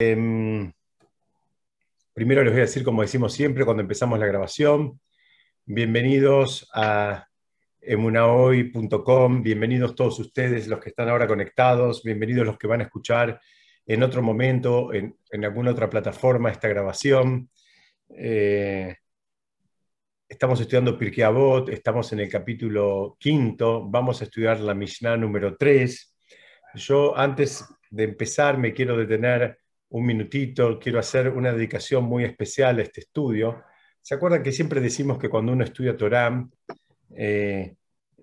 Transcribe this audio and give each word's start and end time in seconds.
Em, 0.00 0.72
primero 2.14 2.44
les 2.44 2.52
voy 2.52 2.60
a 2.60 2.66
decir, 2.66 2.84
como 2.84 3.02
decimos 3.02 3.32
siempre 3.32 3.64
cuando 3.64 3.82
empezamos 3.82 4.16
la 4.20 4.26
grabación, 4.26 5.00
bienvenidos 5.64 6.70
a 6.72 7.26
emunahoy.com, 7.80 9.42
bienvenidos 9.42 9.96
todos 9.96 10.20
ustedes, 10.20 10.68
los 10.68 10.78
que 10.78 10.90
están 10.90 11.08
ahora 11.08 11.26
conectados, 11.26 12.04
bienvenidos 12.04 12.46
los 12.46 12.56
que 12.58 12.68
van 12.68 12.80
a 12.80 12.84
escuchar 12.84 13.40
en 13.86 14.04
otro 14.04 14.22
momento, 14.22 14.92
en, 14.94 15.16
alguna 15.44 15.72
otra 15.72 15.90
plataforma, 15.90 16.52
esta 16.52 16.68
grabación. 16.68 17.50
Eh, 18.10 18.94
estamos 20.28 20.60
estudiando 20.60 20.96
Pirkei 20.96 21.24
Avot, 21.24 21.70
estamos 21.70 22.12
en 22.12 22.20
el 22.20 22.28
capítulo 22.28 23.16
quinto, 23.18 23.84
vamos 23.90 24.20
a 24.20 24.24
estudiar 24.26 24.60
la 24.60 24.74
Mishnah 24.74 25.16
número 25.16 25.56
3. 25.56 26.16
Yo 26.74 27.18
antes 27.18 27.64
de 27.90 28.04
empezar 28.04 28.58
me 28.58 28.72
quiero 28.72 28.96
detener 28.96 29.58
un 29.90 30.04
minutito, 30.04 30.78
quiero 30.78 30.98
hacer 30.98 31.28
una 31.28 31.52
dedicación 31.52 32.04
muy 32.04 32.24
especial 32.24 32.78
a 32.78 32.82
este 32.82 33.00
estudio. 33.00 33.62
¿Se 34.00 34.14
acuerdan 34.14 34.42
que 34.42 34.52
siempre 34.52 34.80
decimos 34.80 35.18
que 35.18 35.28
cuando 35.28 35.52
uno 35.52 35.64
estudia 35.64 35.96
Torah, 35.96 36.46
eh, 37.16 37.74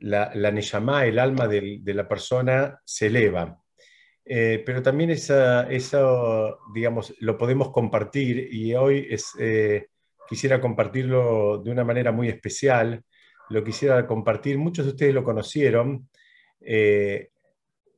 la, 0.01 0.31
la 0.35 1.05
el 1.05 1.19
alma 1.19 1.47
de, 1.47 1.81
la 1.85 2.07
persona, 2.07 2.79
se 2.85 3.07
eleva? 3.07 3.61
Eh, 4.23 4.63
pero 4.65 4.81
también 4.81 5.11
eso, 5.11 6.59
digamos, 6.73 7.13
lo 7.19 7.37
podemos 7.37 7.71
compartir 7.71 8.49
y 8.51 8.73
hoy 8.73 9.07
eh, 9.39 9.87
quisiera 10.27 10.59
compartirlo 10.59 11.59
de 11.63 11.71
una 11.71 11.83
manera 11.83 12.11
muy 12.11 12.29
especial. 12.29 13.03
Lo 13.49 13.63
quisiera 13.63 14.05
compartir, 14.07 14.57
muchos 14.57 14.85
de 14.85 14.91
ustedes 14.91 15.13
lo 15.13 15.23
conocieron. 15.23 16.09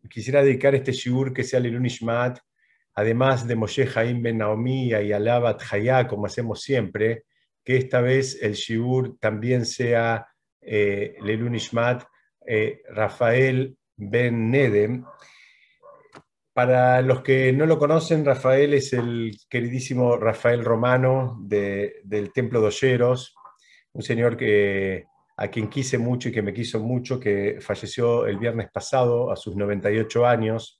quisiera 0.09 0.43
dedicar 0.43 0.75
este 0.75 0.91
shiur 0.91 1.33
que 1.33 1.43
sea 1.43 1.59
el 1.59 1.85
Ishmat 1.85 2.39
además 2.97 3.47
de 3.47 3.55
Moshe 3.55 3.87
Haim 3.95 4.23
Ben 4.23 4.39
Naomi 4.39 4.87
y 4.87 5.11
Alabat 5.13 5.61
Hayá, 5.71 6.07
como 6.07 6.25
hacemos 6.25 6.63
siempre, 6.63 7.25
que 7.63 7.77
esta 7.77 8.01
vez 8.01 8.39
el 8.41 8.53
Shibur 8.53 9.19
también 9.19 9.67
sea 9.67 10.27
eh, 10.59 11.15
Lelun 11.21 11.55
eh, 12.47 12.81
Rafael 12.89 13.77
Ben 13.95 14.49
Nedem. 14.49 15.05
Para 16.51 17.03
los 17.03 17.21
que 17.21 17.53
no 17.53 17.67
lo 17.67 17.77
conocen, 17.77 18.25
Rafael 18.25 18.73
es 18.73 18.91
el 18.93 19.37
queridísimo 19.47 20.17
Rafael 20.17 20.65
Romano 20.65 21.37
del 21.39 22.31
Templo 22.33 22.61
de 22.61 22.67
Olleros, 22.67 23.35
un 23.93 24.01
señor 24.01 24.35
que, 24.35 25.05
a 25.37 25.49
quien 25.49 25.69
quise 25.69 25.99
mucho 25.99 26.29
y 26.29 26.31
que 26.31 26.41
me 26.41 26.51
quiso 26.51 26.79
mucho, 26.79 27.19
que 27.19 27.59
falleció 27.61 28.25
el 28.25 28.39
viernes 28.39 28.71
pasado 28.71 29.31
a 29.31 29.35
sus 29.35 29.55
98 29.55 30.25
años 30.25 30.76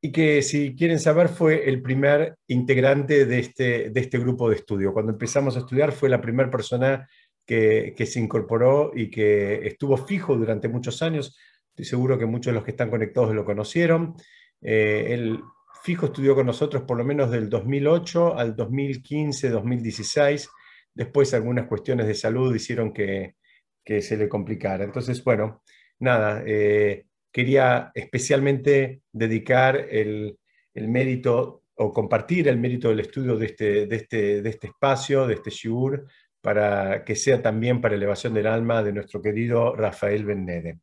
y 0.00 0.12
que 0.12 0.42
si 0.42 0.74
quieren 0.76 1.00
saber 1.00 1.28
fue 1.28 1.68
el 1.68 1.82
primer 1.82 2.36
integrante 2.48 3.24
de 3.24 3.38
este, 3.38 3.90
de 3.90 4.00
este 4.00 4.18
grupo 4.18 4.48
de 4.48 4.56
estudio. 4.56 4.92
Cuando 4.92 5.12
empezamos 5.12 5.56
a 5.56 5.60
estudiar 5.60 5.92
fue 5.92 6.08
la 6.08 6.20
primera 6.20 6.50
persona 6.50 7.08
que, 7.46 7.94
se 8.06 8.20
incorporó 8.20 8.92
y 8.94 9.10
que 9.10 9.66
estuvo 9.66 9.96
fijo 9.96 10.36
durante 10.36 10.68
muchos 10.68 11.00
años. 11.02 11.36
Estoy 11.70 11.84
seguro 11.84 12.18
que 12.18 12.26
muchos 12.26 12.52
de 12.52 12.54
los 12.54 12.64
que 12.64 12.72
están 12.72 12.90
conectados 12.90 13.34
lo 13.34 13.44
conocieron. 13.44 14.14
Eh, 14.60 15.06
él 15.10 15.40
fijo 15.82 16.06
estudió 16.06 16.34
con 16.34 16.46
nosotros 16.46 16.82
por 16.82 16.98
lo 16.98 17.04
menos 17.04 17.30
del 17.30 17.48
2008 17.48 18.36
al 18.36 18.56
2015, 18.56 19.50
2016. 19.50 20.48
Después 20.92 21.32
algunas 21.34 21.66
cuestiones 21.66 22.06
de 22.06 22.14
salud 22.14 22.54
hicieron 22.54 22.92
que, 22.92 23.36
que 23.84 24.02
se 24.02 24.16
le 24.16 24.28
complicara. 24.28 24.84
Entonces, 24.84 25.22
bueno, 25.22 25.62
nada, 26.00 26.42
eh, 26.46 27.05
quería 27.36 27.90
especialmente 27.92 29.02
dedicar 29.12 29.76
el, 29.90 30.38
mérito 30.72 31.64
o 31.74 31.92
compartir 31.92 32.48
el 32.48 32.56
mérito 32.56 32.88
del 32.88 33.00
estudio 33.00 33.36
de 33.36 33.44
este, 33.44 33.86
de 33.86 33.96
este, 33.96 34.40
de 34.40 34.48
este 34.48 34.68
espacio, 34.68 35.26
de 35.26 35.34
este 35.34 35.50
shiur, 35.50 36.06
para 36.40 37.04
que 37.04 37.14
sea 37.14 37.42
también 37.42 37.82
para 37.82 37.94
elevación 37.94 38.32
del 38.32 38.46
alma 38.46 38.82
de 38.82 38.94
nuestro 38.94 39.20
querido 39.20 39.76
Rafael 39.76 40.24
Bennede. 40.24 40.78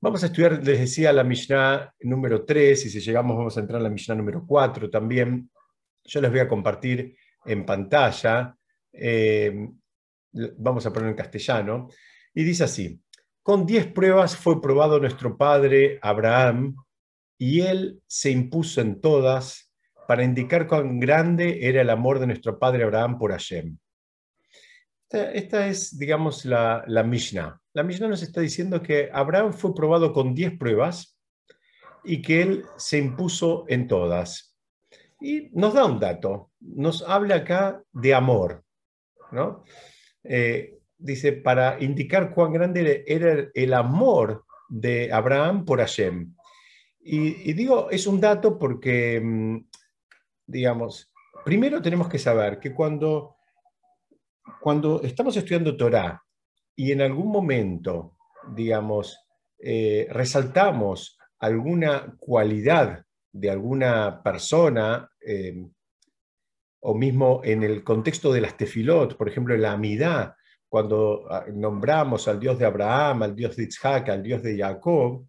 Vamos 0.00 0.22
a 0.22 0.26
estudiar, 0.26 0.62
les 0.64 0.78
decía, 0.78 1.12
la 1.12 1.24
Mishnah 1.24 1.92
número 2.02 2.44
3, 2.44 2.86
y 2.86 2.90
si 2.90 3.00
llegamos 3.00 3.36
vamos 3.36 3.56
a 3.56 3.60
entrar 3.60 3.78
en 3.78 3.84
la 3.84 3.90
Mishnah 3.90 4.14
número 4.14 4.44
4 4.46 4.88
también. 4.88 5.50
Yo 6.04 6.20
les 6.20 6.30
voy 6.30 6.38
a 6.38 6.46
compartir 6.46 7.16
en 7.44 7.66
pantalla, 7.66 8.56
eh, 8.92 9.68
vamos 10.56 10.86
a 10.86 10.92
poner 10.92 11.08
en 11.08 11.16
castellano, 11.16 11.88
y 12.32 12.44
dice 12.44 12.62
así, 12.62 12.96
con 13.44 13.66
diez 13.66 13.86
pruebas 13.86 14.38
fue 14.38 14.60
probado 14.62 14.98
nuestro 14.98 15.36
padre 15.36 15.98
Abraham 16.00 16.76
y 17.36 17.60
él 17.60 18.00
se 18.06 18.30
impuso 18.30 18.80
en 18.80 19.02
todas 19.02 19.70
para 20.08 20.24
indicar 20.24 20.66
cuán 20.66 20.98
grande 20.98 21.58
era 21.68 21.82
el 21.82 21.90
amor 21.90 22.18
de 22.20 22.26
nuestro 22.26 22.58
padre 22.58 22.84
Abraham 22.84 23.18
por 23.18 23.32
Hashem. 23.32 23.76
Esta, 25.10 25.68
es, 25.68 25.98
digamos, 25.98 26.46
la, 26.46 26.84
Mishnah. 27.06 27.60
La 27.74 27.82
Mishnah 27.82 28.08
nos 28.08 28.22
está 28.22 28.40
diciendo 28.40 28.82
que 28.82 29.10
Abraham 29.12 29.52
fue 29.52 29.74
probado 29.74 30.14
con 30.14 30.34
diez 30.34 30.56
pruebas 30.56 31.18
y 32.02 32.22
que 32.22 32.40
él 32.40 32.64
se 32.78 32.96
impuso 32.96 33.66
en 33.68 33.86
todas. 33.86 34.56
Y 35.20 35.50
nos 35.52 35.74
da 35.74 35.84
un 35.84 36.00
dato, 36.00 36.50
nos 36.60 37.02
habla 37.02 37.36
acá 37.36 37.82
de 37.92 38.14
amor. 38.14 38.64
¿no? 39.30 39.64
Eh, 40.24 40.73
dice, 41.04 41.32
para 41.32 41.76
indicar 41.82 42.32
cuán 42.32 42.54
grande 42.54 43.04
era 43.06 43.46
el 43.52 43.74
amor 43.74 44.46
de 44.70 45.12
Abraham 45.12 45.66
por 45.66 45.78
Hashem. 45.78 46.34
Y, 47.00 47.52
digo, 47.52 47.90
es 47.90 48.06
un 48.06 48.18
dato 48.18 48.58
porque, 48.58 49.20
mm, 49.22 49.66
digamos, 50.46 51.12
primero 51.44 51.82
tenemos 51.82 52.08
que 52.08 52.18
saber 52.18 52.58
que 52.58 52.72
cuando, 52.72 53.36
cuando 54.62 55.02
estamos 55.02 55.36
estudiando 55.36 55.76
Torah 55.76 56.22
y 56.74 56.92
en 56.92 57.02
algún 57.02 57.30
momento, 57.30 58.16
digamos, 58.54 59.18
eh, 59.58 60.06
resaltamos 60.10 61.18
alguna 61.38 62.16
cualidad 62.18 63.04
de 63.30 63.50
alguna 63.50 64.22
persona, 64.22 65.10
eh, 65.20 65.66
o 66.80 66.94
mismo 66.94 67.42
en 67.44 67.62
el 67.62 67.84
contexto 67.84 68.32
de 68.32 68.40
las 68.40 68.56
tefilot, 68.56 69.18
por 69.18 69.28
ejemplo, 69.28 69.54
la 69.56 69.72
amidad, 69.72 70.34
cuando 70.74 71.24
ah, 71.30 71.44
nombramos 71.54 72.26
al 72.26 72.40
Dios 72.40 72.58
de 72.58 72.66
Abraham, 72.66 73.22
al 73.22 73.36
Dios 73.36 73.54
de 73.54 73.62
Isaac, 73.62 74.08
al 74.08 74.24
Dios 74.24 74.42
de 74.42 74.58
Jacob, 74.58 75.24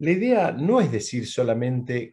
la 0.00 0.10
idea 0.10 0.52
no 0.52 0.82
es 0.82 0.92
decir 0.92 1.26
solamente 1.26 2.12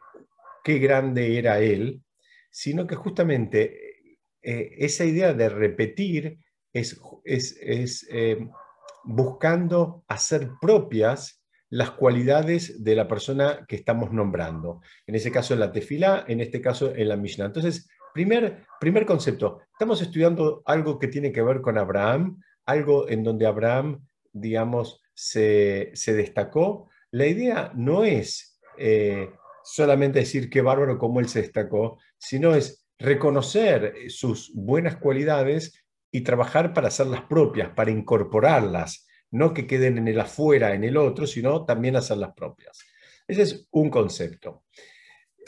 qué 0.63 0.79
grande 0.79 1.37
era 1.37 1.59
él, 1.59 2.01
sino 2.49 2.87
que 2.87 2.95
justamente 2.95 4.15
eh, 4.41 4.75
esa 4.77 5.03
idea 5.03 5.33
de 5.33 5.49
repetir 5.49 6.39
es, 6.71 6.97
es, 7.25 8.07
eh, 8.09 8.47
buscando 9.03 10.05
hacer 10.07 10.49
propias 10.61 11.43
las 11.69 11.91
cualidades 11.91 12.81
de 12.81 12.95
la 12.95 13.09
persona 13.09 13.65
que 13.67 13.75
estamos 13.75 14.13
nombrando. 14.13 14.79
En 15.05 15.15
ese 15.15 15.33
caso 15.33 15.53
en 15.53 15.59
la 15.59 15.73
tefilá, 15.73 16.23
en 16.29 16.39
este 16.39 16.61
caso 16.61 16.95
en 16.95 17.09
la 17.09 17.17
Mishnah. 17.17 17.47
Entonces, 17.47 17.89
primer, 18.13 18.63
primer 18.79 19.05
concepto, 19.05 19.63
estamos 19.69 20.01
estudiando 20.01 20.61
algo 20.63 20.97
que 20.97 21.09
tiene 21.09 21.33
que 21.33 21.41
ver 21.41 21.59
con 21.59 21.77
Abraham, 21.77 22.39
algo 22.69 23.09
en 23.09 23.23
donde 23.23 23.45
Abraham, 23.45 24.05
digamos, 24.31 25.01
se, 25.13 25.91
destacó, 26.05 26.89
la 27.11 27.27
idea 27.27 27.71
no 27.75 28.03
es 28.03 28.59
eh, 28.77 29.29
solamente 29.63 30.19
decir 30.19 30.49
qué 30.49 30.61
bárbaro 30.61 30.97
cómo 30.97 31.19
él 31.19 31.27
se 31.27 31.41
destacó, 31.41 31.99
sino 32.17 32.55
es 32.55 32.87
reconocer 32.97 33.93
sus 34.09 34.51
buenas 34.53 34.97
cualidades 34.97 35.85
y 36.11 36.21
trabajar 36.21 36.73
para 36.73 36.87
hacerlas 36.87 37.21
propias, 37.23 37.69
para 37.69 37.91
incorporarlas, 37.91 39.07
no 39.31 39.53
que 39.53 39.67
queden 39.67 39.97
en 39.97 40.07
el 40.07 40.19
afuera, 40.19 40.73
en 40.73 40.83
el 40.83 40.97
otro, 40.97 41.27
sino 41.27 41.65
también 41.65 41.95
hacerlas 41.95 42.33
propias. 42.35 42.79
Ese 43.27 43.43
es 43.43 43.67
un 43.71 43.89
concepto. 43.89 44.63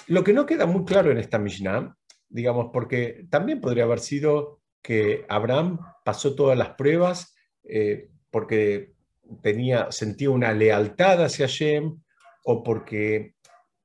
Lo 0.07 0.23
que 0.23 0.33
no 0.33 0.45
queda 0.45 0.65
muy 0.65 0.85
claro 0.85 1.11
en 1.11 1.17
esta 1.17 1.39
Mishnah, 1.39 1.95
digamos, 2.29 2.69
porque 2.71 3.25
también 3.29 3.59
podría 3.59 3.83
haber 3.83 3.99
sido 3.99 4.60
que 4.81 5.25
Abraham 5.29 5.79
pasó 6.03 6.35
todas 6.35 6.57
las 6.57 6.69
pruebas 6.69 7.35
eh, 7.63 8.09
porque 8.29 8.93
tenía, 9.41 9.91
sentía 9.91 10.29
una 10.29 10.53
lealtad 10.53 11.23
hacia 11.23 11.47
Hashem 11.47 12.01
o 12.43 12.63
porque, 12.63 13.35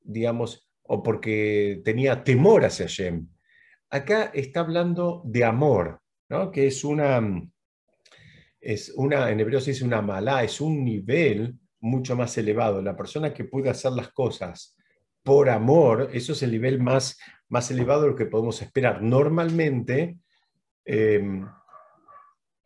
digamos, 0.01 0.69
o 0.83 1.03
porque 1.03 1.81
tenía 1.85 2.25
temor 2.25 2.65
hacia 2.65 2.87
Hashem. 2.87 3.29
Acá 3.91 4.31
está 4.35 4.61
hablando 4.61 5.23
de 5.25 5.45
amor, 5.45 6.01
¿no? 6.29 6.51
que 6.51 6.67
es 6.67 6.85
una, 6.85 7.21
es 8.61 8.93
una, 8.97 9.31
en 9.31 9.41
hebreo 9.41 9.61
dice 9.61 9.85
una 9.85 10.03
malá, 10.03 10.43
es 10.43 10.61
un 10.61 10.85
nivel 10.85 11.57
mucho 11.81 12.17
más 12.17 12.37
elevado. 12.39 12.83
La 12.83 12.97
persona 12.97 13.33
que 13.33 13.45
puede 13.45 13.71
hacer 13.71 13.93
las 13.93 14.13
cosas 14.13 14.77
por 15.23 15.51
amor, 15.51 16.11
eso 16.13 16.33
es 16.33 16.43
el 16.43 16.53
nivel 16.53 16.81
más, 16.81 17.19
más 17.49 17.71
elevado 17.71 18.03
de 18.03 18.09
lo 18.09 18.17
que 18.17 18.27
podemos 18.27 18.61
esperar. 18.63 19.03
Normalmente, 19.03 20.19
Em, 20.87 21.45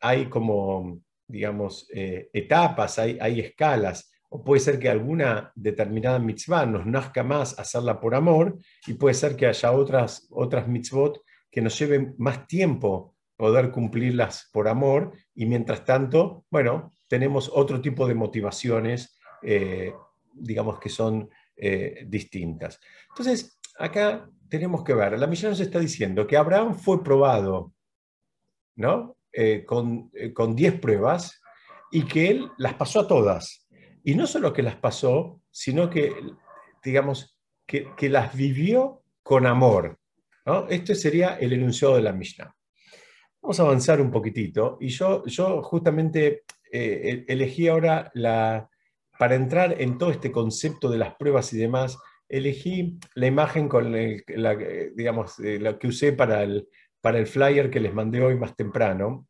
hay 0.01 0.27
como, 0.27 1.01
digamos, 1.27 1.89
eh, 1.93 2.29
etapas, 2.33 2.99
hay, 2.99 3.41
escalas. 3.41 4.13
o 4.33 4.45
puede 4.45 4.61
ser 4.61 4.79
que 4.79 4.89
alguna 4.89 5.51
determinada 5.57 6.21
mitzvah 6.21 6.65
nos 6.65 6.87
nazca 6.87 7.25
más 7.25 7.59
hacerla 7.59 7.99
por 8.01 8.15
amor, 8.15 8.59
y 8.87 8.95
puede 8.95 9.15
ser 9.15 9.35
que 9.35 9.47
haya 9.47 9.73
otras, 9.73 10.29
otras 10.31 10.69
mitzvot 10.69 11.21
que 11.51 11.61
nos 11.61 11.77
lleven 11.77 12.15
más 12.17 12.47
tiempo 12.47 13.17
poder 13.37 13.73
cumplirlas 13.73 14.49
por 14.53 14.69
amor, 14.69 15.13
y 15.35 15.47
mientras 15.47 15.85
tanto, 15.85 16.45
bueno, 16.51 16.93
tenemos 17.09 17.51
otro 17.53 17.81
tipo 17.81 18.07
de 18.07 18.15
motivaciones, 18.15 19.19
eh, 19.43 19.93
digamos 20.33 20.79
que 20.79 20.91
son 20.91 21.29
eh, 21.57 22.05
distintas. 22.07 22.79
Entonces, 23.09 23.59
acá 23.79 24.31
tenemos 24.49 24.85
que 24.85 24.95
ver, 24.95 25.19
la 25.19 25.27
misión 25.27 25.51
nos 25.51 25.61
está 25.61 25.81
diciendo 25.81 26.27
que 26.27 26.37
Abraham 26.37 26.75
fue 26.75 27.03
probado, 27.03 27.73
¿no? 28.77 29.17
Eh, 29.33 29.65
con 29.65 30.11
10 30.57 30.81
pruebas 30.81 31.41
y 31.91 32.05
que 32.05 32.31
él 32.31 32.51
las 32.59 32.75
pasó 32.75 33.01
a 33.01 33.09
todas. 33.09 33.69
Y 34.03 34.15
no 34.15 34.27
solo 34.27 34.53
que 34.53 34.63
las 34.63 34.77
pasó, 34.77 35.41
sino 35.51 35.91
que, 35.91 36.15
digamos, 36.83 37.37
que, 37.67 38.09
las 38.09 38.35
vivió 38.35 39.03
con 39.23 39.47
amor. 39.47 39.99
¿no? 40.47 40.67
Este 40.69 40.95
sería 40.95 41.37
el 41.37 41.53
enunciado 41.53 41.97
de 41.97 42.03
la 42.03 42.13
Mishnah. 42.13 42.55
Vamos 43.43 43.61
a 43.61 43.63
avanzar 43.63 44.01
un 44.01 44.11
poquitito. 44.11 44.79
Y 44.81 44.89
yo, 44.89 45.25
yo 45.27 45.63
justamente 45.63 46.45
eh, 46.73 47.25
elegí 47.29 47.69
ahora 47.69 48.11
la, 48.15 48.69
para 49.19 49.35
entrar 49.35 49.81
en 49.81 49.99
todo 49.99 50.11
este 50.11 50.33
concepto 50.33 50.91
de 50.91 50.99
las 50.99 51.15
pruebas 51.15 51.53
y 51.53 51.59
demás, 51.59 51.99
elegí 52.29 52.99
la 53.15 53.27
imagen 53.27 53.69
con 53.69 53.93
la, 53.93 54.57
digamos, 54.95 55.39
la 55.39 55.79
que 55.79 55.89
usé 55.89 56.13
para 56.13 56.43
el, 56.43 56.69
para 57.00 57.19
el 57.19 57.26
flyer 57.26 57.70
que 57.70 57.81
les 57.81 57.93
mandé 57.93 58.23
hoy 58.23 58.37
más 58.37 58.55
temprano, 58.56 59.26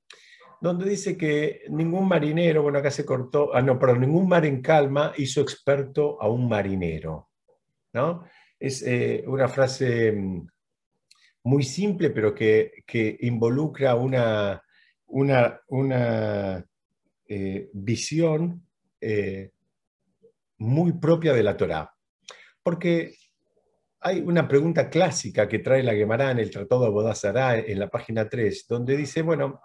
donde 0.61 0.88
dice 0.88 1.17
que 1.17 1.62
ningún 1.69 2.06
marinero, 2.06 2.62
bueno, 2.62 2.78
acá 2.78 2.90
se 2.90 3.05
cortó, 3.06 3.55
ah, 3.55 3.62
no, 3.62 3.78
pero 3.78 3.96
ningún 3.96 4.28
mar 4.28 4.44
en 4.44 4.61
calma 4.61 5.12
hizo 5.17 5.40
experto 5.40 6.20
a 6.20 6.28
un 6.28 6.49
marinero. 6.49 7.31
¿no? 7.93 8.25
Es 8.58 8.82
eh, 8.82 9.25
una 9.26 9.49
frase 9.49 10.12
mm, 10.12 10.46
muy 11.44 11.62
simple, 11.62 12.11
pero 12.11 12.34
que, 12.34 12.84
involucra 13.20 13.94
una, 13.94 14.62
una, 15.06 15.61
una 15.69 16.64
eh, 17.26 17.70
visión 17.72 18.67
eh, 19.00 19.52
muy 20.58 20.93
propia 20.93 21.32
de 21.32 21.43
la 21.43 21.56
Torá. 21.56 21.94
Porque 22.62 23.14
hay 24.00 24.20
una 24.20 24.49
pregunta 24.49 24.88
clásica 24.88 25.47
que 25.47 25.58
trae 25.58 25.82
la 25.82 25.94
Gemara 25.94 26.31
en 26.31 26.38
el 26.38 26.50
Tratado 26.50 26.82
de 26.82 26.87
Abodazará 26.88 27.58
en 27.58 27.79
la 27.79 27.88
página 27.88 28.29
3, 28.29 28.67
donde 28.69 28.97
dice, 28.97 29.23
bueno, 29.23 29.61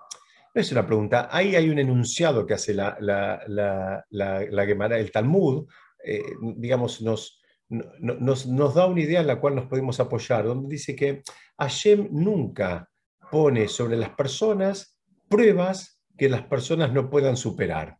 no 0.54 0.62
es 0.62 0.72
una 0.72 0.86
pregunta, 0.86 1.30
ahí 1.32 1.56
hay 1.56 1.70
un 1.70 1.80
enunciado 1.80 2.46
que 2.46 2.54
hace 2.54 2.74
la, 2.74 2.98
la, 3.00 4.06
la, 4.10 4.66
Gemara, 4.66 4.98
el 4.98 5.12
Talmud, 5.12 5.68
eh, 6.04 6.24
digamos, 6.58 7.02
nos, 7.02 7.42
nos, 7.70 8.46
nos, 8.46 8.76
da 8.76 8.88
una 8.88 9.02
idea 9.02 9.22
en 9.22 9.28
la 9.28 9.40
cual 9.40 9.56
nos 9.56 9.68
podemos 9.68 10.00
apoyar, 10.00 10.46
donde 10.46 10.70
dice 10.70 10.96
que 10.96 11.24
Hashem 11.58 12.10
nunca 12.12 12.90
pone 13.32 13.68
sobre 13.68 13.98
las 13.98 14.10
personas 14.12 15.00
pruebas 15.30 16.02
que 16.18 16.30
las 16.30 16.44
personas 16.44 16.94
no 16.94 17.10
puedan 17.10 17.36
superar. 17.36 17.98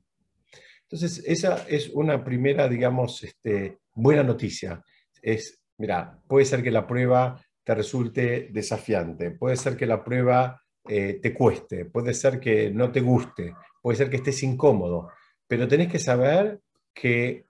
Entonces, 0.84 1.24
esa 1.26 1.66
es 1.68 1.90
una 1.90 2.24
primera, 2.24 2.70
digamos, 2.70 3.24
este, 3.24 3.80
buena 3.94 4.24
noticia. 4.24 4.84
Es, 5.22 5.65
mira, 5.78 6.20
puede 6.28 6.46
ser 6.46 6.64
que 6.64 6.72
la 6.72 6.88
prueba 6.88 7.42
te 7.64 7.76
resulte 7.76 8.50
desafiante, 8.52 9.32
puede 9.32 9.58
ser 9.58 9.76
que 9.76 9.86
la 9.86 10.04
prueba 10.04 10.62
eh, 10.88 11.20
te 11.22 11.34
cueste, 11.34 11.86
puede 11.86 12.14
ser 12.14 12.40
que 12.40 12.70
no 12.72 12.92
te 12.92 13.02
guste, 13.02 13.56
puede 13.82 13.98
ser 13.98 14.10
que 14.10 14.18
estés 14.18 14.44
incómodo, 14.44 15.10
pero 15.48 15.68
tenés 15.68 15.92
que 15.92 16.00
saber 16.00 16.60
que, 16.94 17.46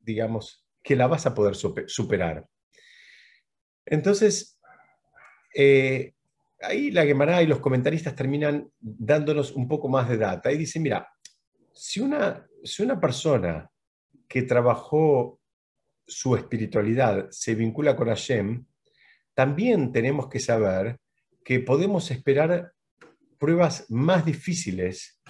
digamos, 0.00 0.66
que 0.82 0.96
la 0.96 1.06
vas 1.06 1.26
a 1.26 1.34
poder 1.34 1.54
superar. 1.54 2.46
Entonces, 3.86 4.58
eh, 5.54 6.12
ahí 6.60 6.90
la 6.90 7.04
Gemara 7.04 7.42
y 7.42 7.46
los 7.46 7.60
comentaristas 7.60 8.14
terminan 8.14 8.70
dándonos 8.80 9.52
un 9.52 9.68
poco 9.68 9.88
más 9.88 10.08
de 10.08 10.18
data. 10.18 10.50
Y 10.50 10.58
dicen, 10.58 10.82
mira, 10.82 11.08
si 11.72 12.00
una, 12.00 12.46
si 12.62 12.82
una 12.82 13.00
persona 13.00 13.70
que 14.28 14.42
trabajó 14.42 15.40
su 16.06 16.36
espiritualidad 16.36 17.28
se 17.30 17.54
vincula 17.54 17.96
con 17.96 18.08
Hashem, 18.08 18.64
también 19.34 19.92
tenemos 19.92 20.28
que 20.28 20.40
saber 20.40 20.98
que 21.44 21.60
podemos 21.60 22.10
esperar 22.10 22.72
pruebas 23.38 23.86
más 23.90 24.24
difíciles 24.24 25.20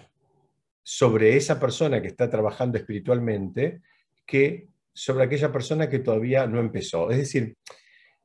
sobre 0.82 1.36
esa 1.36 1.58
persona 1.58 2.00
que 2.00 2.08
está 2.08 2.28
trabajando 2.28 2.78
espiritualmente 2.78 3.80
que 4.26 4.68
sobre 4.92 5.24
aquella 5.24 5.50
persona 5.50 5.88
que 5.88 5.98
todavía 5.98 6.46
no 6.46 6.60
empezó. 6.60 7.10
Es 7.10 7.18
decir, 7.18 7.56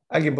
alguien, 0.08 0.36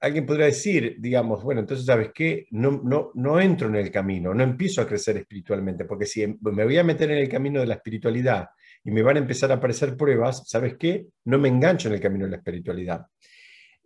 alguien 0.00 0.24
podría 0.24 0.46
decir, 0.46 0.96
digamos, 0.98 1.42
bueno, 1.42 1.60
entonces, 1.60 1.84
¿sabes 1.84 2.10
qué? 2.14 2.46
No, 2.50 2.80
no, 2.82 3.10
no 3.14 3.40
entro 3.40 3.68
en 3.68 3.76
el 3.76 3.90
camino, 3.90 4.32
no 4.32 4.42
empiezo 4.42 4.80
a 4.80 4.86
crecer 4.86 5.16
espiritualmente, 5.18 5.84
porque 5.84 6.06
si 6.06 6.26
me 6.26 6.64
voy 6.64 6.78
a 6.78 6.84
meter 6.84 7.10
en 7.10 7.18
el 7.18 7.28
camino 7.28 7.60
de 7.60 7.66
la 7.66 7.74
espiritualidad 7.74 8.48
y 8.88 8.90
me 8.90 9.02
van 9.02 9.16
a 9.16 9.20
empezar 9.20 9.50
a 9.50 9.56
aparecer 9.56 9.98
pruebas, 9.98 10.44
¿sabes 10.46 10.78
qué? 10.78 11.08
No 11.26 11.38
me 11.38 11.50
engancho 11.50 11.88
en 11.88 11.94
el 11.96 12.00
camino 12.00 12.24
de 12.24 12.30
la 12.30 12.36
espiritualidad. 12.38 13.04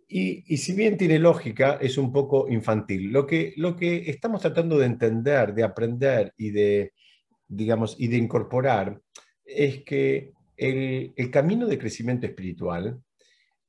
Y, 0.07 0.55
si 0.55 0.71
bien 0.71 0.95
tiene 0.95 1.19
lógica, 1.19 1.77
es 1.81 1.97
un 1.97 2.13
poco 2.13 2.47
infantil. 2.49 3.11
Lo 3.11 3.27
que, 3.27 3.53
lo 3.57 3.75
que 3.75 4.09
estamos 4.09 4.39
tratando 4.39 4.77
de 4.77 4.85
entender, 4.85 5.53
de 5.53 5.63
aprender 5.63 6.33
y 6.37 6.51
de, 6.51 6.93
digamos, 7.45 7.97
y 7.99 8.07
de 8.07 8.15
incorporar 8.15 9.01
es 9.43 9.83
que 9.83 10.31
el, 10.55 11.13
camino 11.29 11.67
de 11.67 11.77
crecimiento 11.77 12.25
espiritual 12.25 12.97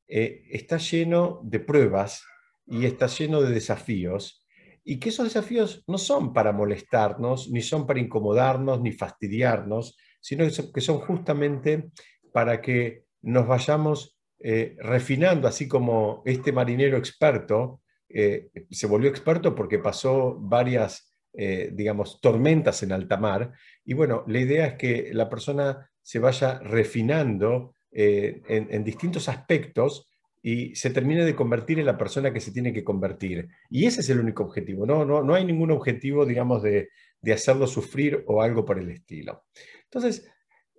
eh, 0.07 0.45
está 0.51 0.77
lleno 0.77 1.41
de 1.43 1.59
pruebas 1.59 2.23
y 2.65 2.87
está 2.87 3.09
lleno 3.09 3.43
de 3.43 3.53
desafíos 3.53 4.47
y 4.85 5.01
que 5.01 5.09
esos 5.09 5.25
desafíos 5.25 5.83
no 5.89 5.99
son 5.99 6.33
para 6.33 6.53
molestarnos, 6.53 7.51
ni 7.51 7.61
son 7.61 7.89
para 7.89 7.99
incomodarnos, 7.99 8.81
ni 8.81 8.93
fastidiarnos, 8.93 9.97
sino 10.25 10.47
que 10.73 10.81
son 10.81 11.01
justamente 11.01 11.91
para 12.33 12.63
que 12.63 13.05
nos 13.21 13.47
vayamos 13.47 14.19
eh, 14.41 14.75
refinando, 14.79 15.47
así 15.47 15.69
como 15.69 16.23
este 16.25 16.51
marinero 16.51 16.97
experto 16.97 17.83
eh, 18.09 18.49
se 18.71 18.87
volvió 18.87 19.11
experto 19.11 19.55
porque 19.55 19.79
pasó 19.79 20.35
varias, 20.41 21.15
eh, 21.35 21.69
digamos, 21.75 22.23
tormentas 22.23 22.83
en 22.83 22.93
alta 22.93 23.19
mar. 23.19 23.53
Y 23.85 23.93
bueno, 23.93 24.25
la 24.27 24.41
idea 24.41 24.67
es 24.69 24.75
que 24.77 25.11
la 25.13 25.29
persona 25.29 25.91
se 26.01 26.21
vaya 26.21 26.59
refinando 26.61 27.75
en, 27.93 28.83
distintos 28.83 29.29
aspectos 29.29 30.11
y 30.43 30.75
se 30.75 30.91
termine 30.91 31.25
de 31.25 31.37
convertir 31.37 31.79
en 31.79 31.87
la 31.87 31.99
persona 31.99 32.33
que 32.33 32.41
se 32.41 32.51
tiene 32.51 32.73
que 32.73 32.83
convertir. 32.83 33.49
Y 33.69 33.85
ese 33.85 34.01
es 34.01 34.09
el 34.09 34.21
único 34.21 34.43
objetivo, 34.43 34.87
no, 34.87 35.05
no, 35.05 35.23
no 35.23 35.35
hay 35.35 35.45
ningún 35.45 35.71
objetivo, 35.71 36.27
digamos, 36.27 36.63
de, 36.63 36.89
de 37.25 37.33
hacerlo 37.33 37.67
sufrir 37.67 38.23
o 38.27 38.43
algo 38.43 38.65
por 38.65 38.79
el 38.79 38.91
estilo. 38.91 39.45
Entonces, 39.91 40.31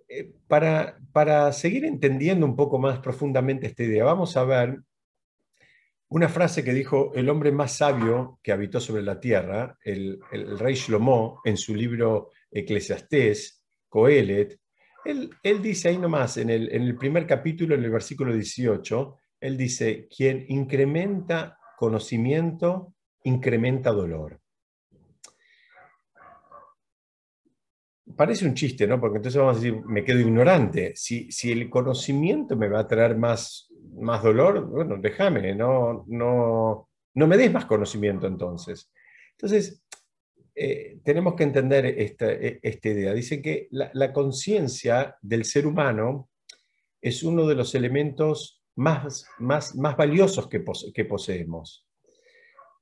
eh, 0.08 0.32
para, 0.46 0.98
para 1.12 1.52
seguir 1.52 1.84
entendiendo 1.84 2.46
un 2.46 2.56
poco 2.56 2.78
más 2.78 2.98
profundamente 3.00 3.66
esta 3.66 3.82
idea, 3.82 4.04
vamos 4.04 4.36
a 4.36 4.44
ver 4.44 4.80
una 6.08 6.28
frase 6.28 6.62
que 6.62 6.72
dijo 6.72 7.12
el 7.14 7.28
hombre 7.28 7.50
más 7.50 7.76
sabio 7.76 8.38
que 8.42 8.52
habitó 8.52 8.80
sobre 8.80 9.02
la 9.02 9.18
tierra, 9.18 9.76
el, 9.82 10.20
rey 10.58 10.74
Shlomo, 10.74 11.40
en 11.44 11.56
su 11.56 11.74
libro 11.74 12.30
Eclesiastés, 12.50 13.64
Coelet. 13.88 14.60
Él, 15.04 15.30
él 15.42 15.62
dice 15.62 15.88
ahí 15.88 15.98
nomás, 15.98 16.36
en 16.36 16.50
el, 16.50 16.72
en 16.72 16.82
el 16.82 16.96
primer 16.96 17.26
capítulo, 17.26 17.74
en 17.74 17.82
el 17.82 17.90
versículo 17.90 18.32
18, 18.32 19.16
él 19.40 19.56
dice, 19.56 20.08
quien 20.08 20.44
incrementa 20.48 21.58
conocimiento, 21.76 22.94
incrementa 23.24 23.90
dolor. 23.90 24.40
Parece 28.14 28.46
un 28.46 28.54
chiste, 28.54 28.86
¿no? 28.86 29.00
Porque 29.00 29.16
entonces 29.16 29.40
vamos 29.40 29.56
a 29.56 29.60
decir, 29.60 29.82
me 29.86 30.04
quedo 30.04 30.20
ignorante. 30.20 30.92
Si, 30.94 31.30
si 31.32 31.50
el 31.50 31.68
conocimiento 31.68 32.56
me 32.56 32.68
va 32.68 32.80
a 32.80 32.88
traer 32.88 33.16
más, 33.16 33.68
más 33.98 34.22
dolor, 34.22 34.66
bueno, 34.66 34.96
déjame, 34.98 35.54
no, 35.54 36.04
no, 36.06 36.88
no 37.14 37.26
me 37.26 37.36
des 37.36 37.52
más 37.52 37.66
conocimiento 37.66 38.26
entonces. 38.26 38.92
Entonces, 39.32 39.82
eh, 40.54 41.00
tenemos 41.04 41.34
que 41.34 41.42
entender 41.42 41.86
esta, 41.86 42.32
e, 42.32 42.60
esta 42.62 42.88
idea. 42.88 43.12
Dice 43.12 43.42
que 43.42 43.68
la, 43.70 44.12
conciencia 44.12 45.16
del 45.20 45.44
ser 45.44 45.66
humano 45.66 46.30
es 47.00 47.22
uno 47.22 47.46
de 47.46 47.54
los 47.54 47.74
elementos 47.74 48.62
más, 48.76 49.26
más, 49.38 49.74
más 49.74 49.96
valiosos 49.96 50.48
que, 50.48 50.60
poseemos. 51.04 51.86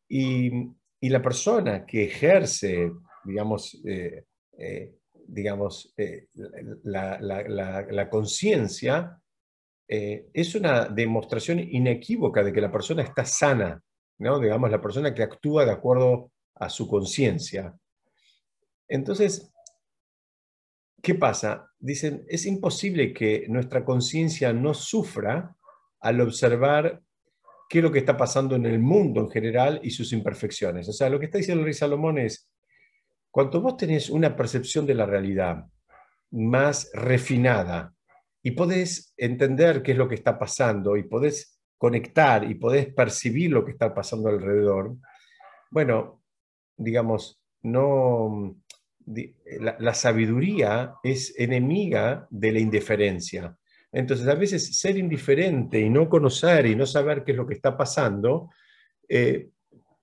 Y, 0.08 0.50
y, 1.00 1.08
la 1.08 1.20
persona 1.22 1.84
que 1.84 2.04
ejerce, 2.04 2.92
digamos, 3.24 3.80
eh, 3.84 4.24
eh, 4.58 4.94
digamos, 5.26 5.92
eh, 5.96 6.28
la, 6.82 8.08
conciencia 8.10 9.20
eh, 9.88 10.26
es 10.32 10.54
una 10.54 10.86
demostración 10.86 11.58
inequívoca 11.58 12.42
de 12.42 12.52
que 12.52 12.60
la 12.60 12.72
persona 12.72 13.02
está 13.02 13.24
sana, 13.24 13.82
¿no? 14.18 14.38
digamos, 14.38 14.70
la 14.70 14.80
persona 14.80 15.14
que 15.14 15.22
actúa 15.22 15.64
de 15.64 15.72
acuerdo 15.72 16.32
a 16.54 16.68
su 16.68 16.86
conciencia. 16.86 17.74
Entonces, 18.88 19.52
¿qué 21.02 21.14
pasa? 21.14 21.70
Dicen, 21.78 22.24
es 22.28 22.46
imposible 22.46 23.12
que 23.12 23.46
nuestra 23.48 23.84
conciencia 23.84 24.52
no 24.52 24.74
sufra 24.74 25.54
al 26.00 26.20
observar 26.20 27.02
qué 27.68 27.78
es 27.78 27.84
lo 27.84 27.92
que 27.92 27.98
está 27.98 28.16
pasando 28.16 28.56
en 28.56 28.66
el 28.66 28.78
mundo 28.78 29.20
en 29.20 29.30
general 29.30 29.80
y 29.82 29.90
sus 29.90 30.12
imperfecciones. 30.12 30.88
O 30.88 30.92
sea, 30.92 31.08
lo 31.08 31.18
que 31.18 31.26
está 31.26 31.38
diciendo 31.38 31.66
el 31.66 31.74
Salomón 31.74 32.18
es, 32.18 32.48
cuando 33.34 33.60
vos 33.60 33.76
tenés 33.76 34.10
una 34.10 34.36
percepción 34.36 34.86
de 34.86 34.94
la 34.94 35.06
realidad 35.06 35.66
más 36.30 36.88
refinada 36.94 37.92
y 38.40 38.52
podés 38.52 39.12
entender 39.16 39.82
qué 39.82 39.90
es 39.90 39.98
lo 39.98 40.08
que 40.08 40.14
está 40.14 40.38
pasando 40.38 40.96
y 40.96 41.02
podés 41.02 41.60
conectar 41.76 42.48
y 42.48 42.54
podés 42.54 42.94
percibir 42.94 43.50
lo 43.50 43.64
que 43.64 43.72
está 43.72 43.92
pasando 43.92 44.28
alrededor, 44.28 44.94
bueno, 45.72 46.22
digamos, 46.76 47.42
no, 47.62 48.56
la, 49.04 49.94
sabiduría 49.94 50.94
es 51.02 51.34
enemiga 51.36 52.28
de 52.30 52.52
la 52.52 52.60
indiferencia. 52.60 53.56
Entonces, 53.90 54.28
a 54.28 54.36
veces 54.36 54.78
ser 54.78 54.96
indiferente 54.96 55.80
y 55.80 55.90
no 55.90 56.08
conocer 56.08 56.66
y 56.66 56.76
no 56.76 56.86
saber 56.86 57.24
qué 57.24 57.32
es 57.32 57.36
lo 57.36 57.48
que 57.48 57.54
está 57.54 57.76
pasando, 57.76 58.50
eh, 59.08 59.48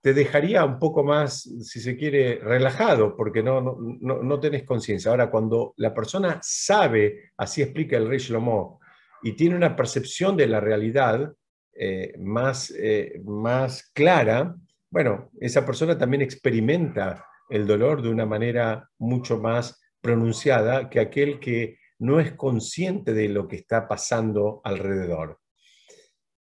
te 0.02 0.14
dejaría 0.14 0.66
un 0.66 0.80
poco 0.80 1.04
más, 1.04 1.42
si 1.42 1.80
se 1.80 1.96
quiere, 1.96 2.40
relajado, 2.40 3.16
porque 3.16 3.44
no, 3.44 3.62
no, 3.62 4.24
no, 4.24 4.40
tenés 4.40 4.64
conciencia. 4.64 5.12
Ahora, 5.12 5.30
cuando 5.30 5.74
la 5.78 5.94
persona 5.94 6.40
sabe, 6.42 7.32
así 7.38 7.62
explica 7.62 7.98
el 7.98 8.08
rey 8.08 8.18
Shlomo, 8.18 8.80
y 9.22 9.34
tiene 9.34 9.56
una 9.56 9.76
percepción 9.76 10.36
de 10.36 10.48
la 10.48 10.60
realidad 10.60 11.32
eh, 11.74 12.14
más, 12.18 12.74
eh, 12.76 13.22
más 13.24 13.92
clara, 13.94 14.56
bueno, 14.90 15.30
esa 15.40 15.66
persona 15.66 15.98
también 15.98 16.22
experimenta 16.22 17.26
el 17.50 17.68
dolor 17.68 18.02
de 18.02 18.10
una 18.10 18.26
manera 18.26 18.90
mucho 18.98 19.38
más 19.38 19.80
pronunciada 20.02 20.90
que 20.90 21.00
aquel 21.00 21.40
que 21.40 21.78
no 22.00 22.20
es 22.20 22.34
consciente 22.34 23.14
de 23.14 23.30
lo 23.30 23.48
que 23.48 23.58
está 23.58 23.88
pasando 23.88 24.62
alrededor. 24.64 25.40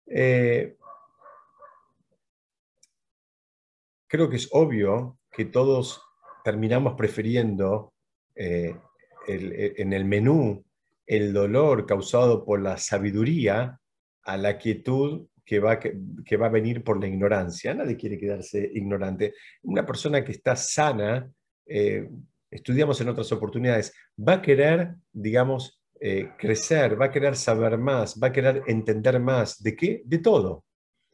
Eh, 0.06 0.78
creo 4.12 4.30
que 4.30 4.36
es 4.36 4.50
obvio 4.52 5.18
que 5.32 5.46
todos 5.46 6.04
terminamos 6.44 6.96
prefiriendo 6.98 7.94
eh, 8.36 8.76
en 9.26 9.94
el 9.94 10.04
menú 10.04 10.66
el 11.08 11.32
dolor 11.32 11.86
causado 11.86 12.44
por 12.44 12.62
la 12.62 12.78
sabiduría 12.78 13.80
a 14.24 14.38
la 14.38 14.58
quietud 14.58 15.28
que 15.46 15.62
va, 15.62 15.80
que, 15.80 16.38
va 16.38 16.48
a 16.48 16.50
venir 16.50 16.84
por 16.84 17.00
la 17.00 17.08
ignorancia. 17.08 17.74
Nadie 17.74 17.96
quiere 17.96 18.18
quedarse 18.18 18.70
ignorante. 18.74 19.34
Una 19.64 19.86
persona 19.86 20.26
que 20.26 20.34
está 20.34 20.58
sana, 20.58 21.32
eh, 21.66 22.10
estudiamos 22.50 23.00
en 23.00 23.10
otras 23.10 23.32
oportunidades, 23.32 23.94
va 24.18 24.34
a 24.34 24.42
querer, 24.42 24.94
digamos, 25.14 25.82
eh, 26.02 26.32
crecer, 26.38 27.00
va 27.00 27.06
a 27.06 27.12
querer 27.12 27.38
saber 27.38 27.78
más, 27.78 28.20
va 28.22 28.28
a 28.28 28.34
querer 28.34 28.64
entender 28.68 29.22
más. 29.22 29.64
¿De 29.64 29.74
qué? 29.74 30.02
De 30.04 30.18
todo. 30.18 30.66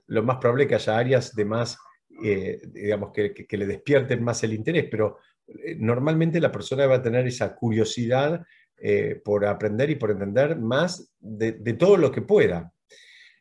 Lo 0.08 0.24
más 0.24 0.38
probable 0.38 0.66
que 0.66 0.76
haya 0.76 0.98
áreas 0.98 1.36
de 1.36 1.46
más 1.46 1.78
eh, 2.24 2.62
digamos, 2.68 3.12
que, 3.12 3.46
le 3.50 3.66
despierten 3.66 4.24
más 4.24 4.44
el 4.44 4.54
interés, 4.54 4.88
pero 4.90 5.18
eh, 5.48 5.76
normalmente 5.78 6.40
la 6.40 6.52
persona 6.52 6.88
va 6.88 6.96
a 6.96 7.02
tener 7.02 7.28
esa 7.28 7.56
curiosidad 7.56 8.44
eh, 8.80 9.22
por 9.24 9.46
aprender 9.46 9.90
y 9.90 9.96
por 9.96 10.12
entender 10.12 10.58
más 10.58 11.14
de, 11.20 11.52
todo 11.74 11.98
lo 11.98 12.12
que 12.12 12.22
pueda. 12.22 12.74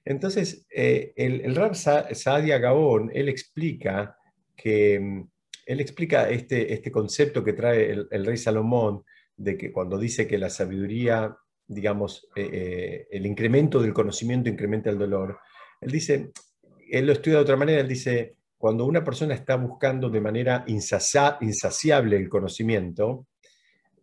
Entonces, 0.04 0.66
el, 0.70 1.12
el 1.16 1.54
Rab 1.54 1.74
Saadia 1.74 2.58
Gabón, 2.58 3.10
él 3.12 3.28
explica 3.28 4.16
que 4.54 5.00
mm, 5.00 5.28
él 5.66 5.80
explica 5.80 6.30
este, 6.30 6.72
este 6.72 6.92
concepto 6.92 7.42
que 7.42 7.54
trae 7.54 7.90
el, 7.90 8.24
rey 8.24 8.36
Salomón, 8.36 9.02
de 9.36 9.56
que 9.58 9.72
cuando 9.72 9.98
dice 9.98 10.28
que 10.28 10.38
la 10.38 10.48
sabiduría, 10.48 11.36
digamos, 11.66 12.28
el 12.36 13.26
incremento 13.26 13.82
del 13.82 13.92
conocimiento 13.92 14.48
incrementa 14.48 14.90
el 14.90 14.98
dolor, 14.98 15.40
él 15.80 15.90
dice, 15.90 16.30
él 16.90 17.06
lo 17.06 17.12
estudia 17.12 17.38
de 17.38 17.42
otra 17.42 17.56
manera, 17.56 17.80
él 17.80 17.88
dice, 17.88 18.35
cuando 18.58 18.84
una 18.84 19.04
persona 19.04 19.34
está 19.34 19.56
buscando 19.56 20.08
de 20.08 20.20
manera 20.20 20.64
insaciable 20.66 22.16
el 22.16 22.28
conocimiento, 22.28 23.26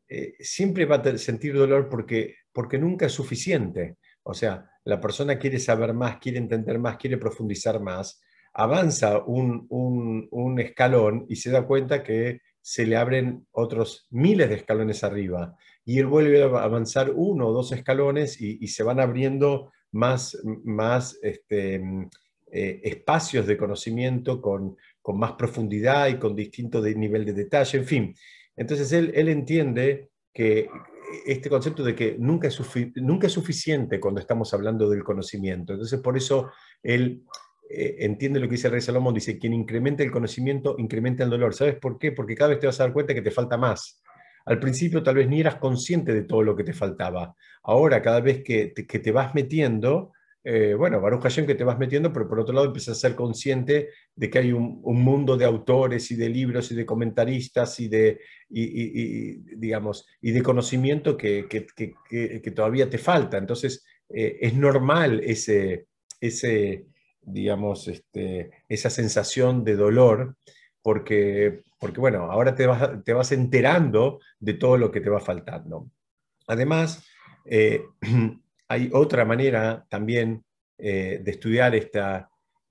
eh, 0.08 0.36
siempre 0.40 0.86
va 0.86 0.98
a 0.98 1.18
sentir 1.18 1.56
dolor 1.56 1.90
porque, 1.90 2.36
porque 2.52 2.78
nunca 2.78 3.08
es 3.08 3.14
suficiente. 3.14 3.98
O 4.24 4.34
sea, 4.34 4.70
la 4.84 5.02
persona 5.02 5.40
quiere 5.40 5.60
saber 5.60 5.94
más, 5.94 6.18
quiere 6.18 6.38
entender 6.38 6.78
más, 6.78 6.98
quiere 6.98 7.18
profundizar 7.18 7.80
más, 7.80 8.22
avanza 8.54 9.24
un, 9.24 9.66
un, 9.70 10.60
escalón 10.60 11.26
y 11.28 11.38
se 11.38 11.50
da 11.50 11.66
cuenta 11.66 12.04
que 12.04 12.42
se 12.62 12.86
le 12.86 12.96
abren 12.96 13.48
otros 13.52 14.08
miles 14.12 14.50
de 14.50 14.56
escalones 14.56 15.04
arriba. 15.04 15.56
Y 15.84 16.00
él 16.00 16.06
vuelve 16.06 16.44
a 16.44 16.46
avanzar 16.46 17.12
uno 17.14 17.48
o 17.48 17.54
dos 17.54 17.72
escalones 17.72 18.40
y, 18.40 18.60
y 18.62 18.68
se 18.68 18.84
van 18.84 19.00
abriendo 19.00 19.72
más, 19.92 20.38
más 20.64 21.18
este, 21.24 21.82
eh, 22.56 22.82
espacios 22.84 23.48
de 23.48 23.58
conocimiento 23.58 24.40
con, 24.40 24.78
más 25.16 25.32
profundidad 25.32 26.08
y 26.08 26.20
con 26.20 26.36
distinto 26.36 26.84
nivel 26.84 27.26
de 27.26 27.34
detalle, 27.34 27.80
en 27.80 27.86
fin. 27.86 28.16
Entonces 28.56 28.92
él, 28.92 29.28
entiende 29.28 30.12
que 30.32 30.70
este 31.26 31.50
concepto 31.50 31.84
de 31.84 31.96
que 31.96 32.16
nunca 32.20 32.48
es, 32.48 32.62
nunca 32.98 33.26
es 33.26 33.34
suficiente 33.34 34.00
cuando 34.00 34.22
estamos 34.22 34.54
hablando 34.54 34.88
del 34.88 35.04
conocimiento. 35.04 35.74
Entonces 35.74 36.00
por 36.00 36.16
eso 36.16 36.52
él 36.84 37.24
eh, 37.72 37.96
entiende 38.02 38.40
lo 38.40 38.46
que 38.46 38.52
dice 38.52 38.68
el 38.68 38.74
rey 38.74 38.82
Salomón, 38.82 39.16
dice, 39.16 39.40
quien 39.40 39.54
incrementa 39.54 40.04
el 40.04 40.12
conocimiento, 40.12 40.76
incrementa 40.78 41.24
el 41.24 41.32
dolor. 41.32 41.56
¿Sabes 41.56 41.78
por 41.80 41.98
qué? 41.98 42.12
Porque 42.12 42.36
cada 42.36 42.52
vez 42.52 42.60
te 42.60 42.68
vas 42.68 42.80
a 42.80 42.84
dar 42.84 42.94
cuenta 42.94 43.16
que 43.16 43.24
te 43.24 43.32
falta 43.32 43.58
más. 43.58 44.04
Al 44.46 44.60
principio 44.60 45.02
tal 45.02 45.16
vez 45.16 45.28
ni 45.28 45.40
eras 45.40 45.56
consciente 45.56 46.14
de 46.14 46.22
todo 46.22 46.44
lo 46.44 46.56
que 46.56 46.64
te 46.64 46.74
faltaba. 46.74 47.36
Ahora, 47.64 48.00
cada 48.04 48.22
vez 48.22 48.44
que 48.44 48.74
que 48.74 49.00
te 49.00 49.12
vas 49.12 49.34
metiendo, 49.34 50.12
eh, 50.44 50.74
bueno, 50.74 51.00
Baruch 51.00 51.24
que 51.46 51.56
te 51.56 51.64
vas 51.64 51.80
metiendo, 51.80 52.12
pero 52.12 52.28
por 52.28 52.40
otro 52.40 52.54
lado 52.54 52.68
empiezas 52.68 52.98
a 52.98 53.08
ser 53.08 53.16
consciente 53.16 53.90
de 54.14 54.30
que 54.30 54.40
hay 54.40 54.52
un, 54.52 54.82
mundo 54.84 55.38
de 55.38 55.46
autores 55.46 56.12
y 56.12 56.16
de 56.16 56.30
libros 56.30 56.72
y 56.72 56.76
de 56.76 56.86
comentaristas 56.86 57.80
y 57.80 57.88
de, 57.88 58.20
digamos, 58.50 60.06
y 60.22 60.32
de 60.32 60.44
conocimiento 60.44 61.16
que, 61.16 61.48
todavía 62.54 62.90
te 62.90 62.98
falta. 62.98 63.38
Entonces, 63.38 63.86
eh, 64.10 64.38
es 64.42 64.54
normal 64.54 65.22
ese, 65.24 65.88
ese 66.20 66.88
digamos, 67.26 67.88
este, 67.88 68.52
esa 68.68 68.90
sensación 68.90 69.64
de 69.64 69.76
dolor, 69.76 70.36
porque, 70.82 71.64
porque 71.80 72.00
bueno, 72.00 72.32
ahora 72.32 72.54
te 72.56 72.68
vas, 72.68 73.04
te 73.04 73.14
vas 73.14 73.32
enterando 73.32 74.20
de 74.40 74.56
todo 74.56 74.78
lo 74.78 74.92
que 74.92 75.02
te 75.02 75.10
va 75.10 75.20
faltando. 75.20 75.90
Además, 76.48 77.06
eh, 77.46 77.86
hay 78.74 78.90
otra 78.92 79.24
manera 79.24 79.86
también 79.88 80.44
eh, 80.78 81.20
de 81.24 81.32
estudiar 81.32 81.76
eh, 81.76 81.86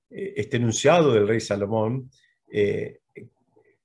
este 0.08 0.56
enunciado 0.56 1.12
del 1.12 1.28
rey 1.28 1.40
Salomón. 1.40 2.10
Eh, 2.50 2.98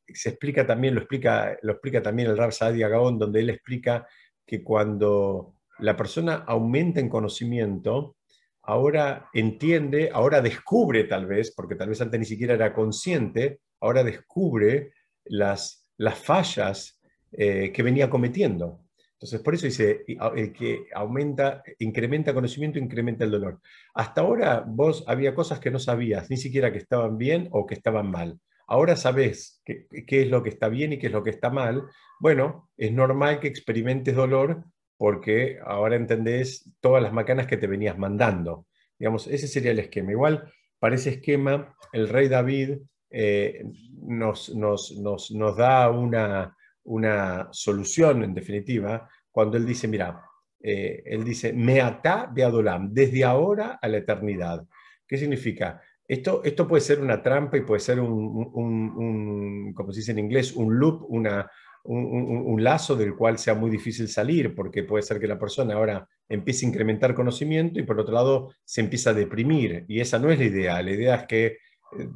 se 0.08 0.30
explica 0.30 0.66
también, 0.66 0.96
lo 0.96 1.02
explica, 1.02 1.58
lo 1.62 1.74
explica 1.74 2.02
también 2.02 2.30
el 2.30 2.38
Rab 2.38 2.52
Saadia 2.52 2.88
Gaón, 2.88 3.20
donde 3.20 3.42
él 3.42 3.52
explica 3.52 4.08
que 4.46 4.64
cuando 4.64 5.58
la 5.80 5.96
persona 5.96 6.44
aumenta 6.48 7.00
en 7.00 7.10
conocimiento, 7.10 8.16
ahora 8.64 9.30
entiende, 9.34 10.10
ahora 10.12 10.42
descubre 10.42 11.04
tal 11.04 11.28
vez, 11.28 11.54
porque 11.56 11.76
tal 11.76 11.90
vez 11.90 12.02
antes 12.02 12.20
ni 12.20 12.26
siquiera 12.26 12.56
era 12.56 12.74
consciente, 12.74 13.60
ahora 13.82 14.04
descubre 14.04 14.94
las, 15.26 15.88
las 15.98 16.18
fallas 16.18 17.00
que 17.30 17.84
venía 17.84 18.10
cometiendo. 18.10 18.87
Entonces, 19.18 19.42
por 19.42 19.56
eso 19.56 19.66
dice, 19.66 20.06
el 20.36 20.54
que 20.54 20.86
aumenta, 20.94 21.64
incrementa 21.80 22.36
conocimiento, 22.36 22.78
incrementa 22.78 23.26
el 23.26 23.32
dolor. 23.32 23.60
Hasta 23.96 24.22
ahora 24.22 24.64
vos 24.68 25.04
había 25.08 25.34
cosas 25.34 25.60
que 25.60 25.72
no 25.72 25.80
sabías, 25.80 26.30
ni 26.30 26.38
siquiera 26.38 26.72
que 26.72 26.78
estaban 26.78 27.18
bien 27.18 27.48
o 27.52 27.66
que 27.66 27.74
estaban 27.74 28.12
mal. 28.12 28.40
Ahora 28.68 28.96
sabes 28.96 29.62
qué, 29.66 29.88
es 30.08 30.30
lo 30.30 30.44
que 30.44 30.50
está 30.50 30.70
bien 30.70 30.94
y 30.94 31.00
qué 31.00 31.08
es 31.08 31.14
lo 31.14 31.24
que 31.24 31.32
está 31.32 31.50
mal. 31.50 31.84
Bueno, 32.20 32.70
es 32.78 32.92
normal 32.92 33.40
que 33.40 33.48
experimentes 33.48 34.16
dolor 34.16 34.66
porque 34.98 35.58
ahora 35.66 35.96
entendés 35.96 36.70
todas 36.80 37.02
las 37.02 37.14
macanas 37.14 37.48
que 37.48 37.58
te 37.58 37.66
venías 37.66 37.98
mandando. 37.98 38.68
Digamos, 39.00 39.26
ese 39.28 39.48
sería 39.48 39.72
el 39.72 39.80
esquema. 39.80 40.12
Igual, 40.12 40.52
para 40.78 40.96
ese 40.96 41.12
esquema, 41.12 41.76
el 41.92 42.10
rey 42.10 42.28
David 42.28 42.80
eh, 43.10 43.64
nos, 44.00 44.54
nos, 44.54 44.92
nos, 44.98 45.32
nos 45.32 45.58
da 45.58 45.90
una, 45.90 46.57
una 46.88 47.48
solución, 47.52 48.24
en 48.24 48.34
definitiva, 48.34 49.10
cuando 49.32 49.58
él 49.58 49.66
dice, 49.66 49.88
mira, 49.88 50.22
eh, 50.60 51.04
él 51.06 51.24
dice, 51.24 51.54
me 51.54 51.82
ata 51.82 52.30
de 52.34 52.44
Adolam, 52.44 52.94
desde 52.94 53.24
ahora 53.24 53.80
a 53.82 53.88
la 53.88 53.98
eternidad. 53.98 54.66
¿Qué 55.08 55.18
significa? 55.18 55.82
Esto, 56.08 56.42
esto 56.44 56.68
puede 56.68 56.82
ser 56.82 57.00
una 57.00 57.22
trampa 57.22 57.58
y 57.58 57.62
puede 57.62 57.82
ser 57.82 58.00
un, 58.00 59.74
como 59.74 59.92
se 59.92 60.00
dice 60.00 60.12
en 60.12 60.20
inglés, 60.20 60.54
un 60.54 60.80
loop, 60.80 61.06
una, 61.10 61.50
un, 61.84 62.64
lazo 62.64 62.96
del 62.96 63.16
cual 63.16 63.38
sea 63.38 63.56
muy 63.56 63.70
difícil 63.70 64.08
salir, 64.08 64.56
porque 64.56 64.84
puede 64.84 65.04
ser 65.04 65.20
que 65.20 65.28
la 65.28 65.40
persona 65.40 65.76
ahora 65.76 66.08
empiece 66.30 66.66
a 66.66 66.70
incrementar 66.70 67.14
conocimiento 67.14 67.80
y 67.80 67.84
por 67.84 68.00
otro 68.00 68.14
lado 68.14 68.54
se 68.64 68.82
empieza 68.82 69.12
a 69.12 69.14
deprimir. 69.14 69.86
Y 69.88 70.00
esa 70.00 70.20
no 70.20 70.32
es 70.32 70.40
la 70.40 70.46
idea. 70.46 70.82
La 70.82 70.92
idea 70.92 71.16
es 71.16 71.28
que 71.28 71.46
eh, 71.46 71.58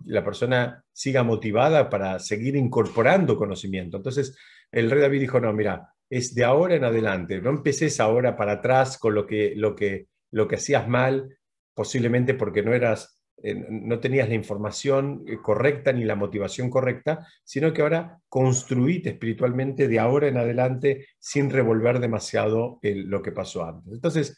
la 0.06 0.24
persona 0.24 0.84
siga 0.92 1.24
motivada 1.24 1.90
para 1.90 2.20
seguir 2.20 2.56
incorporando 2.56 3.38
conocimiento. 3.38 3.98
Entonces, 3.98 4.38
el 4.72 4.90
rey 4.90 5.01
David 5.01 5.20
dijo, 5.20 5.40
no, 5.40 5.54
mira, 5.54 5.94
es 6.10 6.36
de 6.36 6.44
ahora 6.44 6.75
en 6.75 6.84
adelante. 6.84 7.42
No 7.42 7.50
empeces 7.50 8.00
ahora 8.00 8.36
para 8.36 8.54
atrás 8.54 8.98
con 8.98 9.13
lo 9.13 9.25
que, 9.25 9.54
lo 9.56 9.75
que, 9.75 10.08
lo 10.32 10.48
que 10.48 10.56
hacías 10.56 10.88
mal, 10.88 11.38
posiblemente 11.74 12.34
porque 12.34 12.63
no 12.63 12.74
eras 12.74 13.22
eh, 13.44 13.56
no 13.56 14.00
tenías 14.00 14.30
la 14.30 14.36
información 14.36 15.24
eh, 15.28 15.38
correcta 15.42 15.92
ni 15.92 16.04
la 16.04 16.16
motivación 16.16 16.70
correcta, 16.70 17.25
sino 17.44 17.74
que 17.74 17.82
ahora 17.82 18.20
construíte 18.30 19.10
espiritualmente 19.10 19.88
de 19.88 20.00
ahora 20.00 20.28
en 20.28 20.38
adelante 20.38 21.08
sin 21.18 21.50
revolver 21.50 22.00
demasiado 22.00 22.80
lo 22.84 23.22
que 23.22 23.32
pasó 23.32 23.66
antes. 23.66 23.94
Entonces, 23.94 24.38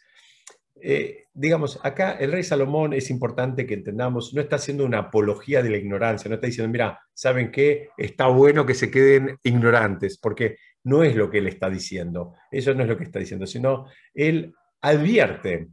eh, 0.86 1.28
digamos, 1.34 1.80
acá 1.82 2.18
el 2.20 2.34
rey 2.34 2.44
Salomón 2.44 2.92
es 2.92 3.10
importante 3.10 3.66
que 3.66 3.76
entendamos, 3.76 4.34
no 4.34 4.42
está 4.42 4.58
haciendo 4.58 4.84
una 4.84 5.00
apología 5.00 5.64
de 5.64 5.70
la 5.70 5.78
ignorancia, 5.78 6.28
no 6.28 6.36
está 6.36 6.48
diciendo, 6.48 6.70
mira, 6.70 7.00
¿saben 7.14 7.52
qué? 7.52 7.88
Está 7.98 8.28
bueno 8.28 8.66
que 8.66 8.74
se 8.74 8.92
queden 8.92 9.38
ignorantes, 9.44 10.18
porque 10.18 10.58
no 10.84 11.02
es 11.04 11.16
lo 11.16 11.30
que 11.30 11.38
él 11.38 11.48
está 11.48 11.70
diciendo, 11.70 12.34
eso 12.52 12.74
no 12.74 12.84
es 12.84 12.90
lo 12.90 12.98
que 12.98 13.06
está 13.06 13.18
diciendo, 13.18 13.48
sino 13.48 13.86
él 14.14 14.54
advierte 14.82 15.70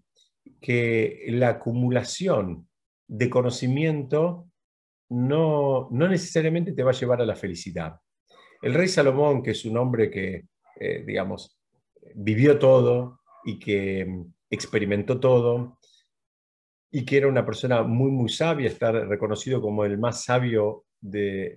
que 0.60 1.24
la 1.30 1.48
acumulación 1.48 2.68
de 3.08 3.28
conocimiento 3.28 4.46
no, 5.08 5.88
no 5.90 6.08
necesariamente 6.08 6.70
te 6.70 6.84
va 6.84 6.92
a 6.92 6.94
llevar 6.94 7.20
a 7.20 7.26
la 7.26 7.34
felicidad. 7.34 7.96
El 8.62 8.74
rey 8.74 8.86
Salomón, 8.86 9.42
que 9.42 9.50
es 9.50 9.64
un 9.64 9.76
hombre 9.76 10.08
que, 10.08 10.44
eh, 10.78 11.02
digamos, 11.04 11.58
vivió 12.14 12.60
todo 12.60 13.22
y 13.44 13.58
que 13.58 14.06
experimentó 14.50 15.20
todo, 15.20 15.78
y 16.90 17.04
que 17.04 17.18
era 17.18 17.28
una 17.28 17.46
persona 17.46 17.82
muy, 17.82 18.10
muy 18.10 18.28
sabia, 18.28 18.68
está 18.68 18.90
reconocido 18.90 19.60
como 19.60 19.84
el 19.84 19.96
más 19.98 20.24
sabio 20.24 20.86
de, 21.00 21.56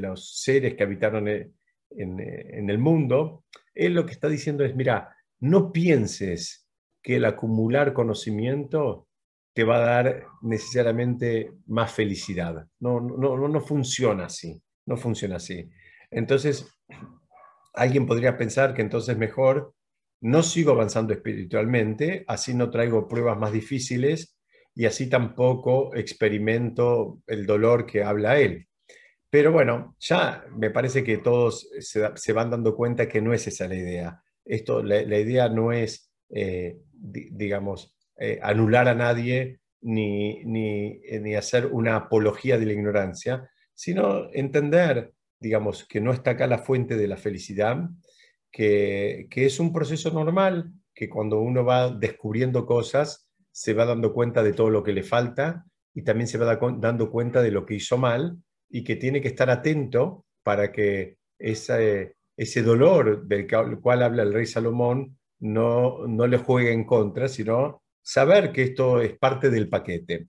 los 0.00 0.42
seres 0.42 0.74
que 0.74 0.82
habitaron 0.82 1.28
en, 1.28 1.52
en, 1.90 2.70
el 2.70 2.78
mundo, 2.78 3.44
él 3.74 3.94
lo 3.94 4.06
que 4.06 4.12
está 4.12 4.28
diciendo 4.28 4.64
es, 4.64 4.74
mira, 4.74 5.14
no 5.40 5.70
pienses 5.70 6.66
que 7.02 7.16
el 7.16 7.24
acumular 7.24 7.92
conocimiento 7.92 9.08
te 9.54 9.64
va 9.64 9.76
a 9.76 9.80
dar 9.80 10.26
necesariamente 10.42 11.52
más 11.66 11.92
felicidad. 11.92 12.66
No, 12.80 13.00
no, 13.00 13.48
no, 13.48 13.60
funciona 13.60 14.26
así, 14.26 14.60
no 14.86 14.96
funciona 14.96 15.36
así. 15.36 15.68
Entonces, 16.10 16.68
alguien 17.74 18.06
podría 18.06 18.36
pensar 18.36 18.74
que 18.74 18.82
entonces 18.82 19.16
mejor 19.16 19.74
no 20.20 20.42
sigo 20.42 20.72
avanzando 20.72 21.12
espiritualmente, 21.12 22.24
así 22.26 22.54
no 22.54 22.70
traigo 22.70 23.08
pruebas 23.08 23.38
más 23.38 23.52
difíciles 23.52 24.36
y 24.74 24.86
así 24.86 25.08
tampoco 25.08 25.94
experimento 25.94 27.20
el 27.26 27.46
dolor 27.46 27.86
que 27.86 28.02
habla 28.02 28.38
él. 28.38 28.68
Pero 29.30 29.52
bueno, 29.52 29.96
ya 30.00 30.44
me 30.56 30.70
parece 30.70 31.04
que 31.04 31.18
todos 31.18 31.68
se, 31.80 32.32
van 32.32 32.50
dando 32.50 32.74
cuenta 32.74 33.08
que 33.08 33.20
no 33.20 33.34
es 33.34 33.46
esa 33.46 33.68
la 33.68 33.74
idea. 33.74 34.22
Esto, 34.44 34.82
la, 34.82 35.18
idea 35.18 35.48
no 35.50 35.72
es, 35.72 36.10
eh, 36.30 36.78
digamos, 36.92 37.94
eh, 38.16 38.38
anular 38.42 38.88
a 38.88 38.94
nadie 38.94 39.60
ni, 39.82 40.40
eh, 40.40 41.20
ni, 41.20 41.34
hacer 41.34 41.66
una 41.66 41.96
apología 41.96 42.58
de 42.58 42.66
la 42.66 42.72
ignorancia, 42.72 43.50
sino 43.74 44.32
entender, 44.32 45.12
digamos, 45.38 45.86
que 45.86 46.00
no 46.00 46.12
está 46.12 46.30
acá 46.32 46.46
la 46.46 46.58
fuente 46.58 46.96
de 46.96 47.06
la 47.08 47.18
felicidad, 47.18 47.88
que, 48.50 49.28
es 49.30 49.60
un 49.60 49.72
proceso 49.72 50.10
normal, 50.10 50.72
que 50.94 51.08
cuando 51.08 51.40
uno 51.40 51.64
va 51.64 51.90
descubriendo 51.90 52.66
cosas, 52.66 53.28
se 53.50 53.74
va 53.74 53.84
dando 53.84 54.12
cuenta 54.12 54.42
de 54.42 54.52
todo 54.52 54.70
lo 54.70 54.82
que 54.82 54.92
le 54.92 55.02
falta 55.02 55.64
y 55.94 56.02
también 56.02 56.28
se 56.28 56.38
va 56.38 56.56
dando 56.56 57.10
cuenta 57.10 57.42
de 57.42 57.50
lo 57.50 57.64
que 57.66 57.74
hizo 57.74 57.98
mal 57.98 58.36
y 58.68 58.84
que 58.84 58.96
tiene 58.96 59.20
que 59.20 59.28
estar 59.28 59.50
atento 59.50 60.26
para 60.42 60.70
que 60.70 61.18
ese, 61.38 62.16
ese 62.36 62.62
dolor 62.62 63.26
del 63.26 63.46
cual 63.80 64.02
habla 64.02 64.22
el 64.22 64.32
rey 64.32 64.46
Salomón 64.46 65.18
no, 65.40 66.06
no 66.06 66.26
le 66.26 66.38
juegue 66.38 66.72
en 66.72 66.84
contra, 66.84 67.28
sino 67.28 67.82
saber 68.02 68.52
que 68.52 68.62
esto 68.62 69.00
es 69.00 69.16
parte 69.18 69.50
del 69.50 69.68
paquete. 69.68 70.28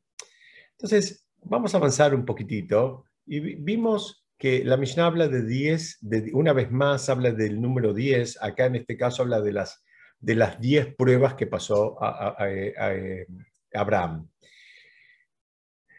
Entonces, 0.72 1.28
vamos 1.44 1.74
a 1.74 1.78
avanzar 1.78 2.14
un 2.14 2.26
poquitito 2.26 3.06
y 3.26 3.40
vimos 3.56 4.26
que 4.40 4.64
la 4.64 4.78
Mishnah 4.78 5.06
habla 5.06 5.28
de 5.28 5.46
10, 5.46 5.98
de, 6.00 6.32
una 6.34 6.54
vez 6.54 6.72
más 6.72 7.10
habla 7.10 7.32
del 7.32 7.62
número 7.62 7.94
10, 7.94 8.42
acá 8.42 8.66
en 8.68 8.78
este 8.78 8.96
caso 8.96 9.22
habla 9.22 9.42
de 9.42 9.52
las, 9.52 9.84
de 10.20 10.36
las 10.36 10.60
10 10.62 10.96
pruebas 10.96 11.34
que 11.36 11.46
pasó 11.46 12.02
a, 12.02 12.36
eh, 12.50 13.28
Abraham. 13.74 14.30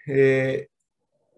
Eh, 0.07 0.69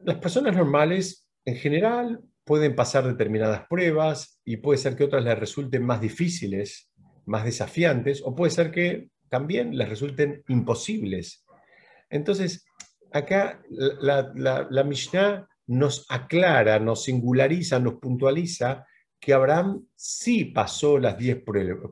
las 0.05 0.17
personas 0.19 0.57
normales 0.57 1.29
en 1.45 1.57
general 1.57 2.23
pueden 2.45 2.77
pasar 2.77 3.05
determinadas 3.05 3.67
pruebas 3.67 4.41
y 4.45 4.59
puede 4.59 4.79
ser 4.79 4.95
que 4.95 5.05
otras 5.05 5.25
les 5.25 5.38
resulten 5.38 5.85
más 5.85 6.01
difíciles, 6.01 6.93
más 7.27 7.45
desafiantes, 7.45 8.23
o 8.25 8.35
puede 8.35 8.53
ser 8.53 8.71
que 8.71 9.09
también 9.29 9.77
les 9.77 9.88
resulten 9.88 10.45
imposibles. 10.47 11.45
Entonces, 12.11 12.65
acá 13.11 13.61
la, 13.71 14.33
la, 14.71 14.85
Mishnah 14.85 15.49
nos 15.73 16.07
aclara, 16.09 16.79
nos 16.79 17.05
singulariza, 17.05 17.79
nos 17.79 17.95
puntualiza 17.95 18.87
que 19.19 19.33
Abraham 19.33 19.87
sí 19.95 20.45
pasó 20.47 20.99
las 20.99 21.17
10 21.17 21.43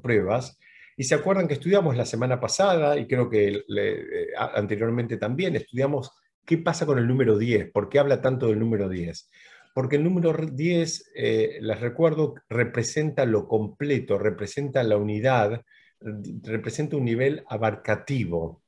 pruebas. 0.02 0.58
Y 0.96 1.04
se 1.04 1.14
acuerdan 1.14 1.48
que 1.48 1.54
estudiamos 1.54 1.96
la 1.96 2.04
semana 2.04 2.38
pasada, 2.40 2.98
y 2.98 3.06
creo 3.06 3.30
que 3.30 3.64
eh, 3.76 4.26
anteriormente 4.36 5.16
también, 5.16 5.56
estudiamos 5.56 6.12
qué 6.44 6.58
pasa 6.58 6.84
con 6.84 6.98
el 6.98 7.06
número 7.06 7.38
10, 7.38 7.70
por 7.70 7.88
qué 7.88 7.98
habla 7.98 8.20
tanto 8.20 8.48
del 8.48 8.58
número 8.58 8.88
10. 8.88 9.30
Porque 9.72 9.96
el 9.96 10.04
número 10.04 10.34
10, 10.34 11.12
eh, 11.14 11.58
les 11.62 11.80
recuerdo, 11.80 12.34
representa 12.50 13.24
lo 13.24 13.48
completo, 13.48 14.18
representa 14.18 14.82
la 14.82 14.98
unidad, 14.98 15.64
representa 16.00 16.96
un 16.96 17.04
nivel 17.04 17.44
abarcativo. 17.48 18.62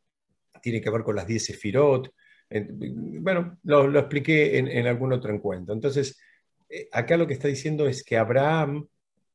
Tiene 0.62 0.80
que 0.80 0.90
ver 0.90 1.02
con 1.02 1.16
las 1.16 1.26
10 1.26 1.44
sefirot. 1.44 2.14
Bueno, 3.20 3.58
lo, 3.64 3.98
expliqué 3.98 4.58
en, 4.58 4.86
algún 4.86 5.12
otro 5.12 5.34
encuentro. 5.34 5.74
Entonces, 5.74 6.18
eh, 6.68 6.88
acá 6.92 7.16
lo 7.16 7.26
que 7.26 7.34
está 7.34 7.48
diciendo 7.48 7.86
es 7.86 8.02
que 8.04 8.16
Abraham 8.16 8.86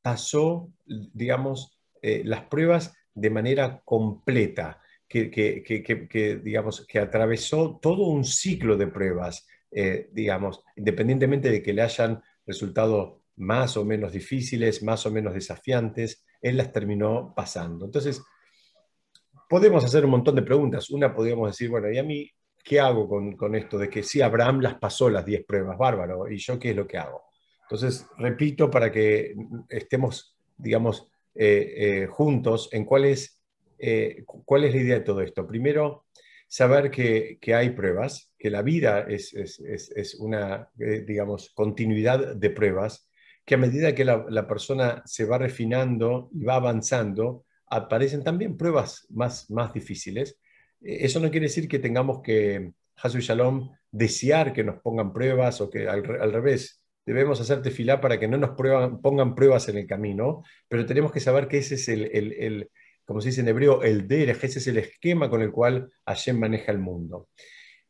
pasó, 0.02 0.72
digamos, 0.86 1.78
eh, 2.02 2.22
las 2.26 2.46
pruebas 2.46 2.94
de 3.14 3.30
manera 3.30 3.82
completa, 3.84 4.82
que, 5.08 6.42
digamos, 6.44 6.86
que 6.86 7.00
atravesó 7.00 7.80
todo 7.82 8.08
un 8.08 8.24
ciclo 8.24 8.76
de 8.78 8.88
pruebas, 8.88 9.48
eh, 9.72 10.10
digamos, 10.12 10.64
independientemente 10.76 11.50
de 11.50 11.64
que 11.64 11.74
le 11.74 11.82
hayan 11.82 12.22
resultado 12.46 13.24
más 13.38 13.78
o 13.78 13.86
menos 13.86 14.12
difíciles, 14.12 14.84
más 14.84 15.06
o 15.06 15.12
menos 15.12 15.34
desafiantes, 15.34 16.26
él 16.42 16.58
las 16.58 16.72
terminó 16.72 17.34
pasando. 17.36 17.86
Entonces, 17.86 18.22
podemos 19.50 19.84
hacer 19.84 20.06
un 20.06 20.12
montón 20.12 20.36
de 20.36 20.42
preguntas. 20.42 20.90
Una 20.90 21.14
podríamos 21.14 21.52
decir, 21.52 21.70
bueno, 21.70 21.92
¿y 21.92 21.98
a 21.98 22.04
mí 22.04 22.30
qué 22.68 22.80
hago 22.80 23.08
con, 23.08 23.56
esto 23.56 23.78
de 23.78 23.90
que 23.90 24.04
si 24.04 24.22
Abraham 24.22 24.60
las 24.62 24.76
pasó 24.76 25.10
las 25.10 25.26
10 25.26 25.46
pruebas? 25.46 25.78
Bárbaro. 25.78 26.30
¿Y 26.30 26.38
yo 26.38 26.60
qué 26.60 26.72
es 26.72 26.76
lo 26.76 26.88
que 26.88 26.98
hago? 26.98 27.24
Entonces, 27.62 28.06
repito 28.18 28.70
para 28.70 28.92
que 28.92 29.36
estemos, 29.70 30.38
digamos, 30.58 31.10
eh, 31.34 31.74
eh, 31.78 32.08
juntos 32.08 32.70
en 32.72 32.86
cuál 32.86 33.06
es, 33.06 33.42
eh, 33.78 34.24
cuál 34.26 34.66
es 34.66 34.74
la 34.74 34.82
idea 34.82 34.96
de 34.96 35.06
todo 35.06 35.22
esto. 35.22 35.48
Primero, 35.48 36.06
saber 36.48 36.92
que, 36.92 37.40
hay 37.54 37.70
pruebas, 37.72 38.34
que 38.38 38.50
la 38.50 38.62
vida 38.62 39.06
es, 39.08 39.34
es 39.34 40.16
una, 40.16 40.70
digamos, 40.76 41.52
continuidad 41.54 42.36
de 42.36 42.50
pruebas 42.50 43.08
que 43.48 43.56
a 43.56 43.58
medida 43.58 43.96
que 43.96 44.04
la, 44.04 44.46
persona 44.46 45.02
se 45.06 45.24
va 45.24 45.38
refinando 45.38 46.30
y 46.34 46.44
va 46.44 46.56
avanzando, 46.56 47.46
aparecen 47.68 48.22
también 48.22 48.58
pruebas 48.58 49.08
más, 49.10 49.50
más 49.50 49.72
difíciles. 49.72 50.38
Eh, 50.82 51.00
eso 51.02 51.20
no 51.20 51.32
quiere 51.32 51.48
decir 51.48 51.68
que 51.68 51.80
tengamos 51.80 52.22
que, 52.22 52.72
Hasu 52.98 53.20
Shalom, 53.20 53.72
desear 53.92 54.54
que 54.54 54.64
nos 54.64 54.82
pongan 54.82 55.14
pruebas 55.14 55.62
o 55.62 55.70
que 55.70 55.88
al, 55.88 56.04
revés, 56.04 56.84
debemos 57.06 57.40
hacer 57.40 57.62
tefilá 57.62 58.02
para 58.02 58.20
que 58.20 58.28
no 58.28 58.38
nos 58.38 58.52
pongan 58.52 59.36
pruebas 59.36 59.70
en 59.70 59.78
el 59.78 59.88
camino, 59.88 60.44
pero 60.68 60.86
tenemos 60.86 61.12
que 61.12 61.20
saber 61.20 61.48
que 61.48 61.60
ese 61.60 61.76
es 61.76 61.88
el, 61.88 62.70
como 63.06 63.22
se 63.22 63.30
dice 63.30 63.42
en 63.42 63.48
hebreo, 63.48 63.84
el 63.84 64.08
derech, 64.08 64.44
ese 64.44 64.60
es 64.60 64.68
el 64.68 64.78
esquema 64.78 65.30
con 65.30 65.42
el 65.42 65.52
cual 65.52 65.90
Hashem 66.06 66.38
maneja 66.38 66.72
el 66.72 66.80
mundo. 66.80 67.30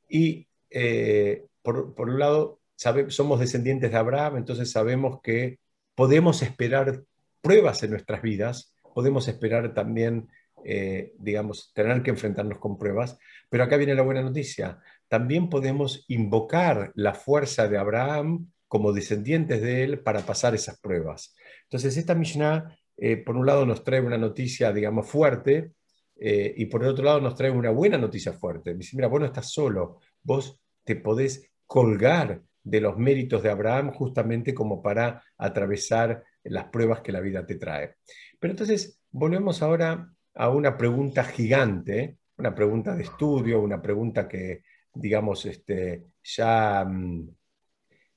Y 0.08 0.48
eh, 0.70 1.46
por, 1.62 1.96
por 1.96 2.10
un 2.10 2.20
lado, 2.20 2.60
somos 2.76 3.40
descendientes 3.40 3.92
de 3.92 3.98
Abraham, 3.98 4.38
entonces 4.38 4.70
sabemos 4.70 5.20
que 5.24 5.60
podemos 5.96 6.44
esperar 6.44 7.04
pruebas 7.42 7.82
en 7.82 7.92
nuestras 7.92 8.22
vidas, 8.22 8.74
podemos 8.94 9.28
esperar 9.28 9.74
también, 9.74 10.28
eh, 10.70 11.14
digamos, 11.18 11.72
tener 11.74 12.04
que 12.04 12.10
enfrentarnos 12.10 12.60
con 12.60 12.78
pruebas, 12.78 13.18
pero 13.50 13.64
acá 13.64 13.78
viene 13.78 13.96
la 13.96 14.02
buena 14.02 14.22
noticia, 14.22 14.80
también 15.08 15.48
podemos 15.48 16.04
invocar 16.10 16.92
la 16.96 17.14
fuerza 17.14 17.70
de 17.70 17.78
Abraham 17.78 18.52
como 18.68 18.92
descendientes 18.92 19.62
de 19.62 19.86
él 19.86 20.00
para 20.00 20.26
pasar 20.26 20.54
esas 20.56 20.78
pruebas. 20.82 21.34
Entonces, 21.64 21.96
esta 21.96 22.16
Mishnah, 22.16 22.78
eh, 22.98 23.16
por 23.16 23.38
un 23.38 23.46
lado, 23.46 23.66
nos 23.66 23.86
trae 23.86 24.02
una 24.02 24.18
noticia, 24.18 24.74
digamos, 24.74 25.08
fuerte, 25.08 25.72
eh, 26.20 26.54
y 26.58 26.66
por 26.66 26.84
el 26.84 26.90
otro 26.90 27.06
lado 27.06 27.22
nos 27.22 27.36
trae 27.36 27.50
una 27.50 27.70
buena 27.70 27.98
noticia 27.98 28.34
fuerte. 28.34 28.74
Dice, 28.74 28.98
mira, 28.98 29.08
vos 29.08 29.22
no 29.22 29.26
estás 29.26 29.50
solo, 29.50 30.02
vos 30.22 30.62
te 30.84 30.98
podés 30.98 31.50
colgar 31.66 32.42
de 32.62 32.82
los 32.82 32.98
méritos 32.98 33.42
de 33.42 33.52
Abraham 33.52 33.94
justamente 33.94 34.54
como 34.54 34.82
para 34.82 35.24
atravesar 35.38 36.26
las 36.44 36.66
pruebas 36.66 37.00
que 37.00 37.14
la 37.14 37.22
vida 37.22 37.46
te 37.46 37.56
trae. 37.56 37.96
Pero 38.38 38.52
entonces, 38.52 39.00
volvemos 39.12 39.62
ahora 39.62 40.12
a 40.38 40.50
una 40.50 40.78
pregunta 40.78 41.24
gigante, 41.24 42.18
una 42.38 42.54
pregunta 42.54 42.96
de 42.96 43.04
estudio, 43.04 43.60
una 43.60 43.82
pregunta 43.82 44.28
que, 44.28 44.62
digamos, 44.94 45.46
este, 45.46 46.06
ya, 46.24 46.86
mm, 46.86 47.30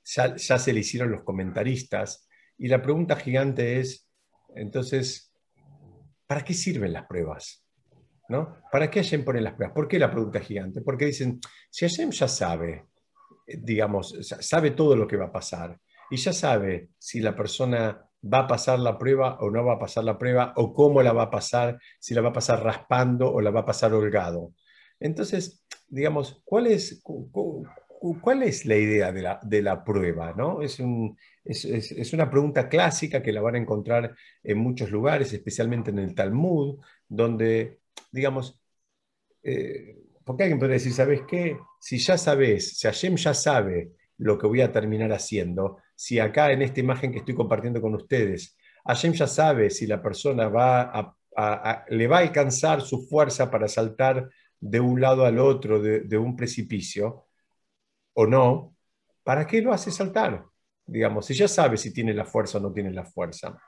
ya, 0.05 0.37
ya 0.37 0.59
se 0.59 0.73
le 0.73 0.81
hicieron 0.81 1.11
los 1.11 1.25
comentaristas. 1.25 2.29
Y 2.59 2.69
la 2.69 2.83
pregunta 2.83 3.17
gigante 3.17 3.81
es, 3.81 4.07
entonces, 4.55 5.33
¿para 6.27 6.45
qué 6.45 6.53
sirven 6.53 6.93
las 6.93 7.07
pruebas? 7.07 7.65
¿No? 8.29 8.59
¿Para 8.71 8.91
qué 8.91 9.03
Hashem 9.03 9.25
pone 9.25 9.41
las 9.41 9.55
pruebas? 9.55 9.75
¿Por 9.75 9.89
qué 9.89 9.99
la 9.99 10.11
pregunta 10.11 10.41
gigante? 10.41 10.83
Porque 10.83 11.07
dicen, 11.07 11.41
si 11.71 11.87
Hashem 11.87 12.11
ya 12.11 12.29
sabe, 12.29 12.85
eh, 13.47 13.59
digamos, 13.61 14.15
sabe 14.41 14.73
todo 14.73 14.95
lo 14.95 15.07
que 15.07 15.17
va 15.17 15.27
a 15.27 15.33
pasar 15.33 15.81
y 16.11 16.17
ya 16.17 16.33
sabe 16.33 16.91
si 16.99 17.21
la 17.21 17.35
persona 17.35 18.05
va 18.23 18.41
a 18.41 18.47
pasar 18.47 18.79
la 18.79 18.99
prueba 18.99 19.39
o 19.41 19.51
no 19.51 19.65
va 19.65 19.75
a 19.75 19.79
pasar 19.79 20.05
la 20.05 20.19
prueba, 20.19 20.53
o 20.57 20.75
cómo 20.75 21.03
la 21.03 21.13
va 21.13 21.25
a 21.25 21.31
pasar, 21.31 21.79
si 21.99 22.15
la 22.15 22.21
va 22.21 22.31
a 22.31 22.33
pasar 22.33 22.63
raspando 22.63 23.33
o 23.33 23.41
la 23.41 23.51
va 23.51 23.61
a 23.61 23.67
pasar 23.67 23.93
holgado. 23.93 24.53
Entonces, 24.99 25.65
digamos, 25.89 26.43
¿cuál 26.45 26.67
es, 26.67 27.03
la 28.65 28.77
idea 28.77 29.13
de 29.13 29.63
la, 29.63 29.85
prueba? 29.85 30.35
¿no? 30.37 30.61
Es, 30.63 30.79
una 32.13 32.31
pregunta 32.31 32.69
clásica 32.69 33.23
que 33.23 33.33
la 33.33 33.41
van 33.41 33.55
a 33.55 33.59
encontrar 33.59 34.15
en 34.43 34.59
muchos 34.59 34.91
lugares, 34.91 35.33
especialmente 35.33 35.91
en 35.91 35.99
el 35.99 36.15
Talmud, 36.15 36.79
donde, 37.09 37.81
digamos, 38.13 38.61
eh, 39.43 39.97
porque 40.25 40.45
alguien 40.45 40.59
puede 40.59 40.75
decir, 40.75 40.93
¿sabes 40.93 41.23
qué? 41.27 41.59
Si 41.81 41.99
ya 41.99 42.19
sabes, 42.19 42.79
si 42.79 42.87
Hashem 42.87 43.17
ya 43.17 43.35
sabe 43.35 43.93
lo 44.19 44.39
que 44.39 44.47
voy 44.47 44.61
a 44.61 44.71
terminar 44.71 45.13
haciendo, 45.13 45.79
si 46.01 46.19
acá 46.19 46.51
en 46.51 46.63
esta 46.63 46.81
imagen 46.81 47.13
que 47.13 47.19
estoy 47.19 47.35
compartiendo 47.35 47.79
con 47.79 47.95
ustedes, 47.95 48.57
Hashem 48.87 49.13
ya 49.13 49.27
sabe 49.27 49.69
si 49.69 49.87
la 49.87 50.01
persona 50.01 50.49
va 50.49 51.15
a, 51.37 51.85
le 51.91 52.07
va 52.07 52.17
a 52.17 52.21
alcanzar 52.21 52.81
su 52.81 53.07
fuerza 53.07 53.51
para 53.51 53.69
saltar 53.69 54.27
de 54.59 54.81
un 54.81 54.99
lado 54.99 55.27
al 55.27 55.39
otro 55.39 55.79
de, 55.79 56.17
un 56.17 56.37
precipicio 56.37 57.27
o 58.15 58.27
no, 58.27 58.75
¿para 59.23 59.47
qué 59.47 59.61
lo 59.61 59.75
hace 59.75 59.91
saltar? 59.91 60.43
Digamos, 60.87 61.27
si 61.27 61.35
ya 61.35 61.47
sabe 61.47 61.77
si 61.77 61.93
tiene 61.93 62.15
la 62.15 62.25
fuerza 62.25 62.57
o 62.57 62.63
no 62.63 62.73
tiene 62.73 62.93
la 62.93 63.05
fuerza. 63.05 63.61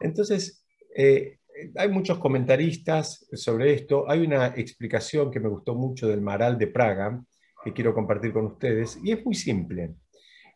Entonces, 0.00 0.64
eh, 0.96 1.40
hay 1.76 1.90
muchos 1.90 2.18
comentaristas 2.18 3.26
sobre 3.30 3.74
esto. 3.74 4.08
Hay 4.10 4.20
una 4.20 4.46
explicación 4.56 5.30
que 5.30 5.38
me 5.38 5.50
gustó 5.50 5.74
mucho 5.74 6.08
del 6.08 6.22
Maral 6.22 6.56
de 6.56 6.68
Praga, 6.68 7.22
que 7.62 7.74
quiero 7.74 7.92
compartir 7.92 8.32
con 8.32 8.46
ustedes, 8.46 8.98
y 9.04 9.12
es 9.12 9.22
muy 9.22 9.34
simple. 9.34 9.96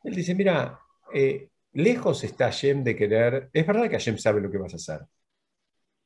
Él 0.05 0.15
dice, 0.15 0.35
mira, 0.35 0.82
eh, 1.15 1.49
lejos 1.73 2.25
está 2.25 2.47
Hashem 2.47 2.85
de 2.85 2.97
querer, 2.97 3.51
es 3.53 3.67
verdad 3.67 3.85
que 3.85 3.97
Hashem 3.97 4.19
sabe 4.19 4.41
lo 4.41 4.51
que 4.51 4.59
vas 4.59 4.73
a 4.73 4.77
hacer, 4.77 5.07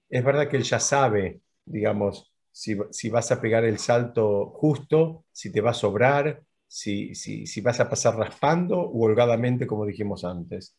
es 0.08 0.24
verdad 0.24 0.48
que 0.48 0.56
Él 0.56 0.62
ya 0.62 0.80
sabe, 0.80 1.40
digamos, 1.64 2.32
si, 2.52 3.08
vas 3.10 3.32
a 3.32 3.40
pegar 3.40 3.64
el 3.64 3.78
salto 3.78 4.50
justo, 4.50 5.26
si 5.30 5.52
te 5.52 5.60
va 5.60 5.72
a 5.72 5.74
sobrar, 5.74 6.42
si, 6.66 7.14
si, 7.14 7.46
si 7.46 7.60
vas 7.60 7.80
a 7.80 7.88
pasar 7.90 8.16
raspando 8.16 8.80
o 8.80 9.04
holgadamente, 9.04 9.66
como 9.66 9.84
dijimos 9.84 10.24
antes. 10.24 10.74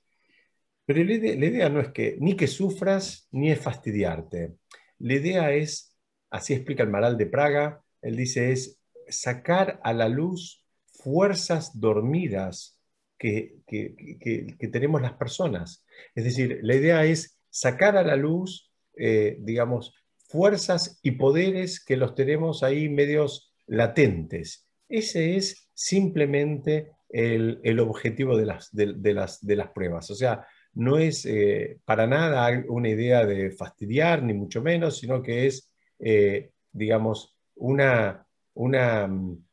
Pero 0.86 1.04
la 1.04 1.14
idea, 1.14 1.36
la 1.36 1.46
idea, 1.46 1.70
no 1.70 1.80
es 1.80 1.90
que 1.90 2.18
ni 2.20 2.36
que 2.36 2.48
sufras 2.48 3.28
ni 3.32 3.52
es 3.52 3.60
fastidiarte. 3.60 4.56
La 5.00 5.14
idea 5.14 5.52
es, 5.52 5.96
así 6.32 6.54
explica 6.54 6.82
el 6.82 6.90
Maral 6.90 7.18
de 7.18 7.28
Praga, 7.28 7.84
él 8.02 8.16
dice, 8.16 8.52
es 8.52 8.80
sacar 9.10 9.80
a 9.84 9.94
la 9.94 10.10
luz 10.10 10.66
fuerzas 10.92 11.80
dormidas 11.80 12.77
que, 13.18 14.70
tenemos 14.72 15.02
las 15.02 15.14
personas. 15.14 15.84
Es 16.16 16.24
decir, 16.24 16.60
la 16.62 16.76
idea 16.76 17.06
es 17.06 17.40
sacar 17.50 17.98
a 17.98 18.04
la 18.04 18.16
luz, 18.16 18.72
eh, 18.96 19.38
digamos, 19.40 19.94
fuerzas 20.18 21.00
y 21.02 21.12
poderes 21.12 21.84
que 21.84 21.98
los 21.98 22.16
tenemos 22.16 22.64
ahí 22.64 22.90
medios 22.90 23.54
latentes. 23.66 24.68
Ese 24.90 25.36
es 25.36 25.70
simplemente 25.74 26.92
el, 27.10 27.80
objetivo 27.80 28.38
de 28.38 28.46
las, 28.46 28.70
de, 28.74 29.14
las, 29.14 29.46
de 29.46 29.56
las 29.56 29.70
pruebas. 29.70 30.12
O 30.12 30.16
sea, 30.16 30.46
no 30.74 30.98
es 30.98 31.26
eh, 31.26 31.80
para 31.86 32.06
nada 32.06 32.64
una 32.68 32.90
idea 32.90 33.26
de 33.26 33.52
fastidiar, 33.52 34.22
ni 34.22 34.34
mucho 34.34 34.62
menos, 34.62 35.00
sino 35.00 35.24
que 35.24 35.48
es, 35.48 35.72
eh, 36.00 36.52
digamos, 36.72 37.36
una, 37.56 38.26
una, 38.54 39.08
mm, 39.08 39.44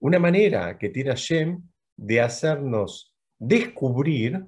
una 0.00 0.18
manera 0.18 0.78
que 0.78 0.88
tiene 0.88 1.10
Hashem 1.10 1.62
de 1.96 2.20
hacernos 2.20 3.14
descubrir, 3.38 4.46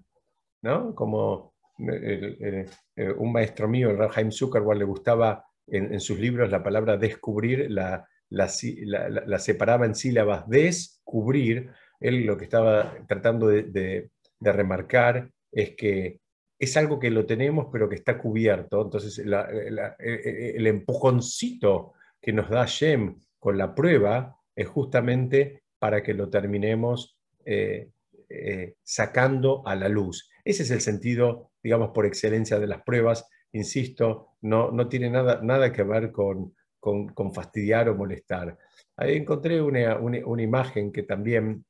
¿no? 0.62 0.94
como 0.94 1.54
eh, 1.78 2.66
eh, 2.96 3.12
un 3.16 3.32
maestro 3.32 3.68
mío, 3.68 3.90
el 3.90 3.98
Raheim 3.98 4.30
Zuckerberg, 4.30 4.78
le 4.78 4.84
gustaba 4.84 5.44
en, 5.66 5.98
sus 6.00 6.18
libros 6.18 6.50
la 6.50 6.62
palabra 6.62 6.96
descubrir, 6.96 7.70
la, 7.70 8.06
la, 8.30 9.38
separaba 9.38 9.86
en 9.86 9.94
sílabas, 9.94 10.48
descubrir, 10.48 11.70
él 12.00 12.26
lo 12.26 12.36
que 12.36 12.44
estaba 12.44 12.94
tratando 13.08 13.48
de, 13.48 14.10
remarcar 14.40 15.30
es 15.50 15.74
que 15.74 16.20
es 16.58 16.76
algo 16.76 16.98
que 16.98 17.10
lo 17.10 17.24
tenemos 17.24 17.68
pero 17.72 17.88
que 17.88 17.94
está 17.94 18.18
cubierto, 18.18 18.82
entonces 18.82 19.18
el 19.18 20.66
empujoncito 20.66 21.94
que 22.20 22.32
nos 22.32 22.50
da 22.50 22.66
Shem 22.66 23.18
con 23.38 23.56
la 23.56 23.74
prueba 23.74 24.36
es 24.54 24.68
justamente 24.68 25.62
para 25.78 26.02
que 26.02 26.14
lo 26.14 26.28
terminemos 26.28 27.13
eh, 27.44 27.90
eh, 28.28 28.74
sacando 28.82 29.66
a 29.66 29.74
la 29.74 29.88
luz. 29.88 30.30
Ese 30.44 30.62
es 30.62 30.70
el 30.70 30.80
sentido, 30.80 31.52
digamos, 31.62 31.90
por 31.90 32.06
excelencia 32.06 32.58
de 32.58 32.66
las 32.66 32.82
pruebas. 32.82 33.28
Insisto, 33.52 34.30
no, 34.42 34.70
no 34.70 34.88
tiene 34.88 35.10
nada, 35.10 35.40
nada 35.42 35.72
que 35.72 35.82
ver 35.82 36.10
con, 36.10 36.54
con, 36.80 37.32
fastidiar 37.32 37.88
o 37.88 37.94
molestar. 37.94 38.58
Ahí 38.96 39.16
encontré 39.16 39.60
una, 39.60 39.96
una, 39.96 40.42
imagen 40.42 40.92
que 40.92 41.02
también 41.02 41.64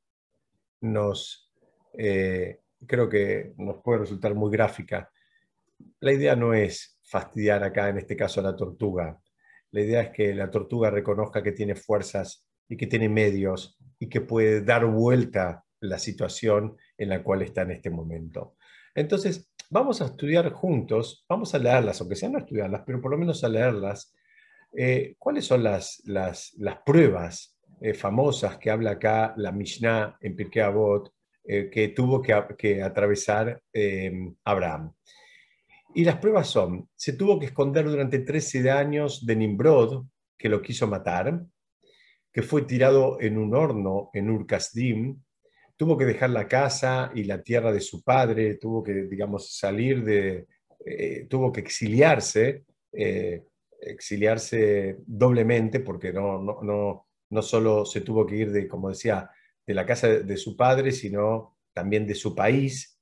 nos, 0.80 1.52
eh, 1.96 2.60
creo 2.86 3.08
que 3.08 3.52
nos 3.58 3.82
puede 3.82 4.00
resultar 4.00 4.34
muy 4.34 4.50
gráfica. 4.50 5.10
La 6.00 6.12
idea 6.12 6.34
no 6.34 6.52
es 6.52 6.98
fastidiar 7.04 7.62
acá, 7.62 7.88
en 7.88 7.98
este 7.98 8.16
caso, 8.16 8.40
a 8.40 8.44
la 8.44 8.56
tortuga. 8.56 9.20
La 9.70 9.80
idea 9.80 10.02
es 10.02 10.10
que 10.10 10.34
la 10.34 10.50
tortuga 10.50 10.90
reconozca 10.90 11.42
que 11.42 11.52
tiene 11.52 11.74
fuerzas 11.74 12.46
y 12.68 12.76
que 12.76 12.86
tiene 12.86 13.08
medios 13.08 13.78
y 13.98 14.08
que 14.08 14.20
puede 14.20 14.62
dar 14.62 14.86
vuelta 14.86 15.63
la 15.88 15.98
situación 15.98 16.76
en 16.96 17.08
la 17.08 17.22
cual 17.22 17.42
está 17.42 17.62
en 17.62 17.72
este 17.72 17.90
momento. 17.90 18.56
Entonces, 18.94 19.50
vamos 19.70 20.00
a 20.00 20.06
estudiar 20.06 20.50
juntos, 20.50 21.24
vamos 21.28 21.54
a 21.54 21.58
leerlas, 21.58 22.00
aunque 22.00 22.16
sea 22.16 22.28
no 22.28 22.38
estudiarlas, 22.38 22.82
pero 22.86 23.00
por 23.00 23.10
lo 23.10 23.18
menos 23.18 23.42
a 23.44 23.48
leerlas, 23.48 24.14
eh, 24.76 25.14
cuáles 25.18 25.44
son 25.46 25.62
las, 25.62 26.02
las, 26.04 26.52
pruebas 26.84 27.56
eh, 27.80 27.94
famosas 27.94 28.58
que 28.58 28.70
habla 28.70 28.92
acá 28.92 29.34
la 29.36 29.52
Mishnah 29.52 30.16
en 30.20 30.34
Pirkei 30.36 30.62
Avot, 30.62 31.12
eh, 31.44 31.68
que 31.70 31.88
tuvo 31.88 32.20
que, 32.22 32.34
que 32.58 32.82
atravesar 32.82 33.62
Abraham. 34.44 34.92
Y 35.94 36.04
las 36.04 36.16
pruebas 36.16 36.48
son, 36.48 36.88
se 36.96 37.12
tuvo 37.12 37.38
que 37.38 37.46
esconder 37.46 37.84
durante 37.84 38.18
13 38.18 38.70
años 38.70 39.24
de 39.24 39.36
Nimrod, 39.36 40.06
que 40.36 40.48
lo 40.48 40.60
quiso 40.60 40.88
matar, 40.88 41.40
que 42.32 42.42
fue 42.42 42.62
tirado 42.62 43.20
en 43.20 43.38
un 43.38 43.54
horno 43.54 44.10
en 44.12 44.28
Urkasdim, 44.28 45.22
tuvo 45.76 45.96
que 45.96 46.04
dejar 46.04 46.30
la 46.30 46.46
casa 46.46 47.10
y 47.14 47.24
la 47.24 47.42
tierra 47.42 47.72
de 47.72 47.80
su 47.80 48.02
padre, 48.02 48.54
tuvo 48.56 48.82
que, 48.82 49.04
digamos, 49.04 49.56
salir 49.56 50.04
de, 50.04 50.46
eh, 50.84 51.26
tuvo 51.28 51.50
que 51.52 51.60
exiliarse, 51.60 52.64
eh, 52.92 53.42
exiliarse 53.80 54.98
doblemente, 55.06 55.80
porque 55.80 56.12
no, 56.12 56.40
no, 56.40 56.60
no, 56.62 57.06
no, 57.30 57.42
solo 57.42 57.84
se 57.84 58.02
tuvo 58.02 58.26
que 58.26 58.36
ir 58.36 58.52
de, 58.52 58.68
como 58.68 58.90
decía, 58.90 59.30
de 59.66 59.74
la 59.74 59.86
casa 59.86 60.08
de, 60.08 60.36
su 60.36 60.56
padre, 60.56 60.92
sino 60.92 61.56
también 61.72 62.06
de 62.06 62.14
su 62.14 62.34
país. 62.34 63.00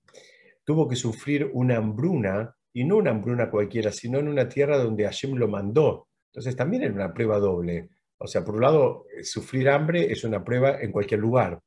Tuvo 0.64 0.88
que 0.88 0.96
sufrir 0.96 1.50
una 1.52 1.76
hambruna, 1.76 2.56
y 2.72 2.84
no 2.84 2.96
una 2.96 3.10
hambruna 3.10 3.50
cualquiera, 3.50 3.92
sino 3.92 4.18
en 4.18 4.28
una 4.28 4.48
tierra 4.48 4.78
donde 4.78 5.04
Hashem 5.04 5.34
lo 5.34 5.46
mandó. 5.46 6.08
Entonces 6.30 6.56
también 6.56 6.84
era 6.84 6.94
una 6.94 7.12
prueba 7.12 7.38
doble. 7.38 7.90
O 8.16 8.26
sea, 8.26 8.44
por 8.44 8.54
un 8.54 8.62
lado, 8.62 9.06
sufrir 9.22 9.68
hambre 9.68 10.10
es 10.10 10.24
una 10.24 10.42
prueba 10.42 10.80
en 10.80 10.90
cualquier 10.90 11.20
lugar. 11.20 11.60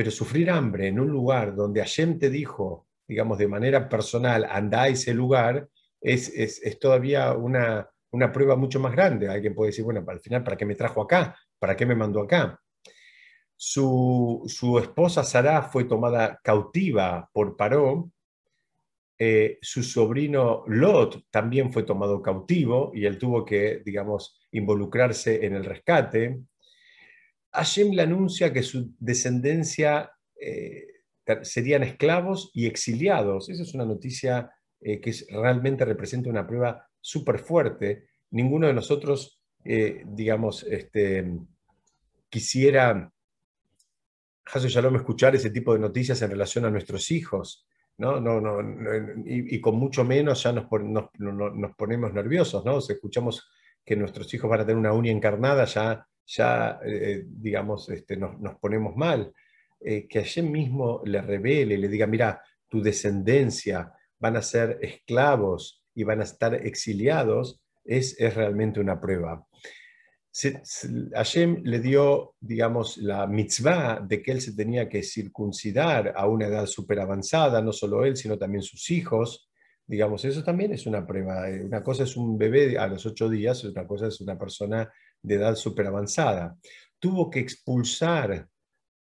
Pero 0.00 0.10
sufrir 0.10 0.48
hambre 0.50 0.88
en 0.88 0.98
un 0.98 1.10
lugar 1.10 1.54
donde 1.54 1.80
Hashem 1.80 2.18
te 2.18 2.30
dijo, 2.30 2.86
digamos, 3.06 3.36
de 3.36 3.46
manera 3.46 3.86
personal, 3.86 4.46
anda 4.48 4.84
a 4.84 4.88
ese 4.88 5.12
lugar, 5.12 5.68
es, 6.00 6.30
es, 6.34 6.78
todavía 6.78 7.34
una, 7.34 7.86
una, 8.10 8.32
prueba 8.32 8.56
mucho 8.56 8.80
más 8.80 8.92
grande. 8.92 9.28
Alguien 9.28 9.54
puede 9.54 9.72
decir, 9.72 9.84
bueno, 9.84 10.02
al 10.08 10.20
final, 10.20 10.42
¿para 10.42 10.56
qué 10.56 10.64
me 10.64 10.74
trajo 10.74 11.02
acá? 11.02 11.36
¿Para 11.58 11.76
qué 11.76 11.84
me 11.84 11.94
mandó 11.94 12.22
acá? 12.22 12.58
Su, 13.54 14.42
su 14.46 14.78
esposa 14.78 15.22
Sarah 15.22 15.64
fue 15.64 15.84
tomada 15.84 16.40
cautiva 16.42 17.28
por 17.30 17.54
Paró. 17.54 18.10
Eh, 19.18 19.58
su 19.60 19.82
sobrino 19.82 20.64
Lot 20.66 21.26
también 21.28 21.70
fue 21.70 21.82
tomado 21.82 22.22
cautivo 22.22 22.90
y 22.94 23.04
él 23.04 23.18
tuvo 23.18 23.44
que, 23.44 23.82
digamos, 23.84 24.48
involucrarse 24.52 25.44
en 25.44 25.56
el 25.56 25.64
rescate. 25.66 26.40
Hashem 27.52 27.92
le 27.92 28.02
anuncia 28.02 28.52
que 28.52 28.62
su 28.62 28.94
descendencia 28.98 30.12
eh, 30.40 30.86
serían 31.42 31.82
esclavos 31.82 32.50
y 32.54 32.66
exiliados. 32.66 33.48
Esa 33.48 33.62
es 33.62 33.74
una 33.74 33.84
noticia 33.84 34.52
eh, 34.80 35.00
que 35.00 35.12
realmente 35.30 35.84
representa 35.84 36.30
una 36.30 36.46
prueba 36.46 36.88
súper 37.00 37.38
fuerte. 37.38 38.06
Ninguno 38.30 38.66
de 38.66 38.74
nosotros, 38.74 39.42
eh, 39.64 40.04
digamos, 40.06 40.62
este, 40.64 41.38
quisiera, 42.28 43.12
Shalom, 44.46 44.96
escuchar 44.96 45.34
ese 45.36 45.50
tipo 45.50 45.72
de 45.72 45.80
noticias 45.80 46.20
en 46.22 46.30
relación 46.30 46.64
a 46.64 46.70
nuestros 46.70 47.10
hijos. 47.10 47.66
¿no? 47.98 48.18
No, 48.18 48.40
no, 48.40 48.58
y, 49.26 49.60
con 49.60 49.76
mucho 49.76 50.04
menos 50.04 50.42
ya 50.42 50.52
nos, 50.52 50.66
ponemos 51.76 52.14
nerviosos, 52.14 52.64
¿no? 52.64 52.80
Si 52.80 52.94
escuchamos 52.94 53.46
que 53.84 53.94
nuestros 53.94 54.32
hijos 54.32 54.48
van 54.48 54.60
a 54.60 54.64
tener 54.64 54.78
una 54.78 54.94
uña 54.94 55.12
encarnada, 55.12 55.66
ya, 55.66 56.06
ya 56.30 56.80
eh, 56.84 57.24
digamos, 57.26 57.88
este, 57.90 58.16
nos, 58.16 58.36
ponemos 58.60 58.96
mal. 58.96 59.32
Eh, 59.80 60.06
que 60.06 60.20
ayer 60.20 60.44
mismo 60.44 61.02
le 61.04 61.22
revele, 61.22 61.78
le 61.78 61.88
diga, 61.88 62.06
mira, 62.06 62.42
tu 62.68 62.82
descendencia 62.82 63.92
van 64.18 64.36
a 64.36 64.42
ser 64.42 64.78
esclavos 64.82 65.82
y 65.94 66.04
van 66.04 66.20
a 66.20 66.24
estar 66.24 66.54
exiliados, 66.54 67.60
es, 67.84 68.18
es 68.20 68.34
realmente 68.34 68.78
una 68.78 69.00
prueba. 69.00 69.46
Hashem 71.12 71.62
le 71.64 71.80
dio, 71.80 72.34
digamos, 72.38 72.98
la 72.98 73.26
mitzvah 73.26 74.00
de 74.00 74.22
que 74.22 74.30
él 74.30 74.40
se 74.40 74.54
tenía 74.54 74.88
que 74.88 75.02
circuncidar 75.02 76.12
a 76.14 76.28
una 76.28 76.46
edad 76.46 76.66
súper 76.66 77.00
avanzada, 77.00 77.60
no 77.60 77.72
solo 77.72 78.04
él, 78.04 78.16
sino 78.16 78.38
también 78.38 78.62
sus 78.62 78.90
hijos. 78.90 79.50
Digamos, 79.86 80.24
eso 80.24 80.44
también 80.44 80.72
es 80.72 80.86
una 80.86 81.04
prueba. 81.04 81.50
Eh, 81.50 81.64
una 81.64 81.82
cosa 81.82 82.04
es 82.04 82.16
un 82.16 82.38
bebé 82.38 82.78
a 82.78 82.86
los 82.86 83.04
ocho 83.06 83.28
días, 83.28 83.64
otra 83.64 83.86
cosa 83.88 84.06
es 84.06 84.20
una 84.20 84.38
persona 84.38 84.88
de 85.22 85.34
edad 85.34 85.54
súper 85.54 85.86
avanzada. 85.86 86.56
Tuvo 86.98 87.30
que 87.30 87.40
expulsar 87.40 88.48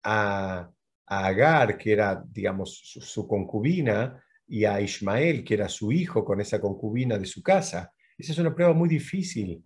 a, 0.03 0.69
Agar, 1.11 1.75
que 1.75 1.91
era, 1.91 2.23
digamos, 2.23 2.79
su 2.83 3.27
concubina, 3.27 4.23
y 4.47 4.65
a 4.65 4.79
Ismael, 4.79 5.43
que 5.43 5.55
era 5.55 5.67
su 5.67 5.91
hijo, 5.91 6.23
con 6.23 6.39
esa 6.39 6.61
concubina 6.61 7.17
de 7.17 7.25
su 7.25 7.41
casa. 7.41 7.91
Esa 8.15 8.31
es 8.31 8.37
una 8.37 8.53
prueba 8.53 8.73
muy 8.73 8.89
difícil 8.89 9.63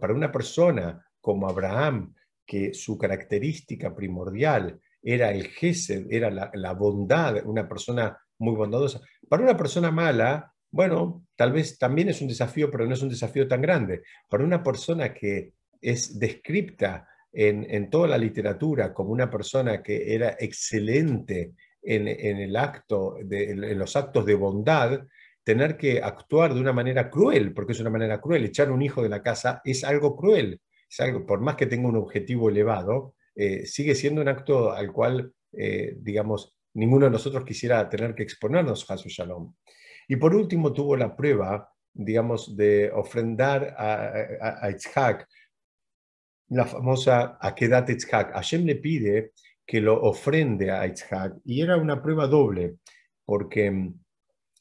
para 0.00 0.14
una 0.14 0.32
persona 0.32 1.04
como 1.20 1.48
Abraham, 1.48 2.14
que 2.46 2.72
su 2.72 2.96
característica 2.96 3.94
primordial 3.94 4.80
era 5.02 5.30
el 5.30 5.48
gesed, 5.48 6.06
era 6.10 6.30
la, 6.30 6.72
bondad, 6.72 7.44
una 7.44 7.68
persona 7.68 8.18
muy 8.38 8.54
bondadosa. 8.54 9.00
Para 9.28 9.42
una 9.42 9.56
persona 9.56 9.90
mala, 9.90 10.52
bueno, 10.70 11.26
tal 11.36 11.52
vez 11.52 11.78
también 11.78 12.08
es 12.08 12.20
un 12.20 12.28
desafío, 12.28 12.70
pero 12.70 12.86
no 12.86 12.94
es 12.94 13.02
un 13.02 13.08
desafío 13.08 13.46
tan 13.46 13.60
grande. 13.60 14.02
Para 14.28 14.44
una 14.44 14.62
persona 14.62 15.12
que 15.12 15.52
es 15.80 16.18
descripta 16.18 17.08
en, 17.32 17.90
toda 17.90 18.08
la 18.08 18.18
literatura 18.18 18.92
como 18.92 19.10
una 19.10 19.30
persona 19.30 19.82
que 19.82 20.14
era 20.14 20.36
excelente 20.38 21.52
en, 21.82 22.08
el 22.08 22.56
acto 22.56 23.16
en 23.18 23.78
los 23.78 23.94
actos 23.96 24.26
de 24.26 24.34
bondad, 24.34 25.00
tener 25.48 25.76
que 25.76 26.02
actuar 26.02 26.52
de 26.52 26.60
una 26.60 26.72
manera 26.72 27.08
cruel, 27.08 27.54
porque 27.54 27.72
es 27.72 27.80
una 27.80 27.90
manera 27.90 28.20
cruel, 28.20 28.44
echar 28.44 28.70
un 28.70 28.82
hijo 28.82 29.02
de 29.02 29.08
la 29.08 29.22
casa 29.22 29.62
es 29.64 29.82
algo 29.84 30.14
cruel, 30.14 30.60
es 30.90 31.00
algo, 31.00 31.24
por 31.24 31.40
más 31.40 31.56
que 31.56 31.66
tenga 31.66 31.88
un 31.88 31.96
objetivo 31.96 32.50
elevado, 32.50 33.14
eh, 33.34 33.64
sigue 33.64 33.94
siendo 33.94 34.20
un 34.20 34.28
acto 34.28 34.72
al 34.72 34.92
cual, 34.92 35.32
eh, 35.52 35.96
digamos, 36.00 36.54
ninguno 36.74 37.06
de 37.06 37.12
nosotros 37.12 37.44
quisiera 37.44 37.88
tener 37.88 38.14
que 38.14 38.24
exponernos 38.24 38.90
a 38.90 38.98
su 38.98 39.08
shalom. 39.08 39.54
Y 40.06 40.16
por 40.16 40.34
último 40.34 40.72
tuvo 40.72 40.96
la 40.96 41.16
prueba, 41.16 41.70
digamos, 41.94 42.56
de 42.56 42.90
ofrendar 42.92 43.74
a, 43.78 44.66
a, 44.66 44.68
la 46.50 46.64
famosa 46.64 47.38
Akedat 47.40 47.90
Itzhak. 47.90 48.32
Hashem 48.32 48.64
le 48.64 48.76
pide 48.76 49.32
que 49.66 49.80
lo 49.80 50.00
ofrende 50.00 50.70
a 50.70 50.86
Itzhak 50.86 51.40
y 51.44 51.60
era 51.60 51.76
una 51.76 52.00
prueba 52.00 52.26
doble, 52.26 52.76
porque 53.24 53.92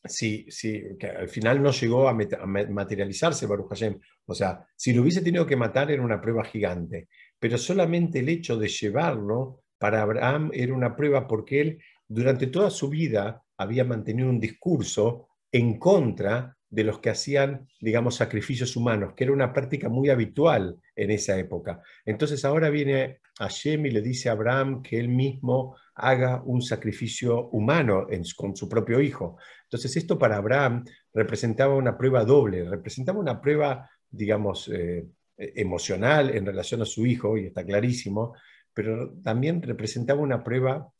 si, 0.04 0.46
si, 0.50 0.98
que 0.98 1.08
al 1.08 1.30
final 1.30 1.62
no 1.62 1.72
llegó 1.72 2.08
a, 2.08 2.14
materializarse 2.14 3.46
Baruch 3.46 3.70
Hashem. 3.70 4.00
O 4.26 4.34
sea, 4.34 4.66
si 4.76 4.94
lo 4.94 5.02
hubiese 5.02 5.22
tenido 5.22 5.46
que 5.46 5.56
matar 5.56 5.92
era 5.92 6.02
una 6.02 6.22
prueba 6.22 6.44
gigante. 6.44 7.08
Pero 7.40 7.58
solamente 7.58 8.20
el 8.20 8.30
hecho 8.30 8.58
de 8.58 8.68
llevarlo 8.68 9.64
para 9.78 10.02
Abraham 10.02 10.52
era 10.54 10.74
una 10.74 10.96
prueba 10.96 11.28
porque 11.28 11.62
él 11.62 11.84
durante 12.08 12.48
toda 12.48 12.70
su 12.70 12.90
vida 12.90 13.44
había 13.58 13.84
mantenido 13.84 14.30
un 14.30 14.40
discurso 14.40 15.30
en 15.52 15.78
contra 15.78 16.57
de 16.70 16.84
los 16.84 17.00
que 17.00 17.10
hacían, 17.10 17.68
digamos, 17.80 18.16
sacrificios 18.16 18.76
humanos, 18.76 19.14
que 19.16 19.24
era 19.24 19.34
una 19.34 19.54
práctica 19.54 19.90
muy 19.90 20.10
habitual 20.10 20.78
en 20.96 21.12
esa 21.12 21.38
época. 21.38 21.82
Entonces 22.06 22.44
ahora 22.44 22.70
viene 22.70 23.20
Hashem 23.40 23.86
y 23.86 23.92
le 23.92 24.02
dice 24.02 24.30
a 24.30 24.34
Abraham 24.34 24.82
que 24.82 25.00
él 25.00 25.08
mismo 25.08 25.78
haga 25.96 26.42
un 26.44 26.62
sacrificio 26.62 27.50
humano 27.50 28.08
con 28.36 28.56
su 28.56 28.68
propio 28.68 29.00
hijo. 29.00 29.38
Entonces 29.64 29.96
esto 29.96 30.20
para 30.20 30.38
Abraham 30.38 30.84
representaba 31.14 31.76
una 31.76 31.98
prueba 31.98 32.26
doble, 32.26 32.70
representaba 32.70 33.20
una 33.20 33.42
prueba, 33.42 33.90
digamos, 34.10 34.70
eh, 34.74 35.08
emocional 35.38 36.36
en 36.36 36.46
relación 36.46 36.82
a 36.82 36.86
su 36.86 37.06
hijo, 37.06 37.38
y 37.38 37.46
está 37.46 37.64
clarísimo, 37.66 38.36
pero 38.74 39.14
también 39.24 39.62
representaba 39.62 40.22
una 40.22 40.44
prueba, 40.44 40.92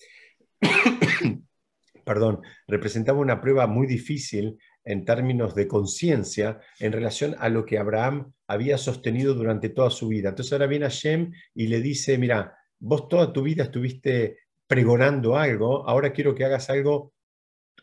perdón, 2.06 2.42
representaba 2.68 3.20
una 3.20 3.42
prueba 3.42 3.68
muy 3.68 3.88
difícil 3.88 4.58
en 4.88 5.04
términos 5.04 5.54
de 5.54 5.68
conciencia 5.68 6.62
en 6.80 6.94
relación 6.94 7.36
a 7.40 7.50
lo 7.50 7.66
que 7.66 7.78
Abraham 7.78 8.32
había 8.48 8.78
sostenido 8.78 9.34
durante 9.34 9.70
toda 9.70 9.90
su 9.90 10.08
vida. 10.08 10.30
Entonces 10.30 10.54
ahora 10.54 10.68
viene 10.68 10.86
Hashem 10.86 11.34
y 11.54 11.68
le 11.68 11.82
dice, 11.82 12.18
mira, 12.18 12.58
vos 12.80 13.10
toda 13.10 13.34
tu 13.34 13.44
vida 13.44 13.64
estuviste 13.64 14.38
pregonando 14.66 15.38
algo, 15.38 15.88
ahora 15.88 16.14
quiero 16.14 16.34
que 16.34 16.46
hagas 16.46 16.70
algo 16.70 17.14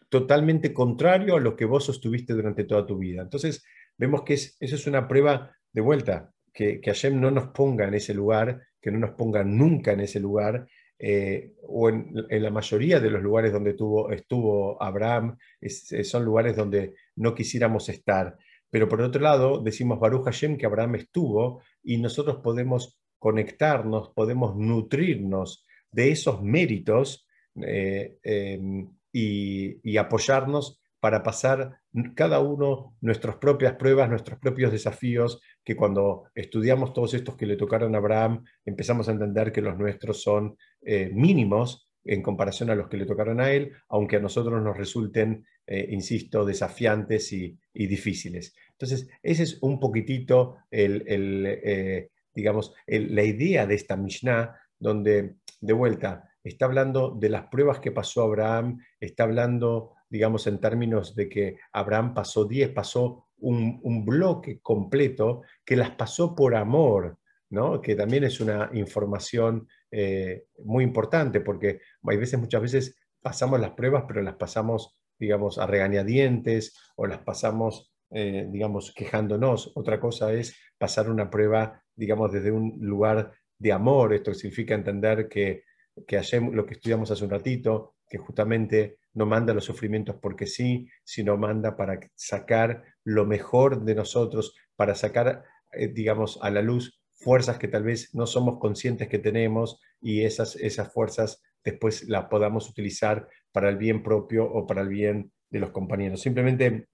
totalmente 0.08 0.72
contrario 0.72 1.36
a 1.36 1.40
lo 1.40 1.56
que 1.56 1.66
vos 1.66 1.84
sostuviste 1.84 2.32
durante 2.32 2.64
toda 2.64 2.86
tu 2.86 2.96
vida. 2.96 3.22
Entonces 3.22 3.62
vemos 3.98 4.22
que 4.22 4.34
eso 4.34 4.56
es 4.60 4.86
una 4.86 5.06
prueba 5.06 5.54
de 5.72 5.80
vuelta, 5.82 6.32
que, 6.54 6.80
que 6.80 6.90
Hashem 6.90 7.20
no 7.20 7.30
nos 7.30 7.48
ponga 7.48 7.86
en 7.86 7.94
ese 7.94 8.14
lugar, 8.14 8.62
que 8.80 8.90
no 8.90 8.98
nos 8.98 9.10
ponga 9.10 9.44
nunca 9.44 9.92
en 9.92 10.00
ese 10.00 10.20
lugar, 10.20 10.66
eh, 10.98 11.54
o 11.66 11.88
en, 11.88 12.26
la 12.30 12.50
mayoría 12.50 13.00
de 13.00 13.10
los 13.10 13.22
lugares 13.22 13.52
donde 13.52 13.74
tuvo, 13.74 14.10
estuvo 14.10 14.82
Abraham, 14.82 15.36
eh, 15.60 15.70
son 16.04 16.24
lugares 16.24 16.56
donde 16.56 16.94
no 17.16 17.34
quisiéramos 17.34 17.88
estar. 17.88 18.36
Pero 18.70 18.88
por 18.88 19.00
otro 19.00 19.20
lado, 19.20 19.62
decimos 19.62 20.00
Baruch 20.00 20.24
Hashem 20.24 20.56
que 20.56 20.66
Abraham 20.66 20.96
estuvo 20.96 21.62
y 21.82 21.98
nosotros 21.98 22.38
podemos 22.42 22.98
conectarnos, 23.18 24.10
podemos 24.10 24.56
nutrirnos 24.56 25.64
de 25.90 26.10
esos 26.10 26.42
méritos 26.42 27.26
eh, 27.62 28.18
em, 28.22 28.90
y, 29.12 29.78
y 29.88 29.96
apoyarnos 29.96 30.80
para 31.04 31.22
pasar 31.22 31.80
cada 32.14 32.40
uno 32.40 32.96
nuestras 33.02 33.36
propias 33.36 33.74
pruebas, 33.74 34.08
nuestros 34.08 34.38
propios 34.38 34.72
desafíos, 34.72 35.38
que 35.62 35.76
cuando 35.76 36.24
estudiamos 36.34 36.94
todos 36.94 37.12
estos 37.12 37.36
que 37.36 37.44
le 37.44 37.56
tocaron 37.56 37.94
a 37.94 37.98
Abraham, 37.98 38.42
empezamos 38.64 39.06
a 39.08 39.12
entender 39.12 39.52
que 39.52 39.60
los 39.60 39.76
nuestros 39.76 40.22
son 40.22 40.56
eh, 40.84 41.10
mínimos 41.12 41.88
en 42.04 42.22
comparación 42.22 42.70
a 42.70 42.74
los 42.74 42.88
que 42.88 42.96
le 42.96 43.06
tocaron 43.06 43.40
a 43.40 43.50
él, 43.50 43.72
aunque 43.88 44.16
a 44.16 44.20
nosotros 44.20 44.62
nos 44.62 44.76
resulten, 44.76 45.46
eh, 45.66 45.86
insisto, 45.90 46.44
desafiantes 46.44 47.32
y, 47.32 47.58
difíciles. 47.72 48.54
Entonces, 48.72 49.08
ese 49.22 49.42
es 49.42 49.58
un 49.62 49.80
poquitito 49.80 50.58
el, 50.70 51.02
eh, 51.06 52.10
digamos, 52.34 52.74
la 52.86 53.22
idea 53.24 53.66
de 53.66 53.74
esta 53.74 53.96
Mishnah, 53.96 54.54
donde, 54.78 55.36
de 55.60 55.72
vuelta, 55.72 56.28
está 56.42 56.66
hablando 56.66 57.10
de 57.18 57.30
las 57.30 57.46
pruebas 57.46 57.80
que 57.80 57.90
pasó 57.90 58.22
Abraham, 58.22 58.78
está 59.00 59.24
hablando 59.24 59.94
digamos, 60.14 60.46
en 60.46 60.60
términos 60.60 61.16
de 61.16 61.28
que 61.28 61.56
Abraham 61.72 62.14
pasó 62.14 62.44
10, 62.44 62.70
pasó 62.70 63.26
un, 63.38 64.04
bloque 64.04 64.60
completo 64.60 65.42
que 65.64 65.74
las 65.74 65.90
pasó 65.90 66.36
por 66.36 66.54
amor, 66.54 67.18
¿no? 67.50 67.80
que 67.80 67.96
también 67.96 68.22
es 68.22 68.40
una 68.40 68.70
información 68.74 69.66
eh, 69.96 70.46
muy 70.64 70.82
importante, 70.82 71.40
porque 71.40 71.80
hay 72.02 72.16
veces, 72.16 72.40
muchas 72.40 72.60
veces 72.60 72.96
pasamos 73.22 73.60
las 73.60 73.70
pruebas, 73.70 74.04
pero 74.08 74.22
las 74.22 74.34
pasamos, 74.34 74.98
digamos, 75.20 75.58
a 75.58 75.68
regañadientes 75.68 76.76
o 76.96 77.06
las 77.06 77.20
pasamos, 77.20 77.94
eh, 78.10 78.48
digamos, 78.50 78.92
quejándonos. 78.92 79.70
Otra 79.76 80.00
cosa 80.00 80.32
es 80.32 80.56
pasar 80.78 81.08
una 81.08 81.30
prueba, 81.30 81.80
digamos, 81.94 82.32
desde 82.32 82.50
un 82.50 82.76
lugar 82.80 83.34
de 83.56 83.70
amor. 83.70 84.14
Esto 84.14 84.34
significa 84.34 84.74
entender 84.74 85.28
que, 85.28 85.62
que 86.08 86.20
lo 86.50 86.66
que 86.66 86.74
estudiamos 86.74 87.12
hace 87.12 87.22
un 87.22 87.30
ratito, 87.30 87.94
que 88.08 88.18
justamente 88.18 88.98
no 89.12 89.26
manda 89.26 89.54
los 89.54 89.64
sufrimientos 89.64 90.16
porque 90.20 90.46
sí, 90.48 90.88
sino 91.04 91.36
manda 91.36 91.76
para 91.76 92.00
sacar 92.16 92.82
lo 93.04 93.26
mejor 93.26 93.84
de 93.84 93.94
nosotros, 93.94 94.56
para 94.74 94.96
sacar, 94.96 95.44
eh, 95.70 95.86
digamos, 95.86 96.40
a 96.42 96.50
la 96.50 96.62
luz 96.62 97.00
fuerzas 97.14 97.58
que 97.58 97.68
tal 97.68 97.84
vez 97.84 98.14
no 98.14 98.26
somos 98.26 98.58
conscientes 98.58 99.08
que 99.08 99.18
tenemos 99.18 99.80
y 100.00 100.22
esas, 100.22 100.56
esas 100.56 100.92
fuerzas 100.92 101.42
después 101.62 102.08
las 102.08 102.26
podamos 102.26 102.68
utilizar 102.68 103.28
para 103.52 103.68
el 103.68 103.76
bien 103.76 104.02
propio 104.02 104.44
o 104.44 104.66
para 104.66 104.82
el 104.82 104.88
bien 104.88 105.32
de 105.48 105.58
los 105.58 105.70
compañeros. 105.70 106.20
Simplemente 106.20 106.88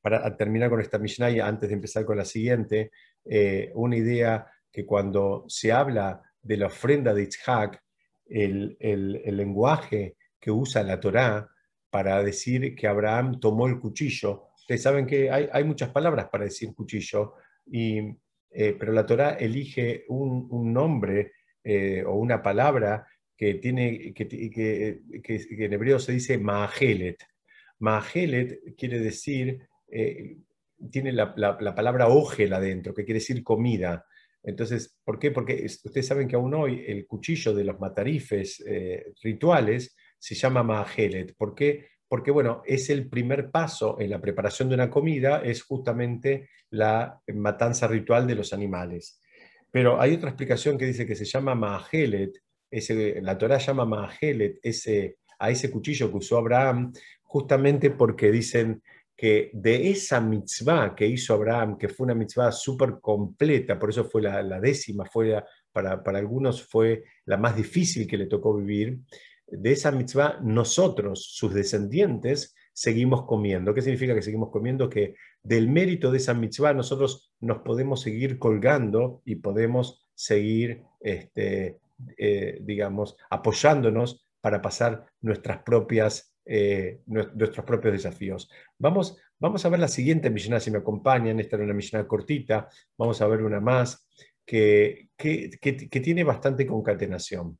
para 0.00 0.36
terminar 0.36 0.70
con 0.70 0.80
esta 0.80 0.98
Mishnah 0.98 1.30
y 1.30 1.40
antes 1.40 1.68
de 1.68 1.74
empezar 1.74 2.04
con 2.04 2.16
la 2.16 2.24
siguiente, 2.24 2.90
eh, 3.24 3.72
una 3.74 3.96
idea 3.96 4.46
que 4.70 4.86
cuando 4.86 5.44
se 5.48 5.72
habla 5.72 6.22
de 6.40 6.56
la 6.56 6.66
ofrenda 6.66 7.12
de 7.14 7.22
Itzhak, 7.24 7.82
el, 8.26 8.76
el 8.78 9.36
lenguaje 9.36 10.16
que 10.38 10.50
usa 10.50 10.82
la 10.82 11.00
Torá 11.00 11.48
para 11.90 12.22
decir 12.22 12.74
que 12.74 12.86
Abraham 12.86 13.40
tomó 13.40 13.66
el 13.66 13.78
cuchillo. 13.78 14.48
Ustedes 14.58 14.82
saben 14.82 15.06
que 15.06 15.30
hay, 15.30 15.64
muchas 15.64 15.90
palabras 15.90 16.28
para 16.30 16.44
decir 16.44 16.74
cuchillo, 16.74 17.34
y, 17.66 18.00
eh, 18.60 18.74
pero 18.76 18.92
la 18.92 19.06
Torá 19.06 19.34
elige 19.34 20.04
un, 20.08 20.72
nombre 20.72 21.30
eh, 21.62 22.02
o 22.04 22.16
una 22.16 22.42
palabra 22.42 23.06
que, 23.36 23.54
tiene, 23.54 24.12
que, 24.12 25.00
en 25.48 25.72
hebreo 25.72 26.00
se 26.00 26.10
dice 26.10 26.38
Maahelet. 26.38 27.22
Maahelet 27.78 28.74
quiere 28.76 28.98
decir, 28.98 29.60
eh, 29.86 30.38
tiene 30.90 31.12
la, 31.12 31.36
palabra 31.36 32.08
ojel 32.08 32.52
adentro, 32.52 32.92
que 32.92 33.04
quiere 33.04 33.20
decir 33.20 33.44
comida. 33.44 34.04
Entonces, 34.42 34.98
¿por 35.04 35.20
qué? 35.20 35.30
Porque 35.30 35.64
ustedes 35.64 36.08
saben 36.08 36.26
que 36.26 36.34
aún 36.34 36.52
hoy 36.52 36.82
el 36.84 37.06
cuchillo 37.06 37.54
de 37.54 37.62
los 37.62 37.78
matarifes 37.78 38.64
rituales 39.22 39.94
se 40.18 40.34
llama 40.34 40.64
Maahelet. 40.64 41.36
¿Por 41.36 41.54
qué? 41.54 41.86
Porque, 42.08 42.30
bueno, 42.30 42.62
es 42.66 42.88
el 42.90 43.08
primer 43.08 43.50
paso 43.50 44.00
en 44.00 44.10
la 44.10 44.20
preparación 44.20 44.68
de 44.68 44.74
una 44.74 44.90
comida, 44.90 45.42
es 45.44 45.62
justamente 45.62 46.48
la 46.70 47.20
matanza 47.34 47.86
ritual 47.86 48.26
de 48.26 48.34
los 48.34 48.52
animales. 48.52 49.20
Pero 49.70 50.00
hay 50.00 50.14
otra 50.14 50.30
explicación 50.30 50.78
que 50.78 50.86
dice 50.86 51.06
que 51.06 51.14
se 51.14 51.26
llama 51.26 51.54
Maahelet, 51.54 52.32
ese, 52.70 53.20
la 53.22 53.36
Torah 53.36 53.58
llama 53.58 53.84
Maahelet 53.84 54.58
ese, 54.62 55.18
a 55.38 55.50
ese 55.50 55.70
cuchillo 55.70 56.10
que 56.10 56.16
usó 56.16 56.38
Abraham, 56.38 56.92
justamente 57.22 57.90
porque 57.90 58.30
dicen 58.30 58.82
que 59.16 59.50
de 59.52 59.90
esa 59.90 60.20
mitzvah 60.20 60.94
que 60.94 61.06
hizo 61.06 61.34
Abraham, 61.34 61.76
que 61.76 61.88
fue 61.88 62.04
una 62.04 62.14
mitzvah 62.14 62.52
súper 62.52 63.00
completa, 63.00 63.78
por 63.78 63.90
eso 63.90 64.04
fue 64.04 64.22
la, 64.22 64.60
décima, 64.60 65.04
fue 65.04 65.42
para, 65.72 66.02
para, 66.02 66.18
algunos 66.18 66.62
fue 66.62 67.04
la 67.24 67.36
más 67.36 67.56
difícil 67.56 68.06
que 68.06 68.16
le 68.16 68.26
tocó 68.26 68.56
vivir, 68.56 69.00
de 69.50 69.72
esa 69.72 69.90
mitzvah 69.90 70.38
nosotros, 70.42 71.24
sus 71.32 71.54
descendientes, 71.54 72.54
seguimos 72.72 73.24
comiendo. 73.24 73.74
¿Qué 73.74 73.82
significa 73.82 74.14
que 74.14 74.22
seguimos 74.22 74.50
comiendo? 74.50 74.88
Que 74.88 75.14
del 75.42 75.68
mérito 75.68 76.10
de 76.10 76.18
esa 76.18 76.34
mitzvah 76.34 76.74
nosotros 76.74 77.32
nos 77.40 77.58
podemos 77.58 78.00
seguir 78.00 78.38
colgando 78.38 79.20
y 79.24 79.36
podemos 79.36 80.06
seguir, 80.14 80.84
este, 81.00 81.78
eh, 82.16 82.58
digamos, 82.60 83.16
apoyándonos 83.30 84.28
para 84.40 84.62
pasar 84.62 85.06
nuestras 85.20 85.62
propias, 85.64 86.36
eh, 86.44 87.00
nuestros 87.06 87.64
propios 87.66 87.94
desafíos. 87.94 88.48
Vamos, 88.78 89.18
vamos 89.38 89.64
a 89.64 89.68
ver 89.68 89.80
la 89.80 89.88
siguiente 89.88 90.30
Mishnah, 90.30 90.60
si 90.60 90.70
me 90.70 90.78
acompañan. 90.78 91.40
Esta 91.40 91.56
era 91.56 91.64
una 91.64 91.74
Mishnah 91.74 92.06
cortita. 92.06 92.68
Vamos 92.96 93.20
a 93.20 93.26
ver 93.26 93.42
una 93.42 93.60
más 93.60 94.08
que, 94.46 95.08
que, 95.16 95.50
que 95.60 96.00
tiene 96.00 96.22
bastante 96.22 96.64
concatenación. 96.64 97.58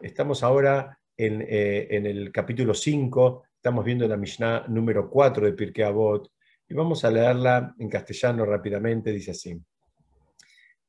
Estamos 0.00 0.42
ahora 0.42 0.98
eh, 1.18 1.88
en, 1.90 2.06
el 2.06 2.30
capítulo 2.30 2.74
5, 2.74 3.44
estamos 3.56 3.84
viendo 3.84 4.06
la 4.06 4.16
Mishnah 4.16 4.66
número 4.68 5.08
4 5.08 5.46
de 5.46 5.52
Pirkei 5.52 5.84
Avot, 5.84 6.30
y 6.68 6.74
vamos 6.74 7.04
a 7.04 7.10
leerla 7.10 7.74
en 7.78 7.88
castellano 7.88 8.44
rápidamente, 8.44 9.12
dice 9.12 9.30
así. 9.30 9.60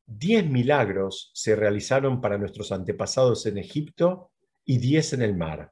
Diez 0.06 0.46
milagros 0.46 1.32
se 1.34 1.56
realizaron 1.56 2.20
para 2.22 2.38
nuestros 2.38 2.72
antepasados 2.72 3.46
en 3.46 3.58
Egipto 3.58 4.32
y 4.66 4.78
diez 4.78 5.14
en 5.14 5.22
el 5.22 5.36
mar. 5.36 5.72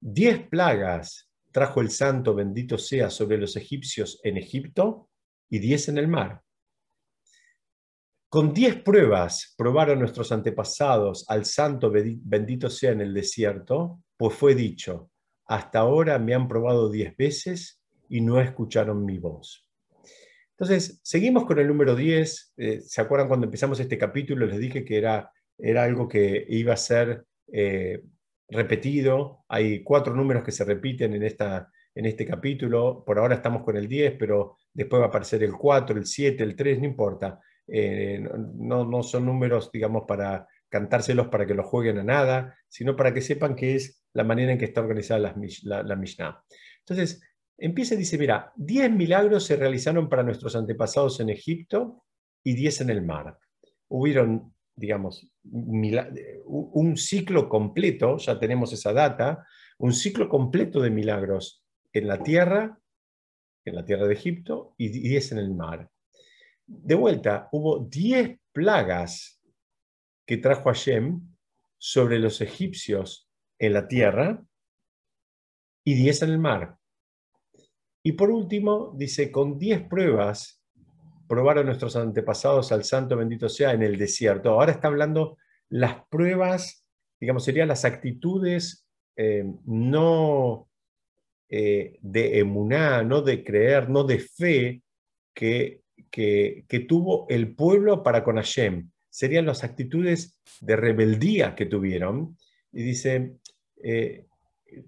Diez 0.00 0.48
plagas 0.48 1.30
trajo 1.52 1.80
el 1.80 1.90
santo 1.90 2.34
bendito 2.34 2.78
sea 2.78 3.10
sobre 3.10 3.38
los 3.38 3.56
egipcios 3.56 4.20
en 4.24 4.38
Egipto 4.38 5.08
y 5.48 5.58
diez 5.58 5.88
en 5.88 5.98
el 5.98 6.08
mar. 6.08 6.42
Con 8.32 8.54
diez 8.54 8.76
pruebas 8.76 9.52
probaron 9.58 9.98
nuestros 9.98 10.32
antepasados 10.32 11.26
al 11.28 11.44
santo 11.44 11.92
bendito 11.92 12.70
sea 12.70 12.92
en 12.92 13.02
el 13.02 13.12
desierto, 13.12 14.00
pues 14.16 14.32
fue 14.32 14.54
dicho, 14.54 15.10
hasta 15.44 15.80
ahora 15.80 16.18
me 16.18 16.32
han 16.32 16.48
probado 16.48 16.90
diez 16.90 17.14
veces 17.14 17.82
y 18.08 18.22
no 18.22 18.40
escucharon 18.40 19.04
mi 19.04 19.18
voz. 19.18 19.68
Entonces, 20.52 20.98
seguimos 21.02 21.44
con 21.44 21.58
el 21.58 21.68
número 21.68 21.94
10. 21.94 22.54
Eh, 22.56 22.80
¿Se 22.80 23.02
acuerdan 23.02 23.28
cuando 23.28 23.44
empezamos 23.44 23.78
este 23.80 23.98
capítulo? 23.98 24.46
Les 24.46 24.58
dije 24.58 24.82
que 24.82 24.96
era, 24.96 25.30
era 25.58 25.84
algo 25.84 26.08
que 26.08 26.46
iba 26.48 26.72
a 26.72 26.78
ser 26.78 27.26
eh, 27.52 28.02
repetido. 28.48 29.44
Hay 29.46 29.82
cuatro 29.82 30.14
números 30.14 30.42
que 30.42 30.52
se 30.52 30.64
repiten 30.64 31.12
en, 31.12 31.24
esta, 31.24 31.70
en 31.94 32.06
este 32.06 32.24
capítulo. 32.24 33.04
Por 33.04 33.18
ahora 33.18 33.34
estamos 33.34 33.62
con 33.62 33.76
el 33.76 33.86
10, 33.86 34.14
pero 34.18 34.56
después 34.72 35.02
va 35.02 35.04
a 35.04 35.08
aparecer 35.08 35.42
el 35.42 35.52
4, 35.52 35.98
el 35.98 36.06
7, 36.06 36.42
el 36.42 36.56
3, 36.56 36.78
no 36.78 36.86
importa. 36.86 37.38
Eh, 37.74 38.22
no, 38.58 38.84
no, 38.84 39.02
son 39.02 39.24
números, 39.24 39.70
digamos, 39.72 40.04
para 40.06 40.46
cantárselos 40.68 41.28
para 41.28 41.46
que 41.46 41.54
los 41.54 41.64
jueguen 41.64 41.98
a 41.98 42.04
nada, 42.04 42.54
sino 42.68 42.94
para 42.94 43.14
que 43.14 43.22
sepan 43.22 43.56
que 43.56 43.76
es 43.76 44.04
la 44.12 44.24
manera 44.24 44.52
en 44.52 44.58
que 44.58 44.66
está 44.66 44.82
organizada 44.82 45.34
la, 45.64 45.82
la, 45.82 45.96
Mishnah. 45.96 46.44
Entonces, 46.80 47.22
empieza 47.56 47.94
y 47.94 47.98
dice, 47.98 48.18
mira, 48.18 48.52
10 48.56 48.92
milagros 48.92 49.46
se 49.46 49.56
realizaron 49.56 50.10
para 50.10 50.22
nuestros 50.22 50.54
antepasados 50.54 51.18
en 51.20 51.30
Egipto 51.30 52.04
y 52.44 52.54
10 52.54 52.82
en 52.82 52.90
el 52.90 53.02
mar. 53.02 53.38
Hubieron, 53.88 54.54
digamos, 54.76 55.26
un 55.44 56.96
ciclo 56.98 57.48
completo, 57.48 58.18
ya 58.18 58.38
tenemos 58.38 58.70
esa 58.74 58.92
data, 58.92 59.46
un 59.78 59.94
ciclo 59.94 60.28
completo 60.28 60.82
de 60.82 60.90
milagros 60.90 61.64
en 61.94 62.06
la 62.06 62.22
tierra, 62.22 62.78
en 63.64 63.74
la 63.74 63.84
tierra 63.86 64.06
de 64.06 64.12
Egipto, 64.12 64.74
y 64.76 64.88
10 64.88 65.32
en 65.32 65.38
el 65.38 65.54
mar 65.54 65.91
de 66.66 66.94
vuelta, 66.94 67.48
hubo 67.52 67.80
10 67.80 68.38
plagas 68.52 69.40
que 70.26 70.36
trajo 70.36 70.64
Hashem 70.64 71.20
sobre 71.78 72.18
los 72.18 72.40
egipcios 72.40 73.28
en 73.58 73.72
la 73.72 73.88
tierra 73.88 74.42
y 75.84 75.94
10 75.94 76.22
en 76.22 76.30
el 76.30 76.38
mar. 76.38 76.76
Y 78.04 78.12
por 78.12 78.30
último, 78.30 78.92
dice, 78.96 79.30
con 79.30 79.58
10 79.58 79.88
pruebas 79.88 80.62
probaron 81.28 81.66
nuestros 81.66 81.96
antepasados 81.96 82.72
al 82.72 82.84
santo 82.84 83.16
bendito 83.16 83.48
sea 83.48 83.72
en 83.72 83.82
el 83.82 83.96
desierto. 83.96 84.50
Ahora 84.50 84.72
está 84.72 84.88
hablando 84.88 85.38
las 85.68 86.06
pruebas, 86.08 86.84
digamos, 87.18 87.44
serían 87.44 87.68
las 87.68 87.84
actitudes 87.84 88.86
eh, 89.16 89.44
no 89.64 90.68
eh, 91.48 91.98
de 92.00 92.38
emuná, 92.38 93.02
no 93.02 93.22
de 93.22 93.44
creer, 93.44 93.88
no 93.88 94.04
de 94.04 94.18
fe 94.18 94.82
que 95.34 95.81
que, 96.12 96.86
tuvo 96.86 97.26
el 97.28 97.54
pueblo 97.54 98.02
para 98.02 98.22
con 98.22 98.36
Hashem. 98.36 98.90
Serían 99.08 99.46
las 99.46 99.64
actitudes 99.64 100.38
de 100.60 100.76
rebeldía 100.76 101.54
que 101.54 101.66
tuvieron. 101.66 102.36
Y 102.70 102.82
dice, 102.82 103.36
eh, 103.82 104.26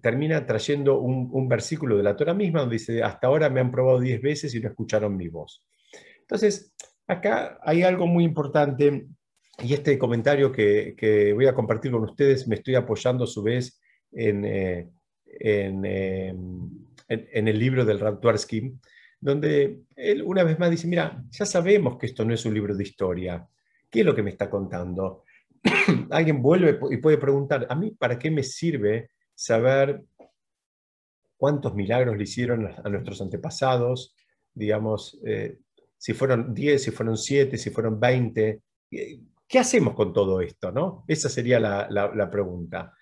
termina 0.00 0.46
trayendo 0.46 1.00
un, 1.00 1.48
versículo 1.48 1.96
de 1.96 2.02
la 2.02 2.16
Torah 2.16 2.34
misma 2.34 2.60
donde 2.60 2.76
dice, 2.76 3.02
hasta 3.02 3.26
ahora 3.26 3.50
me 3.50 3.60
han 3.60 3.70
probado 3.70 4.00
diez 4.00 4.20
veces 4.20 4.54
y 4.54 4.60
no 4.60 4.68
escucharon 4.68 5.16
mi 5.16 5.28
voz. 5.28 5.64
Entonces, 6.20 6.72
acá 7.06 7.58
hay 7.62 7.82
algo 7.82 8.06
muy 8.06 8.24
importante 8.24 9.06
y 9.62 9.72
este 9.72 9.98
comentario 9.98 10.52
que, 10.52 11.32
voy 11.34 11.46
a 11.46 11.54
compartir 11.54 11.90
con 11.90 12.04
ustedes 12.04 12.46
me 12.48 12.56
estoy 12.56 12.74
apoyando 12.74 13.24
a 13.24 13.28
su 13.28 13.42
vez 13.42 13.80
en, 14.12 14.44
eh, 14.44 14.90
eh, 15.26 16.34
en, 17.08 17.48
el 17.48 17.58
libro 17.58 17.84
del 17.84 18.00
Raptuarsky, 18.00 18.72
donde 19.24 19.84
él 19.96 20.22
una 20.22 20.44
vez 20.44 20.58
más 20.58 20.70
dice, 20.70 20.86
mira, 20.86 21.24
ya 21.30 21.46
sabemos 21.46 21.96
que 21.96 22.04
esto 22.04 22.26
no 22.26 22.34
es 22.34 22.44
un 22.44 22.52
libro 22.52 22.76
de 22.76 22.82
historia. 22.82 23.48
¿Qué 23.90 24.00
es 24.00 24.06
lo 24.06 24.14
que 24.14 24.22
me 24.22 24.28
está 24.28 24.50
contando? 24.50 25.24
Alguien 26.10 26.42
vuelve 26.42 26.78
y 26.90 26.98
puede 26.98 27.16
preguntar, 27.16 27.66
¿a 27.70 27.74
mí 27.74 27.92
para 27.92 28.18
qué 28.18 28.30
me 28.30 28.42
sirve 28.42 29.12
saber 29.34 30.02
cuántos 31.38 31.74
milagros 31.74 32.18
le 32.18 32.24
hicieron 32.24 32.66
a 32.66 32.86
nuestros 32.90 33.22
antepasados? 33.22 34.14
Digamos, 34.52 35.18
eh, 35.24 35.56
si 35.96 36.12
fueron 36.12 36.52
10, 36.52 36.82
si 36.82 36.90
fueron 36.90 37.16
7, 37.16 37.56
si 37.56 37.70
fueron 37.70 37.98
20. 37.98 38.60
¿Qué 38.90 39.58
hacemos 39.58 39.94
con 39.94 40.12
todo 40.12 40.42
esto? 40.42 40.70
¿no? 40.70 41.06
Esa 41.08 41.30
sería 41.30 41.58
la, 41.58 41.88
la 41.88 42.30
pregunta. 42.30 42.92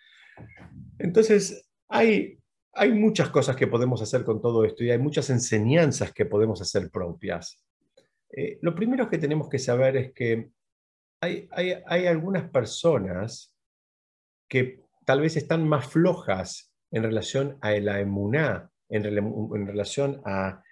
Entonces, 1.00 1.68
hay 1.88 2.38
hay 2.74 2.92
muchas 2.92 3.28
cosas 3.28 3.56
que 3.56 3.66
podemos 3.66 4.00
hacer 4.00 4.24
con 4.24 4.40
todo 4.40 4.64
esto 4.64 4.82
y 4.82 4.90
hay 4.90 4.98
muchas 4.98 5.28
enseñanzas 5.30 6.12
que 6.12 6.26
podemos 6.26 6.60
hacer 6.60 6.90
propias. 6.90 7.62
Eh, 8.30 8.58
lo 8.62 8.74
primero 8.74 9.08
que 9.08 9.18
tenemos 9.18 9.48
que 9.48 9.58
saber 9.58 9.96
es 9.96 10.12
que 10.12 10.50
hay, 11.20 11.48
hay, 11.52 12.06
algunas 12.06 12.50
personas 12.50 13.54
que 14.48 14.80
tal 15.04 15.20
vez 15.20 15.36
están 15.36 15.68
más 15.68 15.86
flojas 15.86 16.72
en 16.90 17.04
relación 17.04 17.58
a 17.60 17.72
la 17.72 18.00
emuná, 18.00 18.70
en, 18.88 19.04
relación 19.66 20.20
a... 20.24 20.62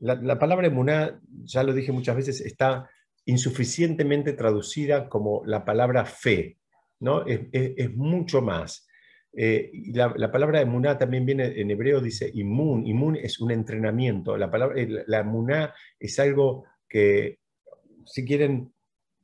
la, 0.00 0.38
palabra 0.38 0.68
emuná, 0.68 1.20
ya 1.42 1.64
lo 1.64 1.72
dije 1.72 1.90
muchas 1.90 2.14
veces, 2.14 2.40
está 2.40 2.88
insuficientemente 3.24 4.32
traducida 4.34 5.08
como 5.08 5.42
la 5.44 5.64
palabra 5.64 6.04
fe, 6.04 6.58
¿no? 7.00 7.24
es 7.26 7.96
mucho 7.96 8.40
más. 8.40 8.87
Eh, 9.32 9.70
la, 9.92 10.32
palabra 10.32 10.60
emuná 10.60 10.98
también 10.98 11.26
viene 11.26 11.60
en 11.60 11.70
hebreo, 11.70 12.00
dice 12.00 12.30
imun. 12.34 12.86
Imun 12.86 13.16
es 13.16 13.40
un 13.40 13.50
entrenamiento. 13.50 14.36
La 14.36 14.50
palabra, 14.50 14.80
eh, 14.80 15.04
la 15.06 15.20
emuná 15.20 15.74
es 15.98 16.18
algo 16.18 16.64
que, 16.88 17.38
si 18.04 18.24
quieren, 18.24 18.72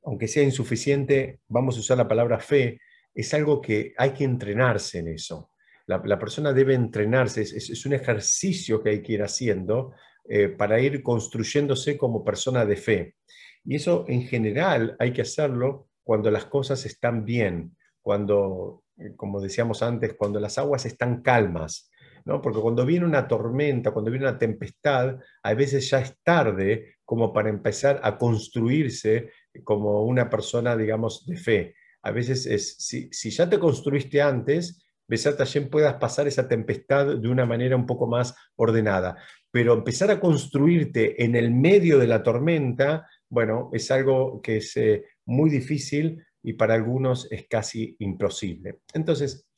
aunque 0.04 0.28
sea 0.28 0.42
insuficiente, 0.42 1.40
vamos 1.48 1.76
a 1.76 1.80
usar 1.80 1.98
la 1.98 2.08
palabra 2.08 2.38
fe. 2.38 2.80
es 3.14 3.32
algo 3.32 3.60
que 3.60 3.94
hay 3.96 4.10
que 4.12 4.24
entrenarse 4.24 4.98
en 4.98 5.08
eso. 5.08 5.50
La, 5.86 6.18
persona 6.18 6.52
debe 6.52 6.74
entrenarse, 6.74 7.42
es, 7.42 7.86
un 7.86 7.92
ejercicio 7.92 8.82
que 8.82 8.90
hay 8.90 9.02
que 9.02 9.12
ir 9.12 9.22
haciendo 9.22 9.92
eh, 10.26 10.48
para 10.48 10.80
ir 10.80 11.02
construyéndose 11.02 11.98
como 11.98 12.24
persona 12.24 12.64
de 12.64 12.76
fe. 12.76 13.16
Y 13.64 13.76
eso 13.76 14.04
en 14.08 14.22
general 14.22 14.96
hay 14.98 15.12
que 15.12 15.22
hacerlo 15.22 15.88
cuando 16.02 16.30
las 16.30 16.46
cosas 16.46 16.84
están 16.86 17.24
bien, 17.24 17.76
cuando, 18.00 18.83
como 19.16 19.40
decíamos 19.40 19.82
antes, 19.82 20.14
cuando 20.14 20.40
las 20.40 20.58
aguas 20.58 20.86
están 20.86 21.22
calmas, 21.22 21.90
¿no? 22.24 22.40
Porque 22.40 22.60
cuando 22.60 22.86
viene 22.86 23.04
una 23.04 23.28
tormenta, 23.28 23.90
cuando 23.90 24.10
viene 24.10 24.26
una 24.26 24.38
tempestad, 24.38 25.18
a 25.42 25.54
veces 25.54 25.88
ya 25.90 26.00
es 26.00 26.16
tarde 26.22 26.96
como 27.04 27.32
para 27.32 27.48
empezar 27.48 28.00
a 28.02 28.16
construirse 28.16 29.30
como 29.62 30.04
una 30.04 30.30
persona, 30.30 30.76
digamos, 30.76 31.26
de 31.26 31.36
fe. 31.36 31.74
A 32.02 32.10
veces 32.10 32.46
es, 32.46 32.76
si, 32.78 33.30
ya 33.30 33.48
te 33.48 33.58
construiste 33.58 34.20
antes, 34.20 34.80
Besat 35.06 35.36
también 35.36 35.68
puedas 35.68 35.94
pasar 35.94 36.26
esa 36.26 36.48
tempestad 36.48 37.18
de 37.18 37.28
una 37.28 37.44
manera 37.44 37.76
un 37.76 37.84
poco 37.86 38.06
más 38.06 38.34
ordenada. 38.56 39.16
Pero 39.50 39.74
empezar 39.74 40.10
a 40.10 40.18
construirte 40.18 41.22
en 41.22 41.36
el 41.36 41.50
medio 41.50 41.98
de 41.98 42.06
la 42.06 42.22
tormenta, 42.22 43.06
bueno, 43.28 43.70
es 43.72 43.90
algo 43.90 44.40
que 44.40 44.58
es 44.58 44.76
eh, 44.76 45.04
muy 45.26 45.50
difícil 45.50 46.24
y 46.44 46.52
para 46.52 46.74
algunos 46.74 47.26
es 47.32 47.48
casi 47.48 47.96
imposible. 48.00 48.80
Entonces, 48.92 49.48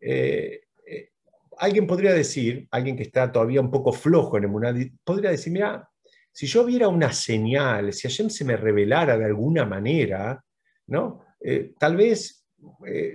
eh, 0.00 0.62
eh, 0.86 1.10
alguien 1.58 1.86
podría 1.86 2.14
decir, 2.14 2.66
alguien 2.70 2.96
que 2.96 3.02
está 3.02 3.30
todavía 3.30 3.60
un 3.60 3.70
poco 3.70 3.92
flojo 3.92 4.38
en 4.38 4.44
el 4.44 4.92
podría 5.04 5.30
decir, 5.30 5.52
mira, 5.52 5.88
si 6.32 6.46
yo 6.46 6.64
viera 6.64 6.88
una 6.88 7.12
señal, 7.12 7.92
si 7.92 8.08
Hashem 8.08 8.30
se 8.30 8.44
me 8.44 8.56
revelara 8.56 9.18
de 9.18 9.26
alguna 9.26 9.66
manera, 9.66 10.42
¿no? 10.88 11.22
Eh, 11.40 11.72
tal 11.78 11.96
vez 11.96 12.42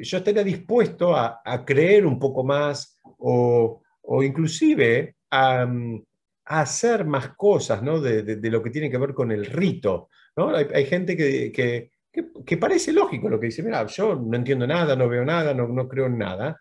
yo 0.01 0.17
estaría 0.17 0.43
dispuesto 0.43 1.15
a, 1.15 1.41
creer 1.65 2.05
un 2.05 2.19
poco 2.19 2.43
más 2.43 2.99
o, 3.17 3.81
inclusive 4.23 5.15
a, 5.31 5.67
hacer 6.45 7.05
más 7.05 7.35
cosas 7.35 7.81
¿no? 7.81 7.99
de, 7.99 8.37
lo 8.49 8.61
que 8.61 8.69
tiene 8.69 8.89
que 8.89 8.97
ver 8.97 9.13
con 9.13 9.31
el 9.31 9.45
rito. 9.45 10.09
¿no? 10.35 10.55
Hay, 10.55 10.85
gente 10.85 11.15
que, 11.15 11.90
parece 12.59 12.91
lógico 12.91 13.29
lo 13.29 13.39
que 13.39 13.47
dice, 13.47 13.63
mira, 13.63 13.85
yo 13.87 14.15
no 14.15 14.35
entiendo 14.35 14.67
nada, 14.67 14.95
no 14.95 15.07
veo 15.07 15.23
nada, 15.23 15.53
no, 15.53 15.67
no 15.67 15.87
creo 15.87 16.07
en 16.07 16.17
nada, 16.17 16.59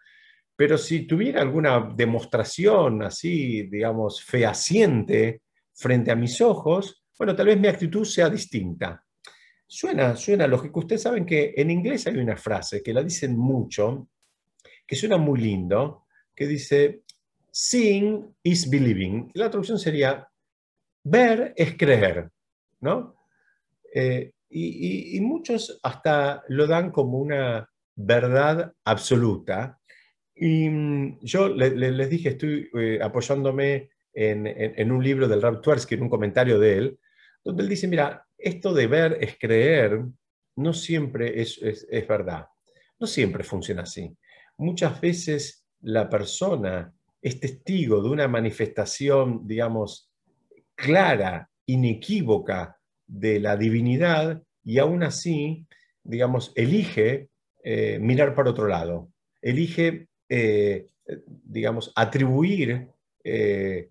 pero 0.55 0.77
si 0.77 1.07
tuviera 1.07 1.41
alguna 1.41 1.93
demostración 1.97 3.03
así, 3.03 3.63
digamos, 3.63 4.23
fehaciente 4.23 5.43
frente 5.73 6.11
a 6.11 6.17
mis 6.17 6.41
ojos, 6.41 7.03
bueno, 7.19 7.35
tal 7.35 7.47
vez 7.47 7.59
mi 7.59 7.69
actitud 7.69 8.05
sea 8.05 8.29
distinta. 8.29 9.05
Suena, 9.67 10.17
suena 10.17 10.47
lógico. 10.47 10.81
Ustedes 10.81 11.03
saben 11.03 11.25
que 11.25 11.55
en 11.57 11.71
inglés 11.71 12.07
hay 12.07 12.17
una 12.17 12.37
frase 12.37 12.83
que 12.83 12.93
la 12.93 13.03
dicen 13.03 13.37
mucho, 13.37 14.09
que 14.87 14.97
suena 14.97 15.17
muy 15.17 15.41
lindo, 15.41 16.07
que 16.35 16.47
dice, 16.47 17.03
seeing 17.51 18.35
is 18.43 18.69
believing. 18.69 19.31
La 19.35 19.49
traducción 19.49 19.79
sería, 19.79 20.29
ver 21.05 21.55
es 21.57 21.77
creer, 21.77 22.31
¿no? 22.81 23.17
Eh, 23.95 24.33
y, 24.51 25.21
muchos 25.21 25.79
hasta 25.83 26.43
lo 26.49 26.67
dan 26.67 26.91
como 26.91 27.19
una 27.19 27.69
verdad 27.95 28.73
absoluta. 28.85 29.79
Y 30.35 30.69
mm, 30.69 31.19
yo 31.23 31.49
les 31.49 32.11
dije, 32.11 32.31
estoy 32.31 32.69
eh, 32.75 32.99
apoyándome 33.03 33.91
en, 34.13 34.91
un 34.91 35.03
libro 35.03 35.29
del 35.29 35.43
Rab 35.43 35.61
Tversky, 35.61 35.95
en 35.95 36.03
un 36.03 36.09
comentario 36.09 36.59
de 36.59 36.79
él, 36.79 36.99
donde 37.45 37.63
él 37.63 37.69
dice, 37.69 37.87
mira, 37.87 38.27
esto 38.37 38.75
de 38.75 38.87
ver 38.87 39.19
es 39.21 39.39
creer, 39.39 40.03
no 40.57 40.73
siempre 40.73 41.41
es, 41.41 41.59
es, 41.63 42.09
verdad, 42.09 42.47
no 42.99 43.07
siempre 43.07 43.45
funciona 43.45 43.83
así. 43.83 44.15
Muchas 44.59 45.01
veces 45.01 45.65
la 45.83 46.09
persona 46.09 46.93
es 47.23 47.39
testigo 47.39 48.03
de 48.03 48.11
una 48.11 48.29
manifestación, 48.29 49.47
digamos, 49.47 50.11
clara, 50.75 51.49
inequívoca 51.67 52.80
de 53.11 53.41
la 53.41 53.57
divinidad 53.57 54.43
y 54.65 54.79
aún 54.79 55.03
así, 55.03 55.67
digamos, 56.05 56.53
elige 56.55 57.29
eh, 57.63 57.99
mirar 58.01 58.35
para 58.35 58.51
otro 58.51 58.69
lado, 58.69 59.09
elige, 59.43 60.07
eh, 60.29 60.87
digamos, 61.27 61.93
atribuir 61.97 62.89
eh, 63.25 63.91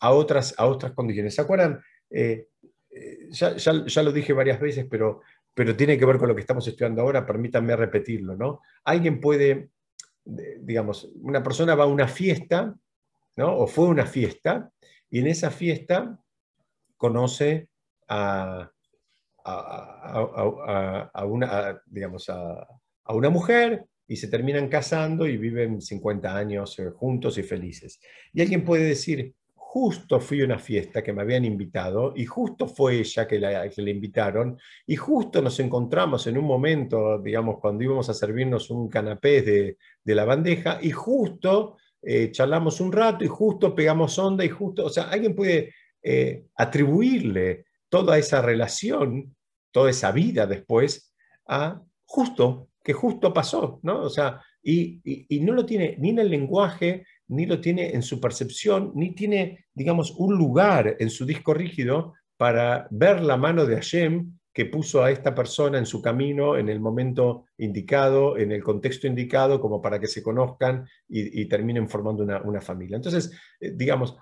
a 0.00 0.12
otras, 0.12 0.54
a 0.56 0.66
otras 0.66 0.92
condiciones. 0.92 1.34
¿Se 1.34 1.42
acuerdan? 1.42 1.80
Eh, 2.10 2.48
eh, 2.90 3.28
ya, 3.30 4.02
lo 4.02 4.12
dije 4.12 4.32
varias 4.32 4.60
veces, 4.60 4.86
pero, 4.90 5.20
pero 5.54 5.76
tiene 5.76 5.98
que 5.98 6.06
ver 6.06 6.18
con 6.18 6.28
lo 6.28 6.34
que 6.34 6.40
estamos 6.40 6.66
estudiando 6.66 7.02
ahora, 7.02 7.26
permítanme 7.26 7.76
repetirlo, 7.76 8.34
¿no? 8.34 8.60
Alguien 8.84 9.20
puede, 9.20 9.68
digamos, 10.24 11.10
una 11.20 11.42
persona 11.42 11.74
va 11.74 11.84
a 11.84 11.88
una 11.88 12.08
fiesta, 12.08 12.74
¿no? 13.36 13.56
O 13.58 13.66
fue 13.66 13.86
a 13.86 13.90
una 13.90 14.06
fiesta, 14.06 14.70
y 15.10 15.18
en 15.18 15.26
esa 15.26 15.50
fiesta 15.50 16.18
conoce 16.96 17.68
a, 18.12 18.70
una, 21.26 21.82
digamos, 21.86 22.28
a, 22.28 22.66
una 23.08 23.30
mujer 23.30 23.84
y 24.06 24.16
se 24.16 24.28
terminan 24.28 24.68
casando 24.68 25.26
y 25.26 25.36
viven 25.36 25.80
50 25.80 26.36
años 26.36 26.78
eh, 26.78 26.90
juntos 26.90 27.38
y 27.38 27.42
felices. 27.42 28.00
Y 28.32 28.42
alguien 28.42 28.64
puede 28.64 28.84
decir, 28.84 29.34
justo 29.54 30.20
fui 30.20 30.42
a 30.42 30.44
una 30.44 30.58
fiesta 30.58 31.02
que 31.02 31.12
me 31.12 31.22
habían 31.22 31.44
invitado 31.44 32.12
y 32.14 32.26
justo 32.26 32.66
fue 32.66 32.98
ella 33.00 33.26
que 33.26 33.38
la, 33.38 33.68
que 33.70 33.80
le 33.80 33.90
invitaron 33.90 34.58
y 34.86 34.96
justo 34.96 35.40
nos 35.40 35.58
encontramos 35.60 36.26
en 36.26 36.36
un 36.36 36.44
momento, 36.44 37.18
digamos, 37.18 37.58
cuando 37.58 37.82
íbamos 37.82 38.08
a 38.10 38.14
servirnos 38.14 38.70
un 38.70 38.88
canapé 38.88 39.40
de, 39.42 39.78
de 40.04 40.14
la 40.14 40.26
bandeja 40.26 40.78
y 40.82 40.90
justo 40.90 41.78
eh, 42.02 42.30
charlamos 42.32 42.80
un 42.80 42.92
rato 42.92 43.24
y 43.24 43.28
justo 43.28 43.74
pegamos 43.74 44.18
onda 44.18 44.44
y 44.44 44.48
justo, 44.48 44.84
o 44.86 44.90
sea, 44.90 45.04
alguien 45.04 45.34
puede 45.34 45.72
eh, 46.02 46.46
atribuirle 46.56 47.64
toda 47.92 48.16
esa 48.16 48.40
relación, 48.40 49.36
toda 49.70 49.90
esa 49.90 50.12
vida 50.12 50.46
después 50.46 51.12
a 51.46 51.82
justo, 52.06 52.70
que 52.82 52.94
justo 52.94 53.34
pasó, 53.34 53.80
¿no? 53.82 54.00
O 54.04 54.08
sea, 54.08 54.40
y, 54.62 55.02
y 55.04 55.40
no 55.40 55.52
lo 55.52 55.66
tiene 55.66 55.96
ni 55.98 56.08
en 56.08 56.20
el 56.20 56.30
lenguaje, 56.30 57.04
ni 57.28 57.44
lo 57.44 57.60
tiene 57.60 57.90
en 57.90 58.02
su 58.02 58.18
percepción, 58.18 58.92
ni 58.94 59.14
tiene, 59.14 59.66
digamos, 59.74 60.12
un 60.12 60.38
lugar 60.38 60.96
en 61.00 61.10
su 61.10 61.26
disco 61.26 61.52
rígido 61.52 62.14
para 62.38 62.88
ver 62.90 63.20
la 63.20 63.36
mano 63.36 63.66
de 63.66 63.74
Hashem 63.74 64.38
que 64.52 64.66
puso 64.66 65.02
a 65.02 65.10
esta 65.10 65.34
persona 65.34 65.78
en 65.78 65.86
su 65.86 66.02
camino 66.02 66.56
en 66.56 66.68
el 66.68 66.80
momento 66.80 67.46
indicado, 67.58 68.36
en 68.36 68.52
el 68.52 68.62
contexto 68.62 69.06
indicado, 69.06 69.60
como 69.60 69.80
para 69.80 69.98
que 69.98 70.06
se 70.06 70.22
conozcan 70.22 70.86
y, 71.08 71.46
terminen 71.46 71.88
formando 71.88 72.22
una, 72.22 72.60
familia. 72.60 72.96
Entonces, 72.96 73.32
eh, 73.60 73.72
digamos, 73.74 74.16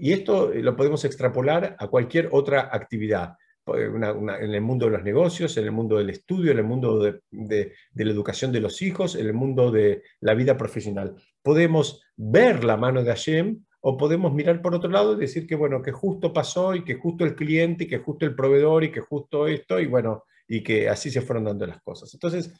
y 0.00 0.12
esto 0.12 0.50
lo 0.54 0.76
podemos 0.76 1.04
extrapolar 1.04 1.76
a 1.78 1.88
cualquier 1.88 2.28
otra 2.32 2.70
actividad. 2.72 3.36
en 3.66 4.54
el 4.54 4.60
mundo 4.60 4.86
de 4.86 4.92
los 4.92 5.02
negocios, 5.02 5.56
en 5.56 5.64
el 5.64 5.72
mundo 5.72 5.96
del 5.96 6.10
estudio, 6.10 6.52
en 6.52 6.58
el 6.58 6.64
mundo 6.64 6.98
de, 6.98 7.22
de, 7.30 7.72
la 7.94 8.10
educación 8.10 8.52
de 8.52 8.60
los 8.60 8.82
hijos, 8.82 9.16
en 9.16 9.26
el 9.26 9.32
mundo 9.32 9.70
de 9.70 10.02
la 10.20 10.34
vida 10.34 10.56
profesional 10.56 11.16
podemos 11.44 12.02
ver 12.16 12.64
la 12.64 12.76
mano 12.76 13.04
de 13.04 13.10
Hashem 13.10 13.64
o 13.86 13.98
podemos 13.98 14.32
mirar 14.32 14.62
por 14.62 14.74
otro 14.74 14.88
lado 14.88 15.12
y 15.12 15.20
decir 15.20 15.46
que, 15.46 15.54
bueno, 15.54 15.82
que 15.82 15.92
justo 15.92 16.32
pasó 16.32 16.74
y 16.74 16.84
que 16.84 16.94
justo 16.94 17.22
el 17.22 17.34
cliente 17.34 17.84
y 17.84 17.86
que 17.86 17.98
justo 17.98 18.24
el 18.24 18.34
proveedor 18.34 18.82
y 18.82 18.90
que 18.90 19.00
justo 19.00 19.46
esto 19.46 19.78
y 19.78 19.84
bueno, 19.84 20.24
y 20.48 20.62
que 20.62 20.88
así 20.88 21.10
se 21.10 21.20
fueron 21.20 21.44
dando 21.44 21.66
las 21.66 21.82
cosas. 21.82 22.14
Entonces, 22.14 22.50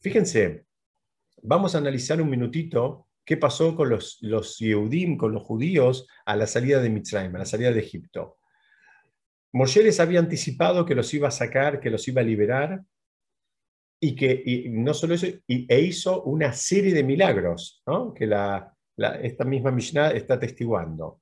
fíjense, 0.00 0.66
vamos 1.42 1.74
a 1.74 1.78
analizar 1.78 2.22
un 2.22 2.30
minutito 2.30 3.08
qué 3.24 3.36
pasó 3.36 3.74
con 3.74 3.88
los, 3.88 4.18
los 4.20 4.56
Yehudim, 4.58 5.16
con 5.16 5.32
los 5.32 5.42
judíos 5.42 6.06
a 6.24 6.36
la 6.36 6.46
salida 6.46 6.80
de 6.80 6.90
Mitzrayim, 6.90 7.34
a 7.34 7.40
la 7.40 7.44
salida 7.44 7.72
de 7.72 7.80
Egipto. 7.80 8.38
Moshe 9.50 9.82
les 9.82 9.98
había 9.98 10.20
anticipado 10.20 10.86
que 10.86 10.94
los 10.94 11.12
iba 11.12 11.26
a 11.26 11.32
sacar, 11.32 11.80
que 11.80 11.90
los 11.90 12.06
iba 12.06 12.20
a 12.20 12.24
liberar, 12.24 12.84
y 14.00 14.14
que 14.14 14.66
no 14.70 14.94
solo 14.94 15.14
eso, 15.14 15.26
e 15.48 15.80
hizo 15.80 16.22
una 16.22 16.52
serie 16.52 16.94
de 16.94 17.02
milagros 17.02 17.82
que 18.14 18.26
la, 18.26 18.72
esta 19.08 19.44
misma 19.44 19.70
Mishnah 19.70 20.10
está 20.10 20.38
testiguando. 20.38 21.20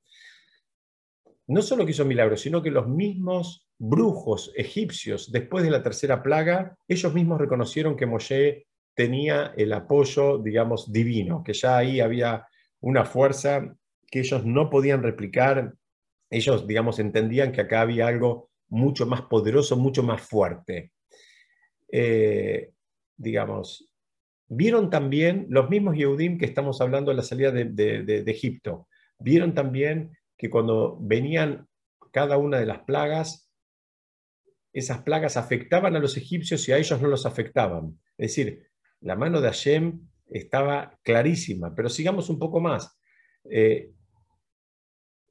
No 1.49 1.63
solo 1.63 1.85
que 1.85 1.91
hizo 1.91 2.05
milagros, 2.05 2.41
sino 2.41 2.63
que 2.63 2.71
los 2.71 2.89
mismos 2.89 3.67
brujos 3.79 4.53
egipcios, 4.55 5.33
después 5.33 5.65
de 5.65 5.71
la 5.71 5.83
tercera 5.83 6.23
plaga, 6.23 6.77
ellos 6.87 7.13
mismos 7.13 7.41
reconocieron 7.41 7.97
que 7.97 8.07
Moshe 8.07 8.67
tenía 8.95 9.55
el 9.57 9.73
apoyo, 9.73 10.39
digamos, 10.39 10.93
divino, 10.93 11.43
que 11.43 11.55
ya 11.55 11.79
ahí 11.79 12.01
había 12.01 12.47
una 12.81 13.05
fuerza 13.05 13.75
que 14.11 14.21
ellos 14.21 14.45
no 14.45 14.69
podían 14.69 15.03
replicar. 15.03 15.75
Ellos, 16.29 16.67
digamos, 16.67 16.99
entendían 16.99 17.53
que 17.53 17.63
acá 17.63 17.81
había 17.81 18.07
algo 18.07 18.51
mucho 18.69 19.07
más 19.07 19.23
poderoso, 19.23 19.77
mucho 19.77 20.03
más 20.03 20.21
fuerte. 20.21 20.93
Eh, 21.91 22.71
digamos, 23.17 23.90
vieron 24.51 24.91
también 24.91 25.47
los 25.49 25.71
mismos 25.71 25.97
Yehudim 25.97 26.37
que 26.37 26.45
estamos 26.45 26.81
hablando 26.81 27.13
de 27.13 27.17
la 27.17 27.23
salida 27.23 27.53
de, 27.53 28.25
Egipto, 28.27 28.89
vieron 29.19 29.55
también 29.55 30.11
que 30.37 30.51
cuando 30.51 30.99
venían 31.01 31.69
cada 32.11 32.37
una 32.37 32.59
de 32.59 32.67
las 32.67 32.81
plagas, 32.81 33.49
esas 34.73 35.03
plagas 35.03 35.37
afectaban 35.37 35.95
a 35.95 36.01
los 36.01 36.17
egipcios 36.17 36.69
y 36.69 36.73
a 36.73 36.79
ellos 36.79 37.01
no 37.01 37.09
los 37.09 37.27
afectaban. 37.27 38.01
Es 38.19 38.31
decir, 38.35 38.67
la 39.01 39.15
mano 39.15 39.41
de 39.41 39.49
Hashem 39.49 40.01
estaba 40.27 40.99
clarísima, 41.03 41.73
pero 41.75 41.89
sigamos 41.89 42.29
un 42.29 42.39
poco 42.39 42.61
más. 42.61 42.99
Eh, 43.49 43.93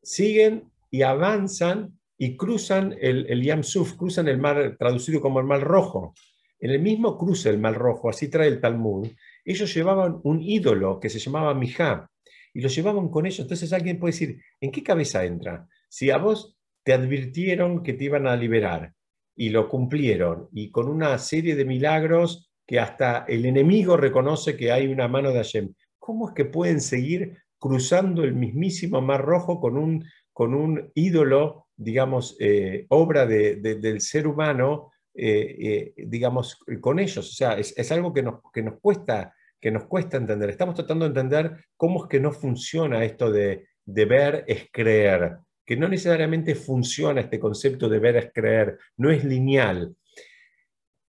siguen 0.01 0.71
y 0.89 1.01
avanzan 1.01 1.99
y 2.17 2.37
cruzan 2.37 2.95
el, 2.99 3.25
el 3.29 3.43
Yam 3.43 3.63
Suf, 3.63 3.95
cruzan 3.95 4.29
el 4.29 4.37
mar, 4.37 4.77
traducido 4.79 5.19
como 5.19 5.39
el 5.39 5.45
Mar 5.45 5.61
Rojo. 5.61 6.13
En 6.59 6.71
el 6.71 6.81
mismo 6.81 7.17
cruce 7.17 7.49
del 7.49 7.59
Mar 7.59 7.75
Rojo, 7.75 8.09
así 8.09 8.27
trae 8.27 8.47
el 8.47 8.59
Talmud, 8.59 9.07
ellos 9.45 9.73
llevaban 9.73 10.19
un 10.23 10.41
ídolo 10.41 10.99
que 10.99 11.09
se 11.09 11.19
llamaba 11.19 11.53
Mijá 11.53 12.09
y 12.53 12.61
lo 12.61 12.67
llevaban 12.67 13.09
con 13.09 13.25
ellos. 13.25 13.39
Entonces 13.39 13.71
alguien 13.71 13.99
puede 13.99 14.11
decir, 14.11 14.41
¿en 14.59 14.71
qué 14.71 14.83
cabeza 14.83 15.23
entra? 15.23 15.67
Si 15.87 16.09
a 16.11 16.17
vos 16.17 16.57
te 16.83 16.93
advirtieron 16.93 17.81
que 17.81 17.93
te 17.93 18.05
iban 18.05 18.27
a 18.27 18.35
liberar 18.35 18.93
y 19.35 19.49
lo 19.49 19.69
cumplieron 19.69 20.49
y 20.51 20.69
con 20.69 20.89
una 20.89 21.17
serie 21.17 21.55
de 21.55 21.65
milagros 21.65 22.51
que 22.67 22.79
hasta 22.79 23.25
el 23.27 23.45
enemigo 23.45 23.97
reconoce 23.97 24.57
que 24.57 24.71
hay 24.71 24.87
una 24.87 25.07
mano 25.07 25.29
de 25.29 25.37
Hashem, 25.37 25.73
¿cómo 25.97 26.29
es 26.29 26.35
que 26.35 26.45
pueden 26.45 26.81
seguir 26.81 27.37
cruzando 27.57 28.23
el 28.23 28.33
mismísimo 28.33 29.01
Mar 29.01 29.23
Rojo 29.23 29.59
con 29.59 29.77
un, 29.77 30.05
con 30.33 30.53
un 30.53 30.91
ídolo, 30.93 31.67
digamos, 31.75 32.37
eh, 32.39 32.85
obra 32.89 33.25
del 33.25 34.01
ser 34.01 34.27
humano, 34.27 34.91
eh, 35.13 35.93
eh, 35.97 36.05
digamos, 36.07 36.59
con 36.79 36.99
ellos? 36.99 37.29
O 37.29 37.33
sea, 37.33 37.53
es, 37.57 37.91
algo 37.91 38.13
que 38.13 38.23
nos, 38.23 38.41
que, 38.53 38.61
nos 38.61 38.79
cuesta, 38.79 39.33
que 39.59 39.71
nos 39.71 39.85
cuesta 39.85 40.17
entender. 40.17 40.49
Estamos 40.49 40.75
tratando 40.75 41.05
de 41.05 41.09
entender 41.09 41.65
cómo 41.75 42.03
es 42.03 42.09
que 42.09 42.19
no 42.19 42.31
funciona 42.31 43.03
esto 43.03 43.31
de, 43.31 43.67
de 43.85 44.05
ver 44.05 44.43
es 44.47 44.67
creer, 44.71 45.37
que 45.65 45.75
no 45.75 45.87
necesariamente 45.87 46.55
funciona 46.55 47.21
este 47.21 47.39
concepto 47.39 47.89
de 47.89 47.99
ver 47.99 48.17
es 48.17 48.31
creer, 48.33 48.77
no 48.97 49.09
es 49.09 49.23
lineal. 49.23 49.95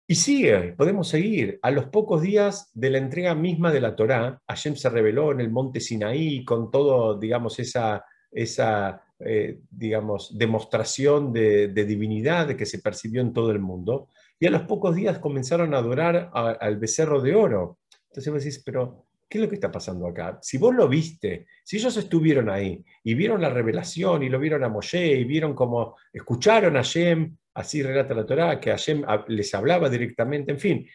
Y 0.07 0.16
sigue, 0.16 0.72
podemos 0.72 1.09
seguir. 1.09 1.61
A 1.62 1.70
los 1.70 1.86
pocos 1.86 2.20
días 2.20 2.68
de 2.74 2.90
la 2.90 2.98
entrega 2.98 3.34
misma 3.36 3.70
de 3.70 3.80
la 3.80 3.94
Torá, 3.94 4.42
Hashem 4.48 4.74
se 4.74 4.90
reveló 4.90 5.30
en 5.30 5.40
el 5.40 5.51
monte 5.51 5.78
Sinaí 5.78 6.44
con 6.44 6.68
todo, 6.70 7.16
digamos, 7.16 7.61
esa, 7.61 8.05
esa 8.32 9.05
eh, 9.24 9.60
digamos, 9.70 10.36
demostración 10.36 11.32
de, 11.32 11.68
divinidad 11.68 12.48
de 12.48 12.56
que 12.56 12.66
se 12.66 12.78
percibió 12.78 13.20
en 13.20 13.32
todo 13.32 13.50
el 13.50 13.60
mundo. 13.60 14.08
Y 14.38 14.46
a 14.46 14.50
los 14.50 14.62
pocos 14.62 14.94
días 14.94 15.18
comenzaron 15.18 15.74
a 15.74 15.78
adorar 15.78 16.30
al 16.32 16.76
becerro 16.78 17.20
de 17.20 17.34
oro. 17.34 17.78
Entonces 18.08 18.32
vos 18.32 18.42
decís, 18.42 18.62
pero 18.64 19.04
¿qué 19.28 19.38
es 19.38 19.44
lo 19.44 19.48
que 19.48 19.56
está 19.56 19.70
pasando 19.70 20.06
acá? 20.06 20.38
Si 20.42 20.58
vos 20.58 20.74
lo 20.74 20.88
viste, 20.88 21.46
si 21.62 21.76
ellos 21.76 21.96
estuvieron 21.96 22.48
ahí 22.48 22.84
y 23.04 23.14
vieron 23.14 23.40
la 23.40 23.50
revelación 23.50 24.22
y 24.22 24.28
lo 24.28 24.38
vieron 24.38 24.64
a 24.64 24.68
Moshe 24.68 25.14
y 25.14 25.24
vieron 25.24 25.54
cómo 25.54 25.96
escucharon 26.12 26.76
a 26.76 26.82
Hashem 26.82 27.36
así 27.54 27.82
relata 27.82 28.14
la 28.14 28.26
Torá, 28.26 28.60
que 28.60 28.70
Hashem 28.70 29.04
les 29.28 29.54
hablaba 29.54 29.88
directamente, 29.88 30.52
en 30.52 30.58
fin, 30.58 30.88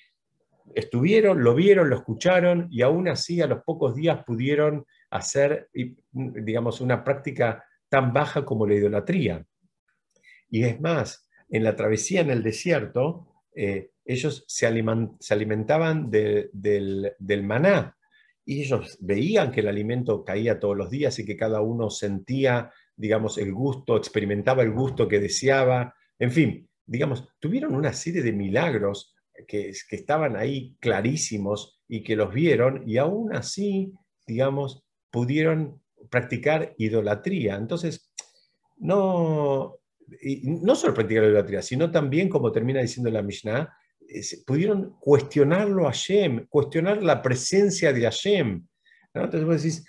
estuvieron, 0.74 1.44
lo 1.44 1.54
vieron, 1.54 1.90
lo 1.90 1.98
escucharon 1.98 2.68
y 2.72 2.82
aún 2.82 3.08
así 3.08 3.42
a 3.42 3.48
los 3.48 3.64
pocos 3.64 3.96
días 3.96 4.24
pudieron 4.26 4.86
hacer, 5.12 5.70
digamos, 6.12 6.82
una 6.82 7.04
práctica 7.04 7.64
tan 7.96 8.12
baja 8.12 8.44
como 8.44 8.68
la 8.68 8.76
idolatría. 8.76 9.46
Y 10.50 10.66
es 10.66 10.82
más, 10.82 11.30
en 11.48 11.64
la 11.64 11.78
travesía 11.78 12.20
en 12.20 12.30
el 12.30 12.44
desierto, 12.44 13.26
eh, 13.56 13.92
ellos 14.04 14.44
se, 14.50 14.68
alimentaban 14.68 16.12
del, 16.12 17.14
del 17.18 17.44
maná 17.44 17.96
y 18.44 18.64
ellos 18.64 18.98
veían 19.00 19.50
que 19.50 19.62
el 19.62 19.70
alimento 19.70 20.26
caía 20.26 20.60
todos 20.60 20.76
los 20.76 20.90
días 20.90 21.18
y 21.20 21.26
que 21.26 21.38
cada 21.38 21.62
uno 21.62 21.90
sentía, 21.90 22.70
digamos, 22.98 23.38
el 23.38 23.54
gusto, 23.54 23.96
experimentaba 23.96 24.62
el 24.64 24.72
gusto 24.72 25.08
que 25.08 25.22
deseaba, 25.22 25.96
en 26.20 26.32
fin, 26.32 26.70
digamos, 26.86 27.30
tuvieron 27.40 27.76
una 27.76 27.94
serie 27.94 28.22
de 28.22 28.34
milagros 28.34 29.16
que, 29.48 29.72
que 29.90 29.96
estaban 29.96 30.36
ahí 30.36 30.76
clarísimos 30.82 31.82
y 31.88 32.04
que 32.04 32.18
los 32.18 32.34
vieron 32.34 32.84
y 32.86 32.98
aún 32.98 33.34
así, 33.34 33.94
digamos, 34.28 34.84
pudieron 35.12 35.82
practicar 36.10 36.74
idolatría. 36.78 37.56
Entonces, 37.56 38.12
no, 38.78 39.78
no 40.44 40.76
solo 40.76 40.94
practicar 40.94 41.24
idolatría, 41.24 41.62
sino 41.62 41.92
también, 41.92 42.30
como 42.30 42.52
termina 42.52 42.82
diciendo 42.82 43.10
la 43.10 43.22
Mishnah, 43.22 43.76
pudieron 44.46 44.96
cuestionarlo 45.00 45.88
a 45.88 45.92
Hashem, 45.92 46.48
cuestionar 46.48 47.02
la 47.02 47.22
presencia 47.22 47.92
de 47.92 48.02
Hashem. 48.02 48.66
Entonces 49.14 49.46
vos 49.46 49.64
decís, 49.64 49.86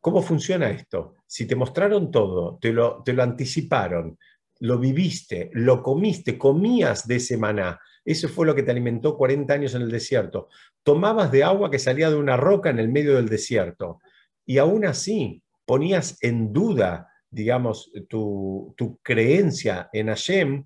¿cómo 0.00 0.22
funciona 0.22 0.70
esto? 0.70 1.16
Si 1.26 1.46
te 1.46 1.56
mostraron 1.56 2.10
todo, 2.10 2.58
te 2.60 2.72
lo, 2.72 3.02
te 3.02 3.12
lo 3.12 3.22
anticiparon, 3.22 4.18
lo 4.60 4.78
viviste, 4.78 5.50
lo 5.52 5.82
comiste, 5.82 6.38
comías 6.38 7.06
de 7.06 7.16
ese 7.16 7.36
maná. 7.36 7.80
Eso 8.04 8.28
fue 8.28 8.46
lo 8.46 8.54
que 8.54 8.62
te 8.62 8.70
alimentó 8.70 9.16
40 9.16 9.54
años 9.54 9.74
en 9.74 9.82
el 9.82 9.90
desierto. 9.90 10.48
Tomabas 10.82 11.32
de 11.32 11.42
agua 11.42 11.70
que 11.70 11.78
salía 11.78 12.10
de 12.10 12.16
una 12.16 12.36
roca 12.36 12.70
en 12.70 12.78
el 12.78 12.88
medio 12.88 13.16
del 13.16 13.28
desierto. 13.28 14.00
Y 14.44 14.58
aún 14.58 14.84
así 14.84 15.42
ponías 15.64 16.18
en 16.22 16.52
duda, 16.52 17.10
digamos, 17.30 17.90
tu, 18.08 18.74
creencia 19.02 19.88
en 19.92 20.08
Hashem, 20.08 20.64